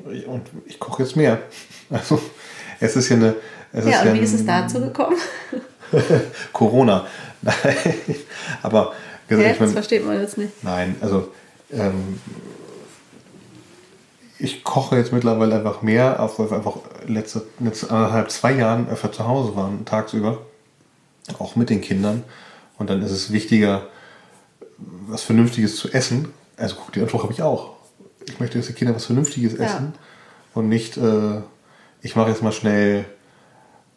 Und 0.03 0.43
ich 0.65 0.79
koche 0.79 1.03
jetzt 1.03 1.15
mehr. 1.15 1.39
Also 1.89 2.21
es 2.79 2.95
ist 2.95 3.09
ja 3.09 3.17
eine. 3.17 3.35
Es 3.71 3.85
ja, 3.85 4.01
und 4.01 4.07
ja 4.07 4.13
wie 4.13 4.19
ist 4.19 4.33
es 4.33 4.45
dazu 4.45 4.79
gekommen? 4.79 5.17
Corona. 6.53 7.07
Nein. 7.41 7.55
Aber 8.61 8.93
gesagt, 9.27 9.47
Hä? 9.47 9.55
das 9.59 9.71
versteht 9.73 10.05
man 10.05 10.19
jetzt 10.19 10.37
nicht. 10.37 10.63
Nein, 10.63 10.95
also 11.01 11.31
ähm, 11.73 12.19
ich 14.39 14.63
koche 14.63 14.97
jetzt 14.97 15.13
mittlerweile 15.13 15.55
einfach 15.55 15.81
mehr, 15.81 16.21
auch 16.21 16.37
weil 16.39 16.49
wir 16.49 16.57
einfach 16.57 16.77
letzte, 17.07 17.43
letzte 17.59 17.91
anderthalb, 17.91 18.31
zwei 18.31 18.53
Jahren 18.53 18.89
öfter 18.89 19.11
zu 19.11 19.27
Hause 19.27 19.55
waren, 19.55 19.85
tagsüber. 19.85 20.39
Auch 21.39 21.55
mit 21.55 21.69
den 21.69 21.81
Kindern. 21.81 22.23
Und 22.77 22.89
dann 22.89 23.01
ist 23.01 23.11
es 23.11 23.31
wichtiger, 23.31 23.87
was 25.07 25.23
Vernünftiges 25.23 25.77
zu 25.77 25.91
essen. 25.91 26.33
Also 26.57 26.75
guck, 26.75 26.91
die 26.91 27.01
Antwort 27.01 27.23
habe 27.23 27.33
ich 27.33 27.41
auch 27.41 27.73
ich 28.29 28.39
möchte, 28.39 28.57
dass 28.57 28.67
die 28.67 28.73
Kinder 28.73 28.95
was 28.95 29.05
Vernünftiges 29.05 29.53
essen 29.53 29.93
ja. 29.93 29.99
und 30.53 30.69
nicht, 30.69 30.97
äh, 30.97 31.41
ich 32.01 32.15
mache 32.15 32.29
jetzt 32.29 32.43
mal 32.43 32.51
schnell 32.51 33.05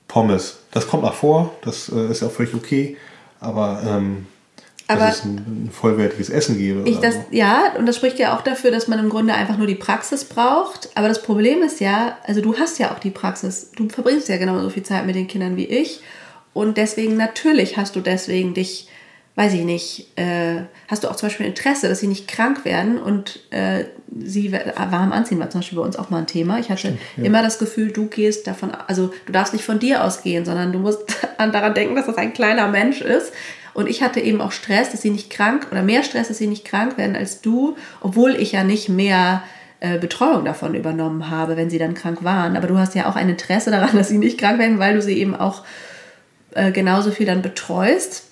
Pommes. 0.09 0.59
Das 0.71 0.87
kommt 0.87 1.03
nach 1.03 1.15
vor, 1.15 1.55
das 1.63 1.89
äh, 1.89 2.11
ist 2.11 2.23
ja 2.23 2.29
auch 2.29 2.33
völlig 2.33 2.55
okay, 2.55 2.97
aber, 3.41 3.83
ähm, 3.85 4.27
aber 4.89 5.07
dass 5.07 5.19
es 5.19 5.25
ein, 5.25 5.37
ein, 5.37 5.71
vollwertiges 5.73 6.31
Essen 6.31 6.59
gebe. 6.59 6.89
Ich 6.89 6.99
das, 6.99 7.15
so. 7.15 7.21
Ja, 7.31 7.73
und 7.79 7.87
das 7.87 7.97
spricht 7.97 8.19
ja 8.19 8.37
auch 8.37 8.43
dafür, 8.43 8.71
dass 8.71 8.89
man 8.89 8.99
im 8.99 9.09
Grunde 9.09 9.35
einfach 9.35 9.57
nur 9.57 9.67
die 9.67 9.75
Praxis 9.75 10.25
braucht. 10.25 10.91
Aber 10.95 11.09
das 11.09 11.23
Problem 11.23 11.63
ist 11.63 11.81
ja, 11.81 12.19
also 12.25 12.41
du 12.41 12.59
hast 12.59 12.79
ja 12.79 12.93
auch 12.93 12.99
die 12.99 13.11
Praxis. 13.11 13.71
Du 13.75 13.89
verbringst 13.89 14.29
ja 14.29 14.37
genauso 14.37 14.71
viel 14.71 14.85
Zeit 14.85 15.07
mit 15.07 15.17
den 15.17 15.27
Kindern 15.27 15.57
wie 15.57 15.67
ich. 15.67 16.01
Und 16.53 16.77
deswegen, 16.77 17.17
natürlich 17.17 17.77
hast 17.77 17.97
du 17.97 18.01
deswegen 18.01 18.55
dich 18.55 18.89
weiß 19.37 19.53
ich 19.53 19.65
nicht, 19.65 20.19
äh, 20.19 20.63
hast 20.89 21.05
du 21.05 21.09
auch 21.09 21.17
zum 21.17 21.29
Beispiel 21.29 21.45
Interesse, 21.45 21.89
dass 21.89 22.01
sie 22.01 22.07
nicht 22.07 22.27
krank 22.27 22.65
werden 22.65 22.99
und 22.99 23.41
äh, 23.51 23.85
sie 24.19 24.51
warm 24.51 25.13
anziehen 25.13 25.39
war 25.39 25.51
zum 25.51 25.61
Beispiel 25.61 25.79
bei 25.79 25.85
uns 25.85 25.97
auch 25.97 26.09
mal 26.09 26.21
ein 26.21 26.27
Thema. 26.27 26.59
Ich 26.59 26.71
hatte 26.71 26.81
Stimmt, 26.81 27.01
ja. 27.19 27.25
immer 27.25 27.43
das 27.43 27.59
Gefühl, 27.59 27.93
du 27.93 28.07
gehst 28.07 28.47
davon, 28.47 28.73
also 28.87 29.13
du 29.27 29.33
darfst 29.33 29.53
nicht 29.53 29.65
von 29.65 29.79
dir 29.79 30.03
ausgehen, 30.05 30.47
sondern 30.47 30.73
du 30.73 30.79
musst 30.79 31.03
daran 31.39 31.75
denken, 31.75 31.97
dass 31.97 32.07
das 32.07 32.17
ein 32.17 32.33
kleiner 32.33 32.67
Mensch 32.69 33.03
ist. 33.03 33.33
Und 33.77 33.91
ich 33.91 34.03
hatte 34.03 34.21
eben 34.21 34.41
auch 34.41 34.53
Stress, 34.53 34.93
dass 34.93 35.03
sie 35.03 35.11
nicht 35.11 35.29
krank 35.29 35.67
oder 35.71 35.83
mehr 35.83 36.03
Stress, 36.03 36.29
dass 36.29 36.39
sie 36.39 36.47
nicht 36.47 36.65
krank 36.65 36.97
werden 36.97 37.15
als 37.15 37.43
du, 37.43 37.77
obwohl 38.01 38.35
ich 38.35 38.53
ja 38.53 38.65
nicht 38.65 38.89
mehr 38.89 39.43
äh, 39.81 39.99
Betreuung 39.99 40.47
davon 40.47 40.75
übernommen 40.75 41.29
habe, 41.29 41.59
wenn 41.59 41.69
sie 41.69 41.77
dann 41.77 41.93
krank 41.93 42.25
waren. 42.25 42.57
Aber 42.57 42.69
du 42.69 42.79
hast 42.79 42.95
ja 42.95 43.07
auch 43.07 43.17
ein 43.17 43.29
Interesse 43.29 43.71
daran, 43.71 43.91
dass 43.93 44.09
sie 44.09 44.17
nicht 44.17 44.39
krank 44.39 44.59
werden, 44.59 44.79
weil 44.79 44.95
du 44.95 45.03
sie 45.03 45.19
eben 45.19 45.37
auch 45.37 45.63
äh, 46.55 46.73
genauso 46.73 47.11
viel 47.11 47.27
dann 47.27 47.43
betreust. 47.43 48.25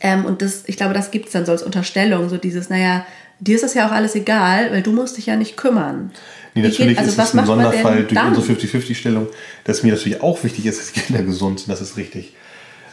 Ähm, 0.00 0.24
und 0.24 0.42
das, 0.42 0.64
ich 0.66 0.76
glaube, 0.76 0.92
das 0.92 1.12
gibt 1.12 1.26
es 1.26 1.32
dann 1.34 1.46
so 1.46 1.52
als 1.52 1.62
Unterstellung, 1.62 2.28
so 2.28 2.36
dieses, 2.36 2.68
naja, 2.68 3.06
dir 3.38 3.54
ist 3.54 3.62
das 3.62 3.74
ja 3.74 3.86
auch 3.86 3.92
alles 3.92 4.16
egal, 4.16 4.72
weil 4.72 4.82
du 4.82 4.90
musst 4.90 5.18
dich 5.18 5.26
ja 5.26 5.36
nicht 5.36 5.56
kümmern. 5.56 6.10
Nee, 6.54 6.62
natürlich 6.62 6.96
geht, 6.96 6.98
also 6.98 7.12
ist 7.12 7.28
es 7.28 7.34
ein 7.36 7.46
Sonderfall 7.46 8.02
durch 8.02 8.14
dann? 8.14 8.34
unsere 8.34 8.58
50-50-Stellung, 8.58 9.28
dass 9.62 9.84
mir 9.84 9.92
natürlich 9.92 10.20
auch 10.20 10.42
wichtig 10.42 10.66
ist, 10.66 10.80
dass 10.80 10.92
die 10.92 10.98
Kinder 10.98 11.22
gesund 11.22 11.60
sind, 11.60 11.70
das 11.70 11.80
ist 11.80 11.96
richtig. 11.96 12.32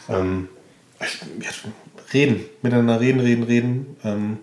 Ähm, 0.08 0.48
reden, 2.12 2.40
miteinander 2.62 3.00
reden, 3.00 3.20
reden, 3.20 3.42
reden. 3.44 3.96
Ähm, 4.04 4.38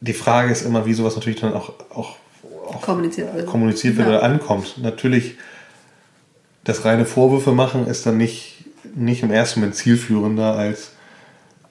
die 0.00 0.12
Frage 0.12 0.52
ist 0.52 0.62
immer, 0.62 0.86
wie 0.86 0.94
sowas 0.94 1.16
natürlich 1.16 1.40
dann 1.40 1.54
auch, 1.54 1.72
auch, 1.90 2.16
auch 2.66 2.80
kommuniziert 2.82 3.34
wird, 3.34 3.46
kommuniziert 3.46 3.96
wird 3.96 4.08
ja. 4.08 4.18
oder 4.18 4.22
ankommt. 4.22 4.78
Natürlich, 4.78 5.36
das 6.64 6.84
reine 6.84 7.04
Vorwürfe 7.04 7.52
machen 7.52 7.86
ist 7.86 8.06
dann 8.06 8.16
nicht, 8.16 8.64
nicht 8.94 9.22
im 9.22 9.30
ersten 9.30 9.60
Moment 9.60 9.76
zielführender, 9.76 10.54
als 10.54 10.92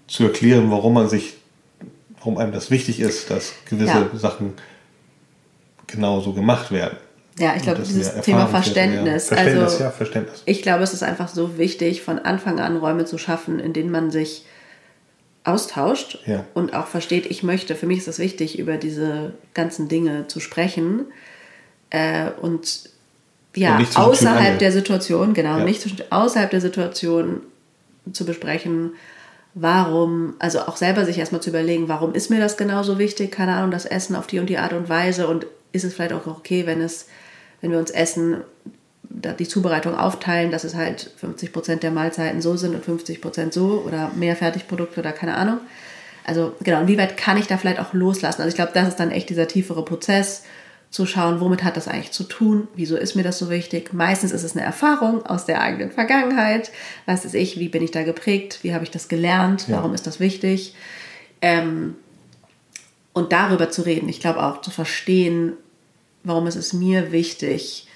zu 0.07 0.23
erklären, 0.23 0.71
warum 0.71 0.93
man 0.93 1.09
sich, 1.09 1.35
warum 2.17 2.37
einem 2.37 2.51
das 2.51 2.71
wichtig 2.71 2.99
ist, 2.99 3.29
dass 3.29 3.53
gewisse 3.69 4.09
ja. 4.11 4.19
Sachen 4.19 4.53
genauso 5.85 6.33
gemacht 6.33 6.71
werden. 6.71 6.97
Ja, 7.39 7.53
ich 7.55 7.61
glaube, 7.61 7.83
dieses 7.83 8.21
Thema 8.21 8.47
Verständnis. 8.47 9.27
Verständnis, 9.27 9.73
also, 9.73 9.83
ja, 9.83 9.91
Verständnis. 9.91 10.41
Ich 10.45 10.61
glaube, 10.61 10.83
es 10.83 10.93
ist 10.93 11.03
einfach 11.03 11.27
so 11.27 11.57
wichtig, 11.57 12.01
von 12.01 12.19
Anfang 12.19 12.59
an 12.59 12.77
Räume 12.77 13.05
zu 13.05 13.17
schaffen, 13.17 13.59
in 13.59 13.73
denen 13.73 13.91
man 13.91 14.09
sich 14.09 14.45
austauscht 15.43 16.19
ja. 16.25 16.45
und 16.53 16.73
auch 16.73 16.87
versteht, 16.87 17.25
ich 17.25 17.41
möchte, 17.41 17.75
für 17.75 17.85
mich 17.85 17.99
ist 17.99 18.07
es 18.07 18.19
wichtig, 18.19 18.59
über 18.59 18.75
diese 18.75 19.33
ganzen 19.53 19.87
Dinge 19.87 20.27
zu 20.27 20.39
sprechen 20.39 21.05
äh, 21.89 22.31
und 22.41 22.89
ja, 23.55 23.77
und 23.77 23.97
außerhalb 23.97 24.59
der 24.59 24.71
Situation, 24.71 25.33
genau, 25.33 25.59
ja. 25.59 25.63
nicht 25.63 26.11
außerhalb 26.11 26.51
der 26.51 26.61
Situation 26.61 27.41
zu 28.11 28.25
besprechen, 28.25 28.91
warum, 29.53 30.35
also 30.37 30.59
auch 30.61 30.77
selber 30.77 31.05
sich 31.05 31.17
erstmal 31.17 31.41
zu 31.41 31.49
überlegen, 31.49 31.87
warum 31.87 32.13
ist 32.13 32.29
mir 32.29 32.39
das 32.39 32.57
genauso 32.57 32.99
wichtig, 32.99 33.31
keine 33.31 33.53
Ahnung, 33.53 33.71
das 33.71 33.85
Essen 33.85 34.15
auf 34.15 34.27
die 34.27 34.39
und 34.39 34.47
die 34.47 34.57
Art 34.57 34.73
und 34.73 34.89
Weise 34.89 35.27
und 35.27 35.47
ist 35.71 35.83
es 35.83 35.93
vielleicht 35.93 36.13
auch 36.13 36.27
okay, 36.27 36.65
wenn 36.65 36.81
es, 36.81 37.07
wenn 37.61 37.71
wir 37.71 37.79
uns 37.79 37.91
Essen 37.91 38.41
die 39.09 39.47
Zubereitung 39.47 39.95
aufteilen, 39.95 40.51
dass 40.51 40.63
es 40.63 40.75
halt 40.75 41.11
50 41.17 41.53
Prozent 41.53 41.83
der 41.83 41.91
Mahlzeiten 41.91 42.41
so 42.41 42.55
sind 42.55 42.75
und 42.75 42.83
50 42.83 43.21
Prozent 43.21 43.53
so 43.53 43.83
oder 43.85 44.11
mehr 44.15 44.35
Fertigprodukte 44.35 44.99
oder 44.99 45.11
keine 45.11 45.35
Ahnung. 45.35 45.59
Also 46.25 46.53
genau, 46.61 46.81
inwieweit 46.81 47.17
kann 47.17 47.37
ich 47.37 47.47
da 47.47 47.57
vielleicht 47.57 47.79
auch 47.79 47.93
loslassen? 47.93 48.41
Also 48.41 48.49
ich 48.49 48.55
glaube, 48.55 48.71
das 48.73 48.89
ist 48.89 48.99
dann 48.99 49.11
echt 49.11 49.29
dieser 49.29 49.47
tiefere 49.47 49.83
Prozess, 49.83 50.43
zu 50.89 51.05
schauen, 51.05 51.39
womit 51.41 51.63
hat 51.63 51.77
das 51.77 51.87
eigentlich 51.87 52.11
zu 52.11 52.23
tun, 52.23 52.67
wieso 52.75 52.95
ist 52.95 53.15
mir 53.15 53.23
das 53.23 53.37
so 53.37 53.49
wichtig. 53.49 53.93
Meistens 53.93 54.31
ist 54.31 54.43
es 54.43 54.55
eine 54.55 54.65
Erfahrung 54.65 55.25
aus 55.25 55.45
der 55.45 55.61
eigenen 55.61 55.91
Vergangenheit. 55.91 56.71
Was 57.05 57.25
ist 57.25 57.35
ich, 57.35 57.59
wie 57.59 57.69
bin 57.69 57.83
ich 57.83 57.91
da 57.91 58.03
geprägt, 58.03 58.59
wie 58.61 58.73
habe 58.73 58.83
ich 58.83 58.91
das 58.91 59.07
gelernt, 59.07 59.65
warum 59.67 59.93
ist 59.93 60.07
das 60.07 60.19
wichtig. 60.19 60.75
Ähm, 61.41 61.95
und 63.13 63.31
darüber 63.33 63.69
zu 63.69 63.81
reden, 63.81 64.07
ich 64.07 64.21
glaube 64.21 64.41
auch 64.41 64.61
zu 64.61 64.71
verstehen, 64.71 65.53
warum 66.27 66.47
ist 66.47 66.55
es 66.55 66.73
mir 66.73 67.11
wichtig, 67.11 67.87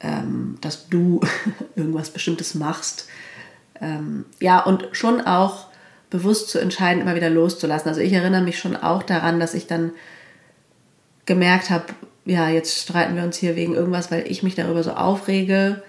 ähm, 0.00 0.56
dass 0.60 0.88
du 0.88 1.20
irgendwas 1.76 2.10
Bestimmtes 2.10 2.54
machst. 2.54 3.06
Ähm, 3.80 4.24
ja, 4.40 4.60
und 4.60 4.88
schon 4.92 5.20
auch 5.20 5.68
bewusst 6.10 6.48
zu 6.48 6.58
entscheiden, 6.58 7.02
immer 7.02 7.14
wieder 7.14 7.30
loszulassen. 7.30 7.88
Also 7.88 8.00
ich 8.00 8.12
erinnere 8.12 8.42
mich 8.42 8.58
schon 8.58 8.76
auch 8.76 9.02
daran, 9.02 9.40
dass 9.40 9.54
ich 9.54 9.66
dann 9.66 9.92
gemerkt 11.26 11.70
habe, 11.70 11.84
ja, 12.24 12.48
jetzt 12.48 12.78
streiten 12.78 13.16
wir 13.16 13.22
uns 13.22 13.36
hier 13.36 13.56
wegen 13.56 13.74
irgendwas, 13.74 14.10
weil 14.10 14.30
ich 14.30 14.42
mich 14.42 14.54
darüber 14.54 14.82
so 14.82 14.92
aufrege. 14.92 15.82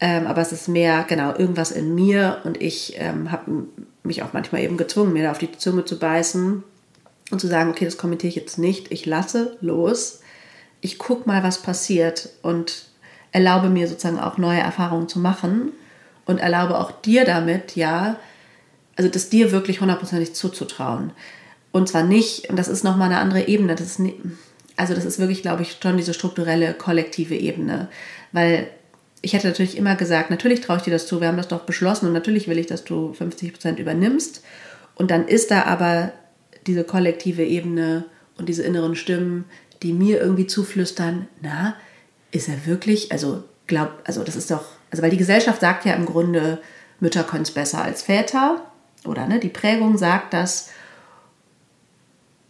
Ähm, 0.00 0.26
aber 0.26 0.40
es 0.40 0.52
ist 0.52 0.68
mehr, 0.68 1.04
genau, 1.08 1.34
irgendwas 1.36 1.70
in 1.70 1.94
mir 1.94 2.38
und 2.44 2.60
ich 2.60 2.94
ähm, 2.96 3.30
habe 3.30 3.66
mich 4.02 4.22
auch 4.22 4.32
manchmal 4.32 4.62
eben 4.62 4.76
gezwungen, 4.76 5.12
mir 5.12 5.22
da 5.22 5.30
auf 5.30 5.38
die 5.38 5.52
Zunge 5.52 5.84
zu 5.84 5.98
beißen 5.98 6.64
und 7.30 7.40
zu 7.40 7.46
sagen, 7.46 7.70
okay, 7.70 7.84
das 7.84 7.98
kommentiere 7.98 8.28
ich 8.28 8.34
jetzt 8.34 8.58
nicht, 8.58 8.90
ich 8.90 9.06
lasse 9.06 9.56
los, 9.60 10.21
ich 10.82 10.98
gucke 10.98 11.26
mal, 11.26 11.42
was 11.42 11.62
passiert 11.62 12.28
und 12.42 12.84
erlaube 13.30 13.70
mir 13.70 13.88
sozusagen 13.88 14.18
auch 14.18 14.36
neue 14.36 14.60
Erfahrungen 14.60 15.08
zu 15.08 15.18
machen 15.18 15.72
und 16.26 16.38
erlaube 16.38 16.78
auch 16.78 16.90
dir 16.90 17.24
damit, 17.24 17.76
ja, 17.76 18.16
also 18.96 19.08
das 19.08 19.30
dir 19.30 19.52
wirklich 19.52 19.80
hundertprozentig 19.80 20.34
zuzutrauen. 20.34 21.12
Und 21.70 21.88
zwar 21.88 22.02
nicht, 22.02 22.50
und 22.50 22.58
das 22.58 22.68
ist 22.68 22.84
nochmal 22.84 23.06
eine 23.10 23.20
andere 23.20 23.48
Ebene, 23.48 23.74
das 23.74 23.86
ist 23.86 23.98
nicht, 24.00 24.16
also 24.76 24.92
das 24.92 25.04
ist 25.04 25.18
wirklich, 25.18 25.40
glaube 25.40 25.62
ich, 25.62 25.78
schon 25.80 25.96
diese 25.96 26.12
strukturelle, 26.12 26.74
kollektive 26.74 27.36
Ebene. 27.36 27.88
Weil 28.32 28.68
ich 29.22 29.32
hätte 29.32 29.46
natürlich 29.46 29.78
immer 29.78 29.94
gesagt, 29.94 30.30
natürlich 30.30 30.60
traue 30.60 30.78
ich 30.78 30.82
dir 30.82 30.90
das 30.90 31.06
zu, 31.06 31.20
wir 31.20 31.28
haben 31.28 31.36
das 31.36 31.48
doch 31.48 31.62
beschlossen 31.62 32.06
und 32.06 32.12
natürlich 32.12 32.48
will 32.48 32.58
ich, 32.58 32.66
dass 32.66 32.84
du 32.84 33.12
50 33.14 33.52
Prozent 33.52 33.78
übernimmst. 33.78 34.42
Und 34.96 35.10
dann 35.10 35.28
ist 35.28 35.50
da 35.50 35.62
aber 35.62 36.12
diese 36.66 36.84
kollektive 36.84 37.44
Ebene 37.44 38.04
und 38.36 38.48
diese 38.48 38.62
inneren 38.62 38.96
Stimmen, 38.96 39.44
die 39.82 39.92
mir 39.92 40.20
irgendwie 40.20 40.46
zuflüstern, 40.46 41.28
na, 41.40 41.74
ist 42.30 42.48
er 42.48 42.66
wirklich, 42.66 43.12
also 43.12 43.44
glaub, 43.66 43.90
also 44.04 44.22
das 44.24 44.36
ist 44.36 44.50
doch, 44.50 44.64
also 44.90 45.02
weil 45.02 45.10
die 45.10 45.16
Gesellschaft 45.16 45.60
sagt 45.60 45.84
ja 45.84 45.94
im 45.94 46.06
Grunde, 46.06 46.60
Mütter 47.00 47.24
können 47.24 47.42
es 47.42 47.50
besser 47.50 47.82
als 47.82 48.02
Väter, 48.02 48.62
oder 49.04 49.26
ne, 49.26 49.38
die 49.38 49.48
Prägung 49.48 49.98
sagt 49.98 50.32
das. 50.32 50.70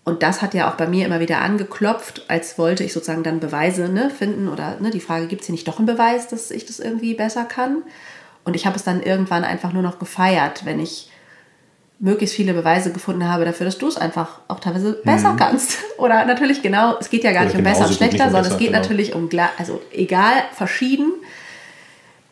Und 0.04 0.22
das 0.22 0.42
hat 0.42 0.52
ja 0.52 0.70
auch 0.70 0.74
bei 0.74 0.88
mir 0.88 1.06
immer 1.06 1.20
wieder 1.20 1.40
angeklopft, 1.40 2.24
als 2.28 2.58
wollte 2.58 2.82
ich 2.82 2.92
sozusagen 2.92 3.22
dann 3.22 3.40
Beweise 3.40 3.88
ne, 3.88 4.10
finden 4.10 4.48
oder 4.48 4.80
ne, 4.80 4.90
die 4.90 5.00
Frage, 5.00 5.28
gibt 5.28 5.42
es 5.42 5.46
hier 5.46 5.52
nicht 5.52 5.68
doch 5.68 5.78
einen 5.78 5.86
Beweis, 5.86 6.28
dass 6.28 6.50
ich 6.50 6.66
das 6.66 6.80
irgendwie 6.80 7.14
besser 7.14 7.44
kann? 7.44 7.82
Und 8.44 8.56
ich 8.56 8.66
habe 8.66 8.76
es 8.76 8.82
dann 8.82 9.02
irgendwann 9.02 9.44
einfach 9.44 9.72
nur 9.72 9.82
noch 9.82 10.00
gefeiert, 10.00 10.64
wenn 10.64 10.80
ich 10.80 11.11
möglichst 12.02 12.34
viele 12.34 12.52
Beweise 12.52 12.92
gefunden 12.92 13.28
habe 13.28 13.44
dafür, 13.44 13.64
dass 13.64 13.78
du 13.78 13.86
es 13.86 13.96
einfach 13.96 14.40
auch 14.48 14.58
teilweise 14.58 14.94
besser 15.04 15.34
mhm. 15.34 15.36
kannst. 15.36 15.78
Oder 15.98 16.24
natürlich 16.24 16.60
genau, 16.60 16.96
es 16.98 17.08
geht 17.08 17.22
ja 17.22 17.30
gar 17.30 17.42
Oder 17.42 17.50
nicht 17.50 17.58
um 17.58 17.62
besser 17.62 17.86
und 17.86 17.94
schlechter, 17.94 18.24
sondern 18.24 18.42
besser, 18.42 18.54
es 18.54 18.58
geht 18.58 18.68
genau. 18.68 18.80
natürlich 18.80 19.14
um, 19.14 19.30
also 19.56 19.80
egal, 19.92 20.42
verschieden. 20.52 21.12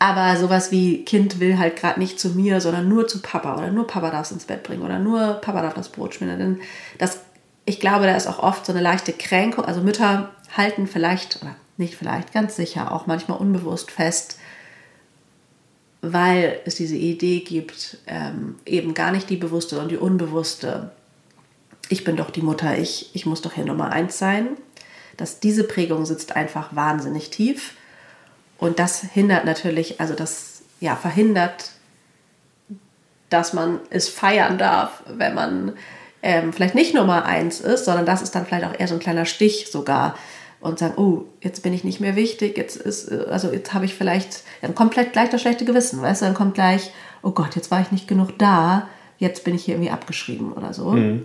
Aber 0.01 0.37
sowas 0.37 0.73
wie 0.73 1.05
Kind 1.05 1.39
will 1.39 1.59
halt 1.59 1.77
gerade 1.77 2.01
nicht 2.01 2.18
zu 2.18 2.31
mir, 2.31 2.61
sondern 2.61 2.89
nur 2.89 3.07
zu 3.07 3.23
Papa 3.23 3.57
oder 3.57 3.71
nur 3.71 3.87
Papa 3.87 4.11
darf 4.11 4.27
es 4.27 4.33
ins 4.33 4.45
Bett 4.45 4.64
bringen 4.64 4.83
oder 4.83 4.99
nur 4.99 5.35
Papa 5.35 5.62
darf 5.62 5.75
das 5.75 5.91
Brot 5.91 6.14
schmieren. 6.14 6.39
Denn 6.39 6.61
das, 6.99 7.21
ich 7.64 7.79
glaube, 7.79 8.07
da 8.07 8.16
ist 8.16 8.27
auch 8.27 8.41
oft 8.41 8.66
so 8.66 8.73
eine 8.73 8.83
leichte 8.83 9.12
Kränkung. 9.12 9.66
Also 9.66 9.83
Mütter 9.83 10.31
halten 10.57 10.89
vielleicht, 10.89 11.41
oder 11.43 11.55
nicht 11.77 11.95
vielleicht, 11.95 12.33
ganz 12.33 12.57
sicher 12.57 12.91
auch 12.91 13.07
manchmal 13.07 13.39
unbewusst 13.39 13.93
fest, 13.93 14.39
weil 16.03 16.61
es 16.64 16.76
diese 16.76 16.96
Idee 16.96 17.40
gibt, 17.40 17.98
ähm, 18.07 18.57
eben 18.64 18.94
gar 18.94 19.12
nicht 19.12 19.28
die 19.28 19.36
bewusste, 19.36 19.74
sondern 19.74 19.90
die 19.90 19.96
unbewusste. 19.96 20.90
Ich 21.88 22.05
bin 22.05 22.16
doch 22.16 22.30
die 22.30 22.42
Mutter, 22.42 22.78
ich, 22.78 23.11
ich 23.12 23.26
muss 23.26 23.42
doch 23.42 23.53
hier 23.53 23.64
Nummer 23.64 23.90
eins 23.92 24.18
sein. 24.18 24.48
Dass 25.16 25.40
diese 25.40 25.64
Prägung 25.64 26.07
sitzt 26.07 26.36
einfach 26.36 26.74
wahnsinnig 26.74 27.30
tief. 27.30 27.74
Und 28.59 28.78
das 28.78 29.03
hindert 29.03 29.44
natürlich, 29.44 30.01
also 30.01 30.14
das 30.14 30.62
ja, 30.80 30.96
verhindert, 30.96 31.72
dass 33.28 33.53
man 33.53 33.80
es 33.90 34.09
feiern 34.09 34.59
darf, 34.59 35.03
wenn 35.07 35.34
man 35.34 35.72
ähm, 36.22 36.53
vielleicht 36.53 36.74
nicht 36.74 36.94
Nummer 36.94 37.24
eins 37.24 37.61
ist, 37.61 37.84
sondern 37.84 38.07
das 38.07 38.22
ist 38.22 38.34
dann 38.34 38.46
vielleicht 38.46 38.64
auch 38.64 38.78
eher 38.78 38.88
so 38.88 38.94
ein 38.94 39.01
kleiner 39.01 39.24
Stich 39.24 39.70
sogar 39.70 40.16
und 40.61 40.79
sagen, 40.79 40.95
oh, 40.97 41.25
jetzt 41.41 41.63
bin 41.63 41.73
ich 41.73 41.85
nicht 41.85 42.01
mehr 42.01 42.17
wichtig, 42.17 42.57
jetzt 42.57 42.77
ist, 42.77 43.11
also 43.11 43.51
jetzt 43.51 43.73
habe 43.73 43.87
ich 43.87 43.95
vielleicht, 43.95 44.43
dann 44.61 44.75
kommt 44.75 44.93
gleich, 44.93 45.13
gleich 45.13 45.31
das 45.31 45.41
schlechte 45.41 45.65
Gewissen, 45.65 46.03
weißt 46.03 46.23
du, 46.23 46.27
dann 46.27 46.35
kommt 46.35 46.55
gleich, 46.55 46.91
oh 47.23 47.31
Gott, 47.31 47.57
jetzt 47.57 47.71
war 47.71 47.81
ich 47.81 47.93
nicht 47.93 48.09
genug 48.09 48.39
da, 48.39 48.89
jetzt 49.19 49.45
bin 49.45 49.55
ich 49.55 49.65
hier 49.65 49.75
irgendwie 49.75 49.91
abgeschrieben 49.91 50.53
oder 50.53 50.75
so. 50.75 50.91
Mhm. 50.91 51.25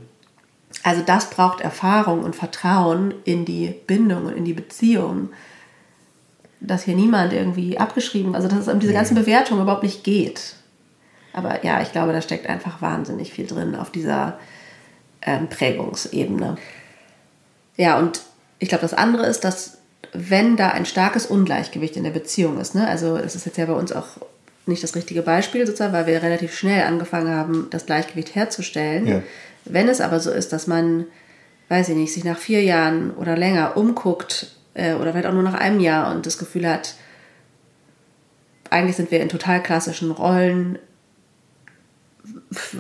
Also 0.84 1.02
das 1.06 1.30
braucht 1.30 1.62
Erfahrung 1.62 2.24
und 2.24 2.36
Vertrauen 2.36 3.14
in 3.24 3.46
die 3.46 3.74
Bindung 3.88 4.26
und 4.26 4.36
in 4.36 4.46
die 4.46 4.54
Beziehung, 4.54 5.30
dass 6.60 6.84
hier 6.84 6.96
niemand 6.96 7.34
irgendwie 7.34 7.78
abgeschrieben, 7.78 8.36
also 8.36 8.48
dass 8.48 8.60
es 8.60 8.68
um 8.68 8.80
diese 8.80 8.94
ganzen 8.94 9.16
Bewertungen 9.16 9.62
überhaupt 9.62 9.84
nicht 9.84 10.04
geht. 10.04 10.56
Aber 11.34 11.64
ja, 11.66 11.82
ich 11.82 11.92
glaube, 11.92 12.14
da 12.14 12.22
steckt 12.22 12.48
einfach 12.48 12.82
wahnsinnig 12.82 13.34
viel 13.34 13.46
drin 13.46 13.76
auf 13.76 13.92
dieser 13.92 14.40
ähm, 15.22 15.48
Prägungsebene. 15.50 16.56
Ja, 17.78 18.00
und 18.00 18.22
ich 18.60 18.70
glaube, 18.70 18.84
das 18.84 18.94
andere 18.94 19.26
ist, 19.26 19.44
dass 19.44 19.78
wenn 20.14 20.56
da 20.56 20.70
ein 20.70 20.86
starkes 20.86 21.26
Ungleichgewicht 21.26 21.98
in 21.98 22.04
der 22.04 22.12
Beziehung 22.12 22.60
ist, 22.60 22.76
ne, 22.76 22.88
also 22.88 23.18
es 23.18 23.36
ist 23.36 23.46
jetzt 23.46 23.58
ja 23.58 23.66
bei 23.66 23.74
uns 23.74 23.92
auch 23.92 24.08
nicht 24.66 24.84
das 24.84 24.96
richtige 24.96 25.22
Beispiel 25.22 25.66
sozusagen, 25.66 25.94
weil 25.94 26.08
wir 26.08 26.24
relativ 26.24 26.56
schnell 26.56 26.84
angefangen 26.84 27.30
haben, 27.30 27.68
das 27.70 27.86
Gleichgewicht 27.86 28.34
herzustellen. 28.34 29.08
Ja. 29.08 29.24
Wenn 29.66 29.90
es 29.90 30.02
aber 30.02 30.20
so 30.20 30.32
ist, 30.32 30.54
dass 30.54 30.68
man, 30.68 31.06
weiß 31.70 31.90
ich 31.90 31.96
nicht, 31.96 32.14
sich 32.14 32.24
nach 32.24 32.38
vier 32.38 32.64
Jahren 32.64 33.12
oder 33.12 33.38
länger 33.38 33.78
umguckt 33.78 34.56
äh, 34.74 34.94
oder 34.96 35.12
vielleicht 35.12 35.28
auch 35.28 35.34
nur 35.34 35.44
nach 35.44 35.54
einem 35.54 35.80
Jahr 35.80 36.14
und 36.14 36.26
das 36.26 36.38
Gefühl 36.38 36.68
hat, 36.68 36.96
eigentlich 38.70 38.96
sind 38.96 39.12
wir 39.12 39.22
in 39.22 39.30
total 39.30 39.62
klassischen 39.62 40.12
Rollen, 40.12 40.80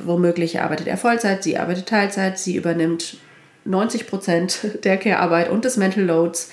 womöglich 0.05 0.59
arbeitet 0.61 0.87
er 0.87 0.97
Vollzeit, 0.97 1.43
sie 1.43 1.57
arbeitet 1.57 1.87
Teilzeit, 1.87 2.39
sie 2.39 2.55
übernimmt 2.55 3.17
90 3.65 4.07
Prozent 4.07 4.59
der 4.83 4.97
Care-Arbeit 4.97 5.49
und 5.49 5.65
des 5.65 5.77
Mental 5.77 6.03
Loads. 6.03 6.51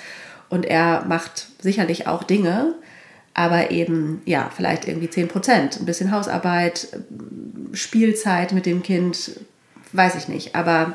Und 0.48 0.66
er 0.66 1.04
macht 1.06 1.46
sicherlich 1.60 2.06
auch 2.06 2.24
Dinge, 2.24 2.74
aber 3.34 3.70
eben, 3.70 4.20
ja, 4.26 4.50
vielleicht 4.54 4.86
irgendwie 4.86 5.08
10 5.08 5.28
Prozent. 5.28 5.80
Ein 5.80 5.86
bisschen 5.86 6.10
Hausarbeit, 6.10 6.88
Spielzeit 7.72 8.52
mit 8.52 8.66
dem 8.66 8.82
Kind, 8.82 9.40
weiß 9.92 10.16
ich 10.16 10.28
nicht. 10.28 10.54
Aber 10.54 10.94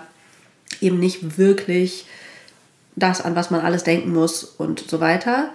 eben 0.82 0.99
nicht 0.99 1.38
wirklich 1.38 2.05
das, 2.95 3.22
an 3.22 3.36
was 3.36 3.51
man 3.51 3.61
alles 3.61 3.84
denken 3.84 4.13
muss 4.13 4.43
und 4.43 4.80
so 4.88 4.99
weiter. 4.99 5.51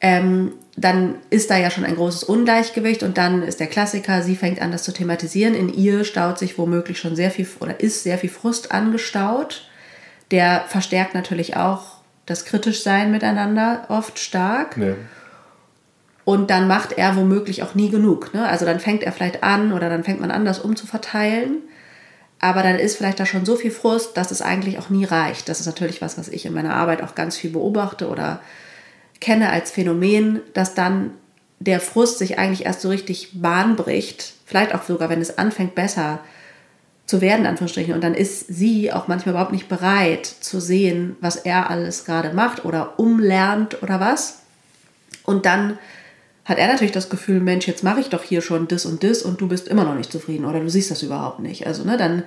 Ähm, 0.00 0.52
dann 0.76 1.16
ist 1.30 1.50
da 1.50 1.56
ja 1.56 1.70
schon 1.70 1.84
ein 1.84 1.96
großes 1.96 2.22
Ungleichgewicht 2.24 3.02
und 3.02 3.18
dann 3.18 3.42
ist 3.42 3.58
der 3.58 3.66
Klassiker, 3.66 4.22
sie 4.22 4.36
fängt 4.36 4.62
an, 4.62 4.70
das 4.70 4.84
zu 4.84 4.92
thematisieren. 4.92 5.54
In 5.54 5.72
ihr 5.72 6.04
staut 6.04 6.38
sich 6.38 6.56
womöglich 6.56 7.00
schon 7.00 7.16
sehr 7.16 7.32
viel 7.32 7.48
oder 7.58 7.80
ist 7.80 8.04
sehr 8.04 8.18
viel 8.18 8.30
Frust 8.30 8.70
angestaut. 8.70 9.67
Der 10.30 10.64
verstärkt 10.68 11.14
natürlich 11.14 11.56
auch 11.56 11.98
das 12.26 12.44
Kritischsein 12.44 13.10
miteinander 13.10 13.86
oft 13.88 14.18
stark. 14.18 14.76
Ja. 14.76 14.94
Und 16.24 16.50
dann 16.50 16.68
macht 16.68 16.92
er 16.92 17.16
womöglich 17.16 17.62
auch 17.62 17.74
nie 17.74 17.88
genug. 17.88 18.34
Ne? 18.34 18.46
Also 18.46 18.66
dann 18.66 18.80
fängt 18.80 19.02
er 19.02 19.12
vielleicht 19.12 19.42
an 19.42 19.72
oder 19.72 19.88
dann 19.88 20.04
fängt 20.04 20.20
man 20.20 20.30
an, 20.30 20.44
das 20.44 20.58
umzuverteilen. 20.58 21.62
Aber 22.38 22.62
dann 22.62 22.76
ist 22.76 22.96
vielleicht 22.96 23.18
da 23.18 23.26
schon 23.26 23.46
so 23.46 23.56
viel 23.56 23.70
Frust, 23.70 24.16
dass 24.16 24.30
es 24.30 24.42
eigentlich 24.42 24.78
auch 24.78 24.90
nie 24.90 25.06
reicht. 25.06 25.48
Das 25.48 25.58
ist 25.58 25.66
natürlich 25.66 26.02
was, 26.02 26.18
was 26.18 26.28
ich 26.28 26.44
in 26.44 26.52
meiner 26.52 26.74
Arbeit 26.74 27.02
auch 27.02 27.14
ganz 27.14 27.36
viel 27.36 27.50
beobachte 27.50 28.08
oder 28.08 28.40
kenne 29.20 29.50
als 29.50 29.70
Phänomen, 29.70 30.40
dass 30.52 30.74
dann 30.74 31.12
der 31.60 31.80
Frust 31.80 32.18
sich 32.18 32.38
eigentlich 32.38 32.66
erst 32.66 32.82
so 32.82 32.90
richtig 32.90 33.40
Bahn 33.40 33.74
bricht. 33.74 34.34
Vielleicht 34.44 34.74
auch 34.74 34.82
sogar, 34.82 35.08
wenn 35.08 35.20
es 35.20 35.38
anfängt, 35.38 35.74
besser 35.74 36.20
zu 36.20 36.37
werden, 37.20 37.46
Anführungsstrichen. 37.46 37.94
Und 37.94 38.04
dann 38.04 38.14
ist 38.14 38.46
sie 38.48 38.92
auch 38.92 39.08
manchmal 39.08 39.32
überhaupt 39.34 39.52
nicht 39.52 39.68
bereit 39.68 40.26
zu 40.26 40.60
sehen, 40.60 41.16
was 41.20 41.36
er 41.36 41.70
alles 41.70 42.04
gerade 42.04 42.34
macht 42.34 42.64
oder 42.64 42.98
umlernt 42.98 43.82
oder 43.82 43.98
was. 43.98 44.40
Und 45.24 45.46
dann 45.46 45.78
hat 46.44 46.58
er 46.58 46.68
natürlich 46.68 46.92
das 46.92 47.10
Gefühl, 47.10 47.40
Mensch, 47.40 47.66
jetzt 47.66 47.82
mache 47.82 48.00
ich 48.00 48.08
doch 48.08 48.22
hier 48.22 48.42
schon 48.42 48.68
das 48.68 48.86
und 48.86 49.02
das 49.02 49.22
und 49.22 49.40
du 49.40 49.48
bist 49.48 49.68
immer 49.68 49.84
noch 49.84 49.94
nicht 49.94 50.12
zufrieden 50.12 50.44
oder 50.44 50.60
du 50.60 50.68
siehst 50.70 50.90
das 50.90 51.02
überhaupt 51.02 51.40
nicht. 51.40 51.66
Also, 51.66 51.84
ne, 51.84 51.96
dann 51.96 52.22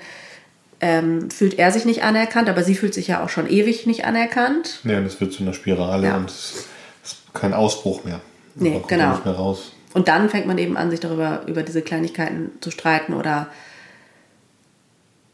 ähm, 0.80 1.30
fühlt 1.30 1.60
er 1.60 1.72
sich 1.72 1.86
nicht 1.86 2.04
anerkannt, 2.04 2.50
aber 2.50 2.64
sie 2.64 2.76
fühlt 2.76 2.94
sich 2.94 3.08
ja 3.08 3.24
auch 3.24 3.30
schon 3.30 3.48
ewig 3.48 3.86
nicht 3.86 4.06
anerkannt. 4.06 4.80
Ja, 4.84 4.98
und 4.98 5.06
es 5.06 5.22
wird 5.22 5.34
zu 5.34 5.44
einer 5.44 5.54
Spirale 5.54 6.08
ja. 6.08 6.18
und 6.18 6.30
es 6.30 6.66
ist 7.04 7.18
kein 7.34 7.54
Ausbruch 7.54 8.04
mehr. 8.04 8.20
Nee, 8.56 8.82
genau. 8.88 9.12
Nicht 9.12 9.26
mehr 9.26 9.36
raus. 9.36 9.72
Und 9.94 10.08
dann 10.08 10.30
fängt 10.30 10.48
man 10.48 10.58
eben 10.58 10.78
an, 10.78 10.90
sich 10.90 11.00
darüber 11.00 11.44
über 11.48 11.64
diese 11.64 11.82
Kleinigkeiten 11.82 12.52
zu 12.62 12.72
streiten 12.72 13.14
oder 13.14 13.48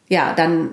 ja, 0.07 0.33
dann 0.33 0.71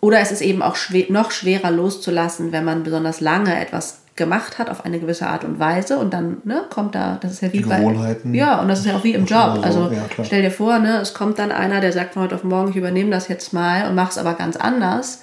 oder 0.00 0.18
es 0.18 0.32
ist 0.32 0.40
eben 0.40 0.62
auch 0.62 0.74
schwer, 0.74 1.06
noch 1.10 1.30
schwerer 1.30 1.70
loszulassen, 1.70 2.50
wenn 2.50 2.64
man 2.64 2.82
besonders 2.82 3.20
lange 3.20 3.58
etwas 3.58 4.02
gemacht 4.16 4.58
hat 4.58 4.68
auf 4.68 4.84
eine 4.84 4.98
gewisse 4.98 5.26
Art 5.26 5.44
und 5.44 5.58
Weise 5.58 5.96
und 5.98 6.12
dann 6.12 6.38
ne, 6.44 6.64
kommt 6.68 6.94
da, 6.94 7.18
das 7.22 7.32
ist 7.32 7.42
ja 7.42 7.52
wie 7.52 7.58
Die 7.58 7.62
Gewohnheiten. 7.62 8.32
Bei, 8.32 8.38
ja, 8.38 8.60
und 8.60 8.68
das 8.68 8.80
ist 8.80 8.86
ja 8.86 8.96
auch 8.96 9.04
wie 9.04 9.14
im 9.14 9.24
Job. 9.24 9.56
So. 9.56 9.62
Also 9.62 9.90
ja, 9.92 10.24
stell 10.24 10.42
dir 10.42 10.50
vor, 10.50 10.78
ne, 10.80 10.98
es 11.00 11.14
kommt 11.14 11.38
dann 11.38 11.52
einer, 11.52 11.80
der 11.80 11.92
sagt 11.92 12.14
von 12.14 12.24
heute 12.24 12.34
auf 12.34 12.44
morgen, 12.44 12.70
ich 12.70 12.76
übernehme 12.76 13.10
das 13.10 13.28
jetzt 13.28 13.52
mal 13.52 13.88
und 13.88 13.94
mache 13.94 14.10
es 14.10 14.18
aber 14.18 14.34
ganz 14.34 14.56
anders. 14.56 15.22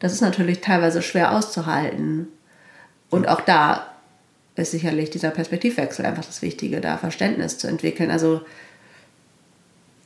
Das 0.00 0.12
ist 0.12 0.20
natürlich 0.20 0.60
teilweise 0.62 1.02
schwer 1.02 1.36
auszuhalten. 1.36 2.28
Und 3.10 3.28
auch 3.28 3.40
da 3.40 3.86
ist 4.56 4.72
sicherlich 4.72 5.10
dieser 5.10 5.30
Perspektivwechsel 5.30 6.04
einfach 6.04 6.24
das 6.24 6.42
Wichtige, 6.42 6.80
da 6.80 6.96
Verständnis 6.96 7.58
zu 7.58 7.68
entwickeln. 7.68 8.10
Also 8.10 8.40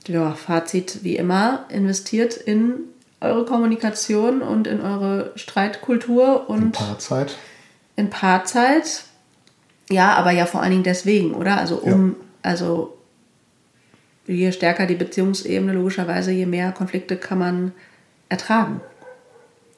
ja, 0.09 0.33
Fazit 0.33 1.05
wie 1.05 1.17
immer, 1.17 1.67
investiert 1.69 2.37
in 2.37 2.81
eure 3.21 3.45
Kommunikation 3.45 4.43
und 4.43 4.67
in 4.67 4.81
eure 4.81 5.33
Streitkultur 5.37 6.49
und 6.49 6.63
in 6.63 6.73
Paarzeit. 6.73 7.37
In 7.97 8.11
Paarzeit. 8.11 9.05
Ja, 9.91 10.15
aber 10.15 10.31
ja 10.31 10.47
vor 10.47 10.63
allen 10.63 10.71
Dingen 10.71 10.83
deswegen, 10.85 11.35
oder? 11.35 11.59
Also 11.59 11.77
um, 11.77 12.11
ja. 12.11 12.17
also 12.43 12.99
je 14.27 14.53
stärker 14.53 14.87
die 14.87 14.95
Beziehungsebene, 14.95 15.73
logischerweise, 15.73 16.31
je 16.31 16.47
mehr 16.47 16.73
Konflikte 16.73 17.17
kann 17.17 17.39
man 17.39 17.73
ertragen. 18.29 18.81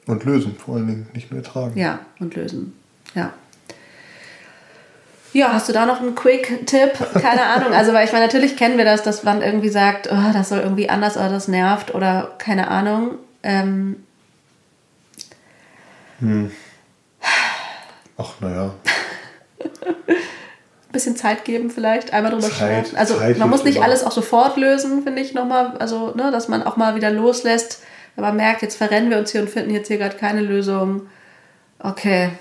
Und 0.07 0.25
lösen, 0.25 0.55
vor 0.57 0.75
allen 0.75 0.87
Dingen, 0.87 1.07
nicht 1.13 1.31
nur 1.31 1.39
ertragen. 1.39 1.79
Ja, 1.79 1.99
und 2.19 2.35
lösen. 2.35 2.73
Ja. 3.15 3.33
Ja, 5.33 5.53
hast 5.53 5.69
du 5.69 5.73
da 5.73 5.85
noch 5.85 6.01
einen 6.01 6.13
Quick-Tipp? 6.13 6.91
Keine 7.21 7.43
Ahnung. 7.43 7.73
Also, 7.73 7.93
weil 7.93 8.05
ich 8.05 8.11
meine, 8.11 8.25
natürlich 8.25 8.57
kennen 8.57 8.77
wir 8.77 8.83
das, 8.83 9.01
dass 9.01 9.23
man 9.23 9.41
irgendwie 9.41 9.69
sagt, 9.69 10.09
oh, 10.11 10.33
das 10.33 10.49
soll 10.49 10.59
irgendwie 10.59 10.89
anders 10.89 11.15
oder 11.15 11.29
das 11.29 11.47
nervt 11.47 11.95
oder 11.95 12.35
keine 12.37 12.67
Ahnung. 12.67 13.15
Ähm 13.41 14.03
hm. 16.19 16.51
Ach, 18.17 18.33
naja. 18.41 18.73
Ein 19.87 20.15
bisschen 20.91 21.15
Zeit 21.15 21.45
geben 21.45 21.71
vielleicht, 21.71 22.11
einmal 22.11 22.33
drüber 22.33 22.49
sprechen. 22.49 22.97
Also 22.97 23.17
Zeit 23.17 23.37
man 23.37 23.49
muss 23.49 23.63
nicht 23.63 23.77
immer. 23.77 23.85
alles 23.85 24.03
auch 24.03 24.11
sofort 24.11 24.57
lösen, 24.57 25.03
finde 25.03 25.21
ich 25.21 25.33
nochmal. 25.33 25.77
Also, 25.77 26.13
ne, 26.13 26.29
dass 26.31 26.49
man 26.49 26.61
auch 26.63 26.75
mal 26.75 26.95
wieder 26.95 27.09
loslässt, 27.09 27.83
wenn 28.15 28.25
man 28.25 28.35
merkt, 28.35 28.63
jetzt 28.63 28.75
verrennen 28.75 29.09
wir 29.09 29.17
uns 29.17 29.31
hier 29.31 29.41
und 29.41 29.49
finden 29.49 29.73
jetzt 29.73 29.87
hier 29.87 29.97
gerade 29.97 30.17
keine 30.17 30.41
Lösung. 30.41 31.07
Okay, 31.79 32.31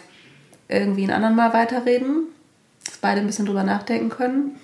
irgendwie 0.68 1.04
einen 1.04 1.12
anderen 1.12 1.36
mal 1.36 1.52
weiterreden 1.52 2.26
dass 2.84 2.98
beide 2.98 3.20
ein 3.20 3.26
bisschen 3.26 3.46
drüber 3.46 3.62
nachdenken 3.62 4.08
können? 4.08 4.56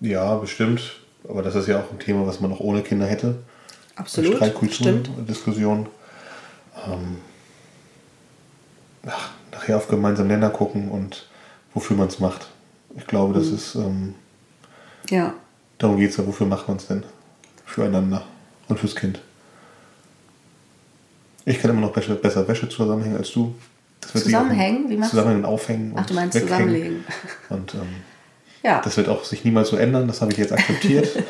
Ja, 0.00 0.36
bestimmt. 0.36 1.00
Aber 1.28 1.42
das 1.42 1.54
ist 1.54 1.68
ja 1.68 1.80
auch 1.80 1.90
ein 1.92 1.98
Thema, 1.98 2.26
was 2.26 2.40
man 2.40 2.52
auch 2.52 2.60
ohne 2.60 2.82
Kinder 2.82 3.06
hätte. 3.06 3.36
Absolut. 3.96 4.36
Streitkultur, 4.36 4.74
stimmt. 4.74 5.10
Diskussion. 5.28 5.88
Ähm, 6.86 7.18
ach, 9.06 9.30
nachher 9.52 9.76
auf 9.76 9.88
gemeinsamen 9.88 10.28
Nenner 10.28 10.50
gucken 10.50 10.90
und 10.90 11.28
wofür 11.74 11.96
man 11.96 12.08
es 12.08 12.18
macht. 12.18 12.48
Ich 12.96 13.06
glaube, 13.06 13.34
das 13.34 13.48
mhm. 13.48 13.54
ist. 13.54 13.74
Ähm, 13.74 14.14
ja. 15.10 15.34
Darum 15.78 15.96
geht 15.98 16.10
es 16.10 16.16
ja, 16.16 16.26
wofür 16.26 16.46
macht 16.46 16.68
man 16.68 16.76
es 16.76 16.86
denn? 16.86 17.04
Füreinander 17.64 18.24
und 18.68 18.78
fürs 18.78 18.94
Kind. 18.94 19.20
Ich 21.44 21.60
kann 21.60 21.70
immer 21.70 21.80
noch 21.80 21.92
besser, 21.92 22.14
besser 22.14 22.46
Wäsche 22.46 22.68
zusammenhängen 22.68 23.16
als 23.16 23.32
du. 23.32 23.54
Zusammenhängen? 24.08 24.88
Wie 24.88 25.00
Zusammenhängen, 25.00 25.44
aufhängen. 25.44 25.92
Ach, 25.96 26.06
du 26.06 26.14
meinst 26.14 26.34
weghängen. 26.34 26.52
zusammenlegen. 26.52 27.04
Und 27.48 27.74
ähm, 27.74 27.88
ja. 28.62 28.80
das 28.82 28.96
wird 28.96 29.08
auch 29.08 29.24
sich 29.24 29.44
niemals 29.44 29.68
so 29.68 29.76
ändern, 29.76 30.06
das 30.06 30.20
habe 30.20 30.32
ich 30.32 30.38
jetzt 30.38 30.52
akzeptiert. 30.52 31.08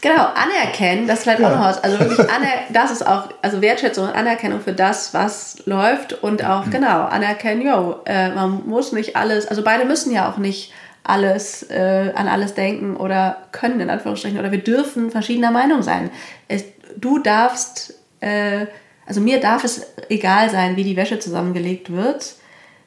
genau, 0.00 0.28
anerkennen, 0.34 1.06
das 1.06 1.18
ist 1.18 1.22
vielleicht 1.24 1.40
ja. 1.40 1.50
auch 1.50 1.56
noch 1.56 1.64
was. 1.64 1.82
Also 1.82 1.98
wirklich, 1.98 2.26
das 2.72 2.90
ist 2.90 3.06
auch, 3.06 3.28
also 3.42 3.60
Wertschätzung 3.60 4.08
und 4.08 4.14
Anerkennung 4.14 4.60
für 4.60 4.72
das, 4.72 5.14
was 5.14 5.62
läuft 5.66 6.22
und 6.22 6.44
auch, 6.44 6.66
mhm. 6.66 6.70
genau, 6.70 7.04
anerkennen, 7.04 7.62
yo, 7.62 8.00
äh, 8.04 8.30
man 8.30 8.66
muss 8.66 8.92
nicht 8.92 9.16
alles, 9.16 9.48
also 9.48 9.64
beide 9.64 9.84
müssen 9.84 10.12
ja 10.12 10.30
auch 10.30 10.38
nicht 10.38 10.72
alles, 11.04 11.64
äh, 11.64 12.12
an 12.14 12.28
alles 12.28 12.54
denken 12.54 12.96
oder 12.96 13.38
können, 13.50 13.80
in 13.80 13.90
Anführungsstrichen, 13.90 14.38
oder 14.38 14.52
wir 14.52 14.62
dürfen 14.62 15.10
verschiedener 15.10 15.50
Meinung 15.50 15.82
sein. 15.82 16.10
Es, 16.48 16.64
du 16.96 17.18
darfst 17.18 17.94
äh, 18.20 18.66
also 19.06 19.20
mir 19.20 19.40
darf 19.40 19.64
es 19.64 19.86
egal 20.08 20.50
sein, 20.50 20.76
wie 20.76 20.84
die 20.84 20.96
Wäsche 20.96 21.18
zusammengelegt 21.18 21.92
wird, 21.92 22.36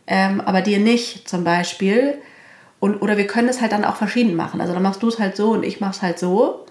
ähm, 0.08 0.42
aber 0.42 0.62
dir 0.62 0.80
nicht 0.80 1.28
zum 1.28 1.44
Beispiel. 1.44 2.16
Und, 2.80 3.02
oder 3.02 3.18
wir 3.18 3.28
können 3.28 3.50
es 3.50 3.62
halt 3.62 3.72
dann 3.72 3.86
auch 3.86 3.96
verschieden 3.96 4.36
machen. 4.36 4.62
Also 4.62 4.74
dann 4.74 4.84
machst 4.84 5.02
du 5.02 5.08
es 5.08 5.20
halt 5.20 5.36
so 5.36 5.52
und 5.52 5.64
ich 5.64 5.80
mach's 5.80 6.02
halt 6.02 6.20
so. 6.20 6.66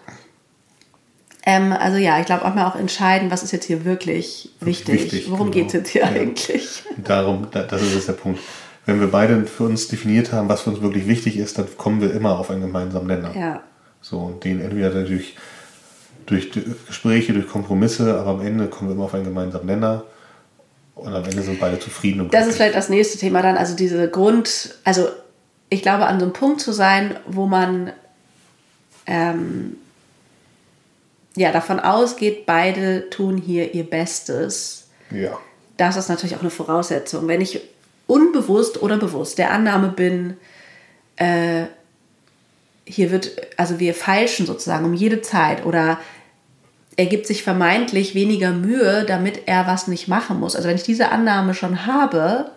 Ähm, 1.46 1.72
also 1.72 1.98
ja, 1.98 2.20
ich 2.20 2.26
glaube 2.26 2.44
auch 2.44 2.54
mal 2.54 2.66
auch 2.66 2.76
entscheiden, 2.76 3.30
was 3.30 3.42
ist 3.42 3.52
jetzt 3.52 3.66
hier 3.66 3.84
wirklich 3.84 4.50
wichtig. 4.60 5.02
wichtig 5.02 5.30
Worum 5.30 5.50
genau. 5.50 5.52
geht 5.52 5.66
es 5.66 5.72
jetzt 5.72 5.90
hier 5.90 6.02
ja. 6.02 6.08
eigentlich? 6.08 6.84
Darum, 6.96 7.48
das 7.50 7.82
ist 7.82 7.94
jetzt 7.94 8.08
der 8.08 8.14
Punkt. 8.14 8.40
Wenn 8.86 9.00
wir 9.00 9.08
beide 9.08 9.44
für 9.46 9.64
uns 9.64 9.88
definiert 9.88 10.32
haben, 10.32 10.48
was 10.48 10.62
für 10.62 10.70
uns 10.70 10.80
wirklich 10.80 11.06
wichtig 11.06 11.36
ist, 11.36 11.58
dann 11.58 11.66
kommen 11.76 12.00
wir 12.00 12.12
immer 12.12 12.38
auf 12.38 12.50
einen 12.50 12.62
gemeinsamen 12.62 13.06
Nenner. 13.06 13.36
Ja. 13.36 13.62
So, 14.00 14.18
und 14.18 14.44
den 14.44 14.60
entweder 14.60 14.90
natürlich 14.90 15.36
durch 16.26 16.50
Gespräche, 16.86 17.32
durch 17.32 17.48
Kompromisse, 17.48 18.18
aber 18.18 18.30
am 18.30 18.40
Ende 18.40 18.68
kommen 18.68 18.90
wir 18.90 18.94
immer 18.94 19.04
auf 19.04 19.14
einen 19.14 19.24
gemeinsamen 19.24 19.66
Nenner. 19.66 20.04
Und 20.94 21.12
am 21.12 21.24
Ende 21.24 21.42
sind 21.42 21.58
beide 21.58 21.78
zufrieden. 21.78 22.20
Und 22.20 22.32
das 22.32 22.46
ist 22.46 22.56
vielleicht 22.56 22.76
das 22.76 22.88
nächste 22.88 23.18
Thema 23.18 23.42
dann, 23.42 23.56
also 23.56 23.74
diese 23.74 24.08
Grund, 24.08 24.76
also 24.84 25.08
ich 25.68 25.82
glaube, 25.82 26.06
an 26.06 26.20
so 26.20 26.26
einem 26.26 26.32
Punkt 26.32 26.60
zu 26.60 26.72
sein, 26.72 27.16
wo 27.26 27.46
man 27.46 27.92
ähm, 29.06 29.76
ja 31.36 31.50
davon 31.50 31.80
ausgeht, 31.80 32.46
beide 32.46 33.10
tun 33.10 33.36
hier 33.38 33.74
ihr 33.74 33.88
Bestes. 33.88 34.88
Ja. 35.10 35.36
Das 35.76 35.96
ist 35.96 36.08
natürlich 36.08 36.36
auch 36.36 36.42
eine 36.42 36.50
Voraussetzung. 36.50 37.26
Wenn 37.26 37.40
ich 37.40 37.60
unbewusst 38.06 38.80
oder 38.80 38.96
bewusst 38.96 39.38
der 39.38 39.50
Annahme 39.50 39.88
bin, 39.88 40.36
äh, 41.16 41.64
hier 42.86 43.10
wird, 43.10 43.32
also 43.56 43.80
wir 43.80 43.94
feilschen 43.94 44.46
sozusagen 44.46 44.84
um 44.84 44.94
jede 44.94 45.22
Zeit 45.22 45.64
oder 45.64 45.98
er 46.96 47.06
gibt 47.06 47.26
sich 47.26 47.42
vermeintlich 47.42 48.14
weniger 48.14 48.52
Mühe, 48.52 49.04
damit 49.04 49.42
er 49.46 49.66
was 49.66 49.88
nicht 49.88 50.08
machen 50.08 50.38
muss. 50.38 50.54
Also 50.54 50.68
wenn 50.68 50.76
ich 50.76 50.82
diese 50.84 51.10
Annahme 51.10 51.54
schon 51.54 51.86
habe, 51.86 52.52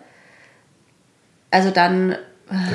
also 1.50 1.70
dann, 1.70 2.16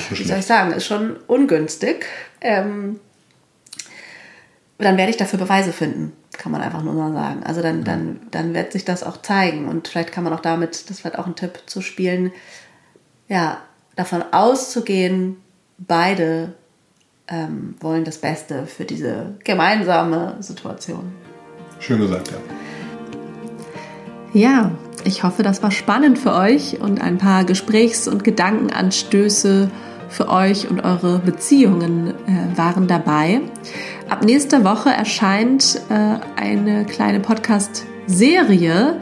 wie 0.09 0.24
soll 0.24 0.39
ich 0.39 0.45
sagen, 0.45 0.72
ist 0.72 0.86
schon 0.86 1.18
ungünstig. 1.28 2.05
Ähm, 2.41 2.99
dann 4.78 4.97
werde 4.97 5.11
ich 5.11 5.18
dafür 5.18 5.39
Beweise 5.39 5.72
finden, 5.72 6.11
kann 6.34 6.51
man 6.51 6.61
einfach 6.61 6.84
nur 6.84 6.93
mal 6.93 7.14
sagen. 7.14 7.43
Also 7.43 7.61
dann, 7.61 7.84
dann, 7.84 8.20
dann 8.32 8.53
wird 8.53 8.74
sich 8.74 8.84
das 8.84 9.03
auch 9.03 9.22
zeigen 9.22 9.68
und 9.70 9.88
vielleicht 9.88 10.11
kann 10.11 10.24
man 10.24 10.34
auch 10.34 10.41
damit, 10.41 10.89
das 10.89 11.03
wird 11.03 11.18
auch 11.18 11.28
ein 11.28 11.36
Tipp 11.36 11.61
zu 11.68 11.82
spielen, 11.82 12.34
ja, 13.30 13.61
davon 13.95 14.24
auszugehen, 14.32 15.38
beide 15.78 16.53
ähm, 17.28 17.76
wollen 17.80 18.03
das 18.03 18.18
Beste 18.18 18.66
für 18.66 18.84
diese 18.84 19.36
gemeinsame 19.43 20.36
Situation. 20.39 21.14
Schön 21.86 22.00
gesagt, 22.00 22.32
ja. 22.32 22.38
Ja, 24.34 24.72
ich 25.04 25.24
hoffe, 25.24 25.44
das 25.44 25.62
war 25.62 25.72
spannend 25.72 26.18
für 26.18 26.34
euch 26.34 26.80
und 26.80 27.02
ein 27.02 27.18
paar 27.18 27.44
Gesprächs- 27.44 28.08
und 28.08 28.24
Gedankenanstöße 28.24 29.70
für 30.08 30.30
euch 30.30 30.70
und 30.70 30.86
eure 30.86 31.20
Beziehungen 31.20 32.14
äh, 32.26 32.58
waren 32.58 32.88
dabei. 32.88 33.42
Ab 34.10 34.24
nächster 34.24 34.64
Woche 34.64 34.92
erscheint 34.92 35.82
äh, 35.90 36.42
eine 36.42 36.86
kleine 36.86 37.20
Podcast-Serie. 37.20 39.02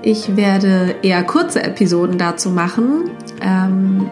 Ich 0.00 0.34
werde 0.34 0.94
eher 1.02 1.22
kurze 1.24 1.62
Episoden 1.62 2.16
dazu 2.16 2.48
machen. 2.48 3.10
Ähm, 3.42 4.08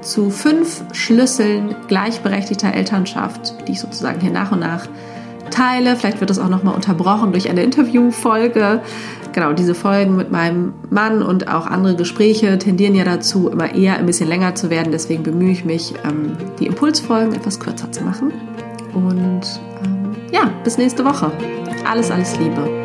zu 0.00 0.30
fünf 0.30 0.82
Schlüsseln 0.94 1.76
gleichberechtigter 1.86 2.74
Elternschaft, 2.74 3.68
die 3.68 3.72
ich 3.72 3.80
sozusagen 3.80 4.20
hier 4.20 4.32
nach 4.32 4.50
und 4.50 4.60
nach 4.60 4.88
teile. 5.50 5.96
Vielleicht 5.96 6.20
wird 6.20 6.30
es 6.30 6.38
auch 6.38 6.48
nochmal 6.48 6.74
unterbrochen 6.74 7.32
durch 7.32 7.48
eine 7.50 7.62
Interviewfolge. 7.62 8.80
Genau, 9.32 9.52
diese 9.52 9.74
Folgen 9.74 10.16
mit 10.16 10.32
meinem 10.32 10.74
Mann 10.90 11.22
und 11.22 11.48
auch 11.48 11.66
andere 11.66 11.94
Gespräche 11.94 12.58
tendieren 12.58 12.94
ja 12.94 13.04
dazu, 13.04 13.48
immer 13.48 13.74
eher 13.74 13.96
ein 13.96 14.06
bisschen 14.06 14.28
länger 14.28 14.54
zu 14.54 14.70
werden. 14.70 14.90
Deswegen 14.90 15.22
bemühe 15.22 15.52
ich 15.52 15.64
mich, 15.64 15.94
ähm, 16.04 16.36
die 16.58 16.66
Impulsfolgen 16.66 17.34
etwas 17.34 17.60
kürzer 17.60 17.92
zu 17.92 18.02
machen. 18.02 18.32
Und 18.92 19.60
ähm, 19.84 20.16
ja, 20.32 20.50
bis 20.64 20.78
nächste 20.78 21.04
Woche. 21.04 21.30
Alles, 21.88 22.10
alles 22.10 22.38
Liebe. 22.38 22.79